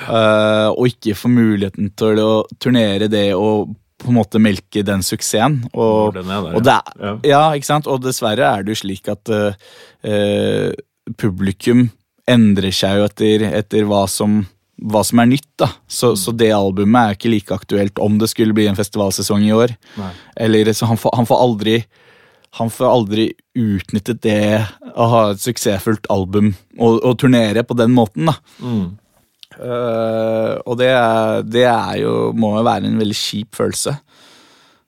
[0.07, 2.31] Uh, og ikke få muligheten til å
[2.61, 5.59] turnere det og på en måte melke den suksessen.
[5.73, 7.15] Og, den der, og, det, ja.
[7.33, 7.43] ja.
[7.57, 7.89] ikke sant?
[7.89, 10.71] og dessverre er det jo slik at uh,
[11.21, 11.89] publikum
[12.29, 14.41] endrer seg jo etter, etter hva som
[14.81, 15.49] hva som er nytt.
[15.61, 15.69] da.
[15.87, 16.17] Så, mm.
[16.17, 19.75] så, det albumet er ikke like aktuelt om det skulle bli en festivalsesong i år.
[19.99, 20.11] Nei.
[20.47, 21.75] Eller så han får, han får, aldri
[22.59, 24.41] han får aldri utnyttet det
[24.91, 28.27] å ha et suksessfullt album og, og turnere på den måten.
[28.27, 28.35] da.
[28.59, 28.89] Mm.
[29.61, 30.89] Uh, og det,
[31.51, 33.95] det, er jo, må jo være en veldig kjip følelse.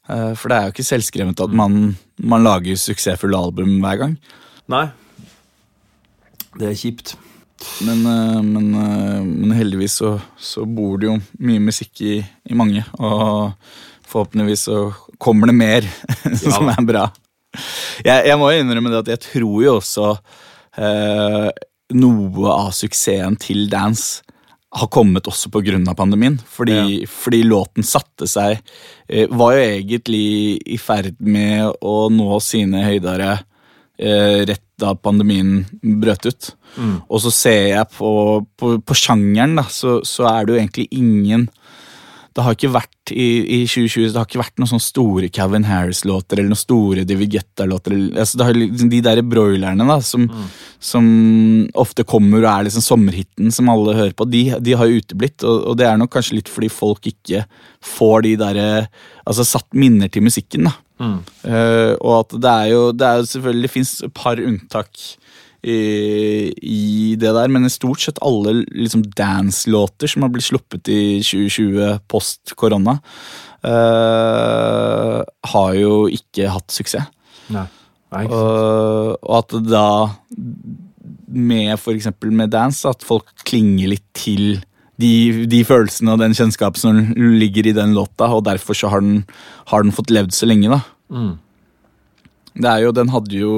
[0.10, 4.18] Uh, for det er jo ikke selvskrevet at man, man lager suksessfulle album hver gang.
[4.72, 4.88] Nei.
[6.60, 7.15] Det er kjipt.
[7.80, 8.65] Men, eh, men,
[9.23, 11.14] men heldigvis så, så, bor det jo
[11.48, 13.53] mye musikk i, i, mange, og
[14.11, 14.80] forhåpentligvis så
[15.15, 15.88] kommer det mer
[16.44, 17.06] som er bra.
[18.04, 20.12] Jeg, jeg må innrømme det at jeg tror jo også
[20.82, 21.50] eh,
[21.94, 24.24] noe av suksessen til dance
[24.74, 25.94] har kommet også pga.
[25.96, 26.40] pandemien.
[26.50, 27.08] Fordi, ja.
[27.08, 28.58] fordi, låten satte seg
[29.08, 33.38] eh, Var jo egentlig i ferd med å nå sine høydere
[33.98, 35.64] eh, rett da pandemien
[36.02, 36.50] brøt ut.
[36.76, 36.96] Mm.
[37.06, 38.12] Og så ser jeg på,
[38.58, 41.46] på, på sjangeren, da, så, så, er det jo egentlig ingen
[42.34, 45.68] Det har ikke vært i, i 2020 det har ikke vært noen sånne store Calvin
[45.68, 47.96] Harris-låter eller noen store David Guetta-låter.
[48.10, 50.48] Altså, det har liksom De der broilerne da, som, mm.
[50.92, 51.10] som,
[51.84, 55.38] ofte kommer og er liksom sommerhiten som alle hører på, de, de har jo uteblitt.
[55.46, 57.46] Og, og, det er nok kanskje litt fordi folk ikke
[57.94, 58.70] får de derre
[59.24, 60.66] Altså satt minner til musikken.
[60.68, 61.20] da Mm.
[61.42, 64.90] Uh, og at det er jo, det er jo selvfølgelig Det fins et par unntak
[65.64, 70.91] i, i, det der, men i stort sett alle liksom dance-låter som har blitt sluppet
[70.91, 72.98] i 2020 post korona,
[73.64, 75.22] uh,
[75.53, 77.07] har jo ikke hatt suksess.
[77.53, 77.68] Nei.
[78.14, 79.88] Nei, uh, og at da,
[81.34, 84.60] med eksempel med dance, at folk klinger litt til
[85.02, 86.99] de, de, følelsene og den kjennskapen som
[87.40, 89.23] ligger i den låta, og derfor så har den,
[89.72, 90.84] har den fått levd så lenge, da.
[91.14, 91.34] Mm.
[92.54, 93.54] Det er jo, Den hadde jo,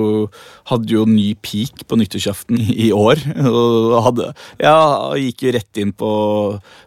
[0.71, 3.19] hadde jo ny peak på nyttårsaften i år.
[3.51, 4.29] og hadde,
[4.61, 4.77] ja,
[5.19, 6.11] Gikk jo rett inn på,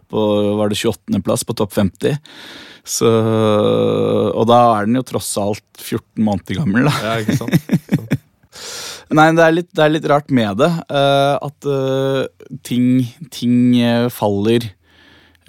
[0.09, 0.25] på
[0.59, 2.17] var det 28.-plass på topp 50.
[2.89, 6.89] Så, og da er den jo tross alt 14 måneder gammel.
[6.89, 6.95] da.
[7.05, 8.17] Ja, ikke sant?
[9.17, 10.69] Nei, det er, litt, det er, litt, rart med det.
[10.89, 13.73] Uh, at uh, ting, ting
[14.13, 14.69] faller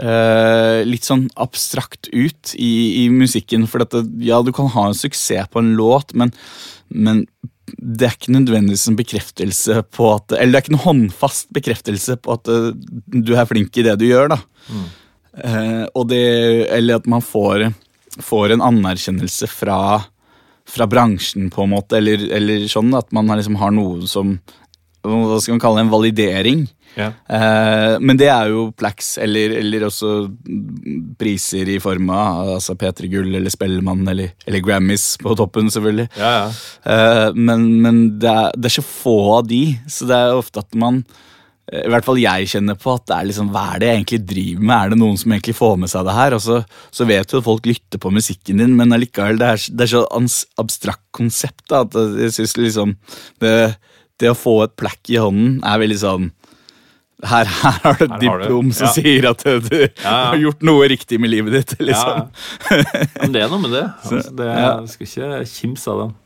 [0.03, 3.67] uh, litt sånn abstrakt ut i, i musikken.
[3.71, 6.33] For dette, ja, du kan ha en suksess på en låt, men,
[6.89, 7.25] men
[7.79, 12.17] det er ikke nødvendigvis en bekreftelse på at Eller det er ikke en håndfast bekreftelse
[12.19, 12.73] på at uh,
[13.07, 14.35] du er flink i det du gjør.
[14.35, 14.41] da.
[14.71, 14.89] Mm.
[15.39, 16.25] Eh, og det,
[16.75, 17.69] eller at man får,
[18.19, 19.79] får en anerkjennelse fra,
[20.69, 24.39] fra, bransjen, på en måte, eller, eller sånn at man liksom har noe som
[25.01, 26.65] Hva skal man kalle det, en validering.
[26.99, 27.11] Ja.
[27.31, 30.11] Uh, men det er jo Plax, eller, eller, også
[31.21, 36.11] priser i form av altså P3 Gull eller Spellemann eller, eller, Grammys på toppen, selvfølgelig.
[36.19, 36.53] Ja, ja.
[36.85, 40.65] Uh, men, men det, er, det, er, så få av de, så det er ofte
[40.65, 41.05] at man
[41.71, 44.19] i hvert fall jeg kjenner på at det er liksom, hva er det jeg egentlig
[44.27, 44.73] driver med?
[44.75, 46.35] Er det noen som egentlig får med seg det her?
[46.35, 46.57] Og så,
[46.91, 49.93] så vet du at folk lytter på musikken din, men allikevel, det er, det er
[49.93, 50.03] så
[50.59, 51.95] abstrakt konsept da, at
[52.25, 52.97] jeg syns liksom
[53.45, 53.55] det,
[54.19, 56.31] det å få et plekk i hånden er veldig sånn
[57.27, 58.95] her, her, har du et diplom som ja.
[58.97, 61.77] sier at du, du ja, har gjort noe riktig med livet ditt.
[61.91, 62.31] liksom.
[63.21, 63.87] Men det er noe med det.
[64.11, 66.19] Altså, det er, skal ikke kimse av den.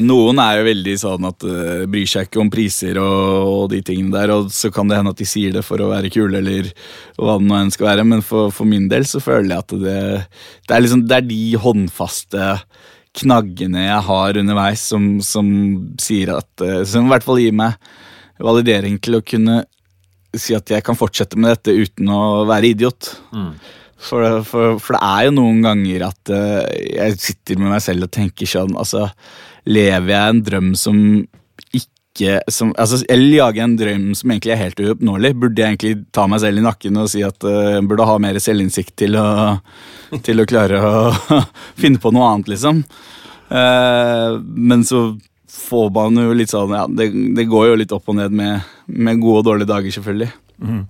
[0.00, 3.82] Noen er jo veldig sånn at uh, bryr seg ikke om priser og, og, de
[3.84, 6.40] tingene der, og så kan det hende at de sier det for å være kule,
[6.40, 6.70] eller
[7.18, 9.74] hva det nå enn skal være, men for, for, min del så føler jeg at
[9.82, 9.98] det,
[10.64, 12.48] det, er liksom, det er de håndfaste
[13.20, 15.52] knaggene jeg har underveis, som, som
[16.00, 17.76] sier at uh, Som i hvert fall gir meg
[18.42, 19.60] validering til å kunne
[20.38, 23.12] si at jeg kan fortsette med dette uten å være idiot.
[23.36, 23.52] Mm.
[24.02, 28.08] For, for, for, det er jo noen ganger at uh, jeg sitter med meg selv
[28.08, 29.06] og tenker sånn altså,
[29.70, 30.96] Lever jeg en drøm som
[31.70, 35.30] ikke som, altså, Eller jager jeg en drøm som egentlig er helt uoppnåelig?
[35.38, 38.18] Burde jeg egentlig ta meg selv i nakken og si at uh, jeg burde ha
[38.26, 39.26] mer selvinnsikt til å,
[40.26, 41.38] til å klare å
[41.82, 42.82] finne på noe annet, liksom?
[43.52, 45.12] Uh, men så
[45.52, 48.66] får man jo litt sånn Ja, det, det, går jo litt opp og ned med,
[48.86, 50.30] med gode og dårlige dager, selvfølgelig.
[50.62, 50.84] Mm.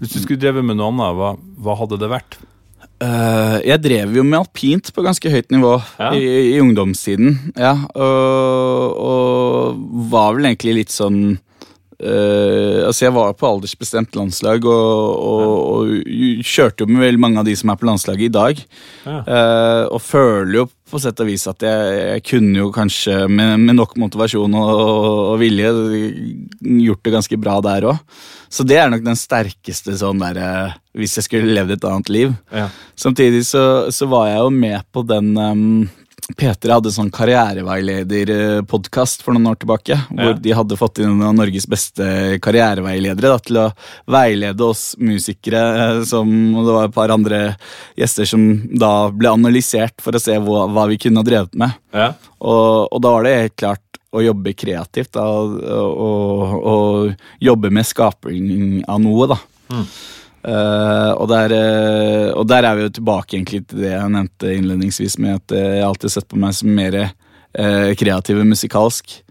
[0.00, 1.32] Hvis du skulle drevet med noe annet, hva,
[1.64, 2.38] hva hadde det vært?
[2.96, 6.14] Uh, jeg drev jo med alpint på ganske høyt nivå Ja.
[6.16, 7.52] i, i ungdomstiden.
[7.52, 14.64] Ja, og, og var vel egentlig litt sånn uh, Altså, jeg var på aldersbestemt landslag
[14.64, 14.72] og,
[15.28, 18.64] og, og kjørte jo med veldig mange av de som er på landslaget i dag.
[19.04, 19.18] Ja.
[19.20, 23.56] Eh, og føler jo på sett og vis at jeg, jeg kunne jo kanskje med,
[23.64, 24.82] med nok motivasjon og,
[25.32, 25.72] og vilje
[26.62, 28.18] gjort det ganske bra der òg.
[28.52, 32.10] Så det er nok den sterkeste sånn der eh, Hvis jeg skulle levd et annet
[32.14, 32.34] liv.
[32.54, 32.68] Ja.
[32.96, 35.64] Samtidig så, så var jeg jo med på den um,
[36.34, 39.94] Peter hadde sånn karriereveilederpodkast for noen år tilbake.
[40.10, 40.34] Hvor Ja.
[40.34, 42.02] de hadde fått inn noen av Norges beste
[42.42, 43.72] karriereveiledere da, til å
[44.10, 46.00] veilede oss musikere.
[46.00, 47.56] eh, Som, og det var et par andre
[47.96, 51.70] gjester som da ble analysert for å se hva, hva vi kunne ha drevet med.
[51.94, 52.12] Ja.
[52.40, 53.80] Og, og da var det helt klart
[54.12, 59.36] å jobbe kreativt da, og, og, og jobbe med skaping av noe, da.
[60.46, 64.52] Eh, og, der, uh, og der er vi jo tilbake egentlig til det jeg nevnte
[64.54, 69.22] innledningsvis, med at jeg jeg har sett på meg som mer uh, kreativ musikalsk.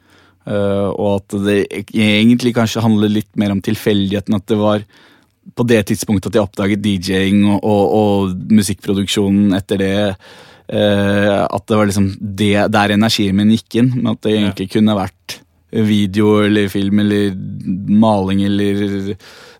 [0.45, 1.59] Eh, og at det
[1.89, 4.37] egentlig kanskje handler litt mer om tilfeldigheten.
[4.37, 4.83] At det var
[5.55, 9.95] på det tidspunktet at jeg oppdaget DJ-ing og, og, og musikkproduksjonen etter det.
[10.69, 13.91] eh, at det var liksom det der energien min gikk inn.
[13.97, 15.39] Men at det egentlig kunne vært
[15.83, 17.33] video eller film eller
[17.91, 19.15] maling eller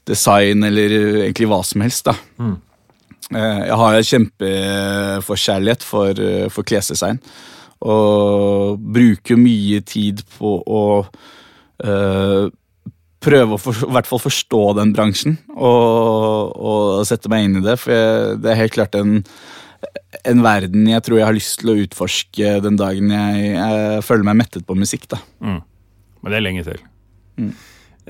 [0.08, 0.94] design eller
[1.26, 2.06] egentlig hva som helst.
[2.08, 2.16] da.
[2.40, 2.56] Mm.
[3.34, 7.20] Jeg har en kjempeforkjærlighet for, eh, for klesdesign.
[7.82, 10.84] Og bruker mye tid på å
[11.84, 12.52] øh,
[13.26, 17.66] prøve å for, i hvert fall forstå den bransjen og, og sette meg inn i
[17.66, 17.78] det.
[17.82, 19.20] For jeg, det er helt klart en,
[20.24, 24.30] en verden jeg tror jeg har lyst til å utforske den dagen jeg, jeg føler
[24.30, 25.10] meg mettet på musikk.
[25.12, 25.22] da.
[26.26, 26.80] Men det er lenge til.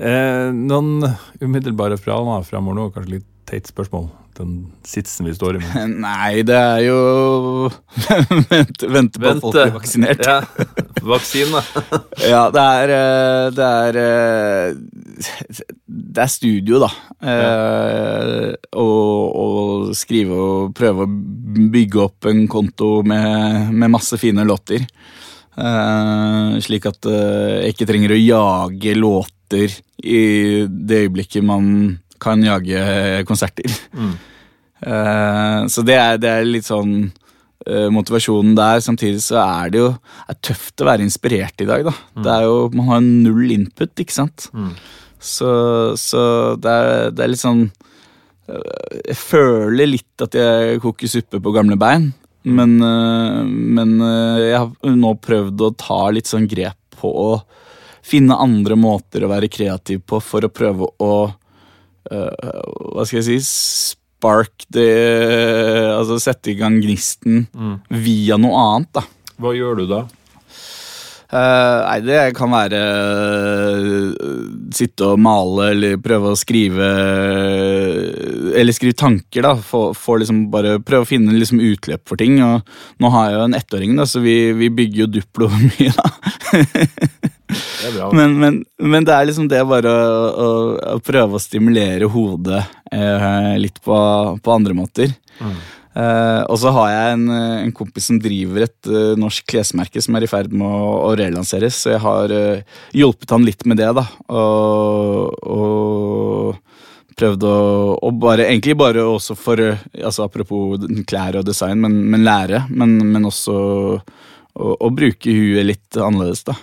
[0.00, 1.04] Eh, noen
[1.44, 2.86] umiddelbare planer fremover nå?
[2.94, 4.08] Kanskje litt teit spørsmål?
[4.36, 5.60] Den sitsen vi står i.
[5.64, 5.94] Men.
[6.04, 7.68] Nei, det er jo
[8.50, 10.24] Vente, vente på at folk blir vaksinert.
[10.24, 10.40] Ja.
[11.12, 11.60] Vaksine.
[12.24, 14.80] Ja, det er eh, Det er eh,
[15.86, 16.90] Det er studio, da.
[17.20, 18.48] Eh,
[18.80, 21.12] og, og skrive og prøve å
[21.76, 24.88] bygge opp en konto med, med masse fine låter.
[25.56, 30.22] Eh, slik at eh, jeg ikke trenger å jage låter i
[30.68, 31.68] det øyeblikket man
[32.20, 32.80] kan jage
[33.28, 33.70] konserter.
[34.86, 36.92] Eh, så det er, det er litt sånn
[37.66, 38.82] eh, motivasjonen der.
[38.84, 39.88] Samtidig så er det jo
[40.28, 41.94] er tøft å være inspirert i dag, da.
[42.20, 44.50] Det er jo, man har null input, ikke sant.
[45.18, 45.48] Så,
[45.96, 46.20] så
[46.60, 47.62] det, er, det er litt sånn
[48.52, 52.10] eh, Jeg føler litt at jeg koker suppe på gamle bein.
[52.46, 57.30] Men, eh, men eh, jeg har nå prøvd å ta litt sånn grep på å
[58.06, 62.60] finne andre måter å være kreativ på for å prøve å eh,
[62.94, 64.86] Hva skal jeg si Spark det
[65.90, 67.48] Altså sette i gang gnisten
[67.90, 69.02] via noe annet, da.
[69.42, 70.04] Hva gjør du da?
[71.26, 74.10] Eh, nei, det kan være eh,
[74.76, 76.86] sitte og male eller prøve å skrive
[78.54, 79.56] Eller skrive tanker, da.
[79.58, 82.38] For, for liksom bare Prøve å finne liksom utløp for ting.
[82.46, 85.90] Og nå har jeg jo en ettåring, da, så vi, vi bygger jo Duplo mye,
[85.96, 86.06] da.
[87.46, 88.10] Det bra.
[88.14, 90.50] Men, men, men det er liksom det bare å, å,
[90.94, 92.62] å prøve å stimulere hodet
[92.94, 93.96] eh, litt på,
[94.42, 95.14] på andre måter.
[95.96, 100.18] Eh, og så har jeg en, en kompis som driver et uh, norsk klesmerke som
[100.18, 103.80] er i ferd med å, å relanseres, så jeg har uh, hjulpet han litt med
[103.80, 104.04] det, da.
[104.28, 106.66] Og, og
[107.16, 107.56] prøvd å,
[107.96, 112.66] å bare, egentlig bare også for eh, altså Apropos klær og design, men, men lære.
[112.68, 116.58] Men, men også å, å bruke huet litt annerledes, da.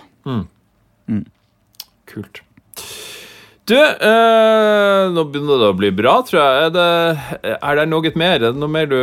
[2.10, 2.44] Kult.
[3.64, 6.66] Du, øh, nå begynner det å bli bra, tror jeg.
[6.66, 8.36] Er det, er det noe mer?
[8.36, 8.98] Er det noe mer du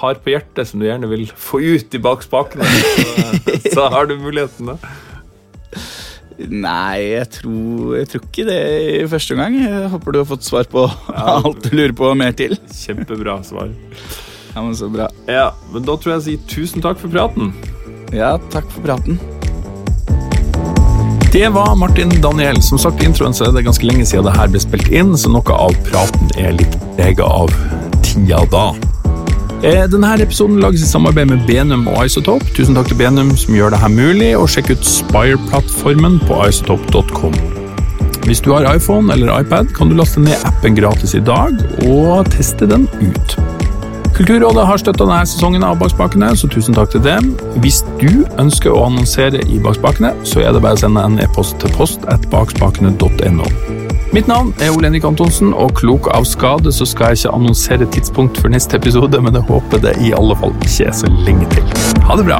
[0.00, 2.66] har på hjertet som du gjerne vil få ut i bak spakene?
[2.66, 4.94] Så, så har du muligheten, da.
[6.34, 8.58] Nei, jeg tror, jeg tror ikke det
[8.96, 9.60] i første omgang.
[9.62, 12.58] Jeg håper du har fått svar på alt du lurer på og mer til.
[12.74, 13.70] Kjempebra svar.
[14.54, 15.06] Ja, men Så bra.
[15.30, 17.54] Ja, men da tror jeg jeg sier tusen takk for praten.
[18.10, 19.22] Ja, takk for praten.
[21.34, 22.62] Det var Martin Daniel.
[22.62, 25.32] Som sagt introen så er det ganske lenge siden det her ble spilt inn, så
[25.34, 27.50] noe av praten er litt prega av
[28.06, 28.68] tida da.
[29.66, 32.46] Eh, Denne episoden lages i samarbeid med Benum og Isotope.
[32.54, 37.34] Tusen takk til Benum som gjør det her mulig, og sjekk ut Spire-plattformen på isotope.com.
[38.28, 42.30] Hvis du har iPhone eller iPad, kan du laste ned appen gratis i dag og
[42.30, 43.38] teste den ut.
[44.14, 47.32] Kulturrådet har støtta denne sesongen av Bakspakene, så tusen takk til dem.
[47.64, 51.58] Hvis du ønsker å annonsere i Bakspakene, så er det bare å sende en e-post
[51.58, 53.48] til post at bakspakene.no.
[54.14, 57.90] Mitt navn er Ole Henrik Antonsen, og klok av skade så skal jeg ikke annonsere
[57.90, 61.50] tidspunkt for neste episode, men jeg håper det i alle fall ikke er så lenge
[61.56, 61.76] til.
[62.06, 62.38] Ha det bra!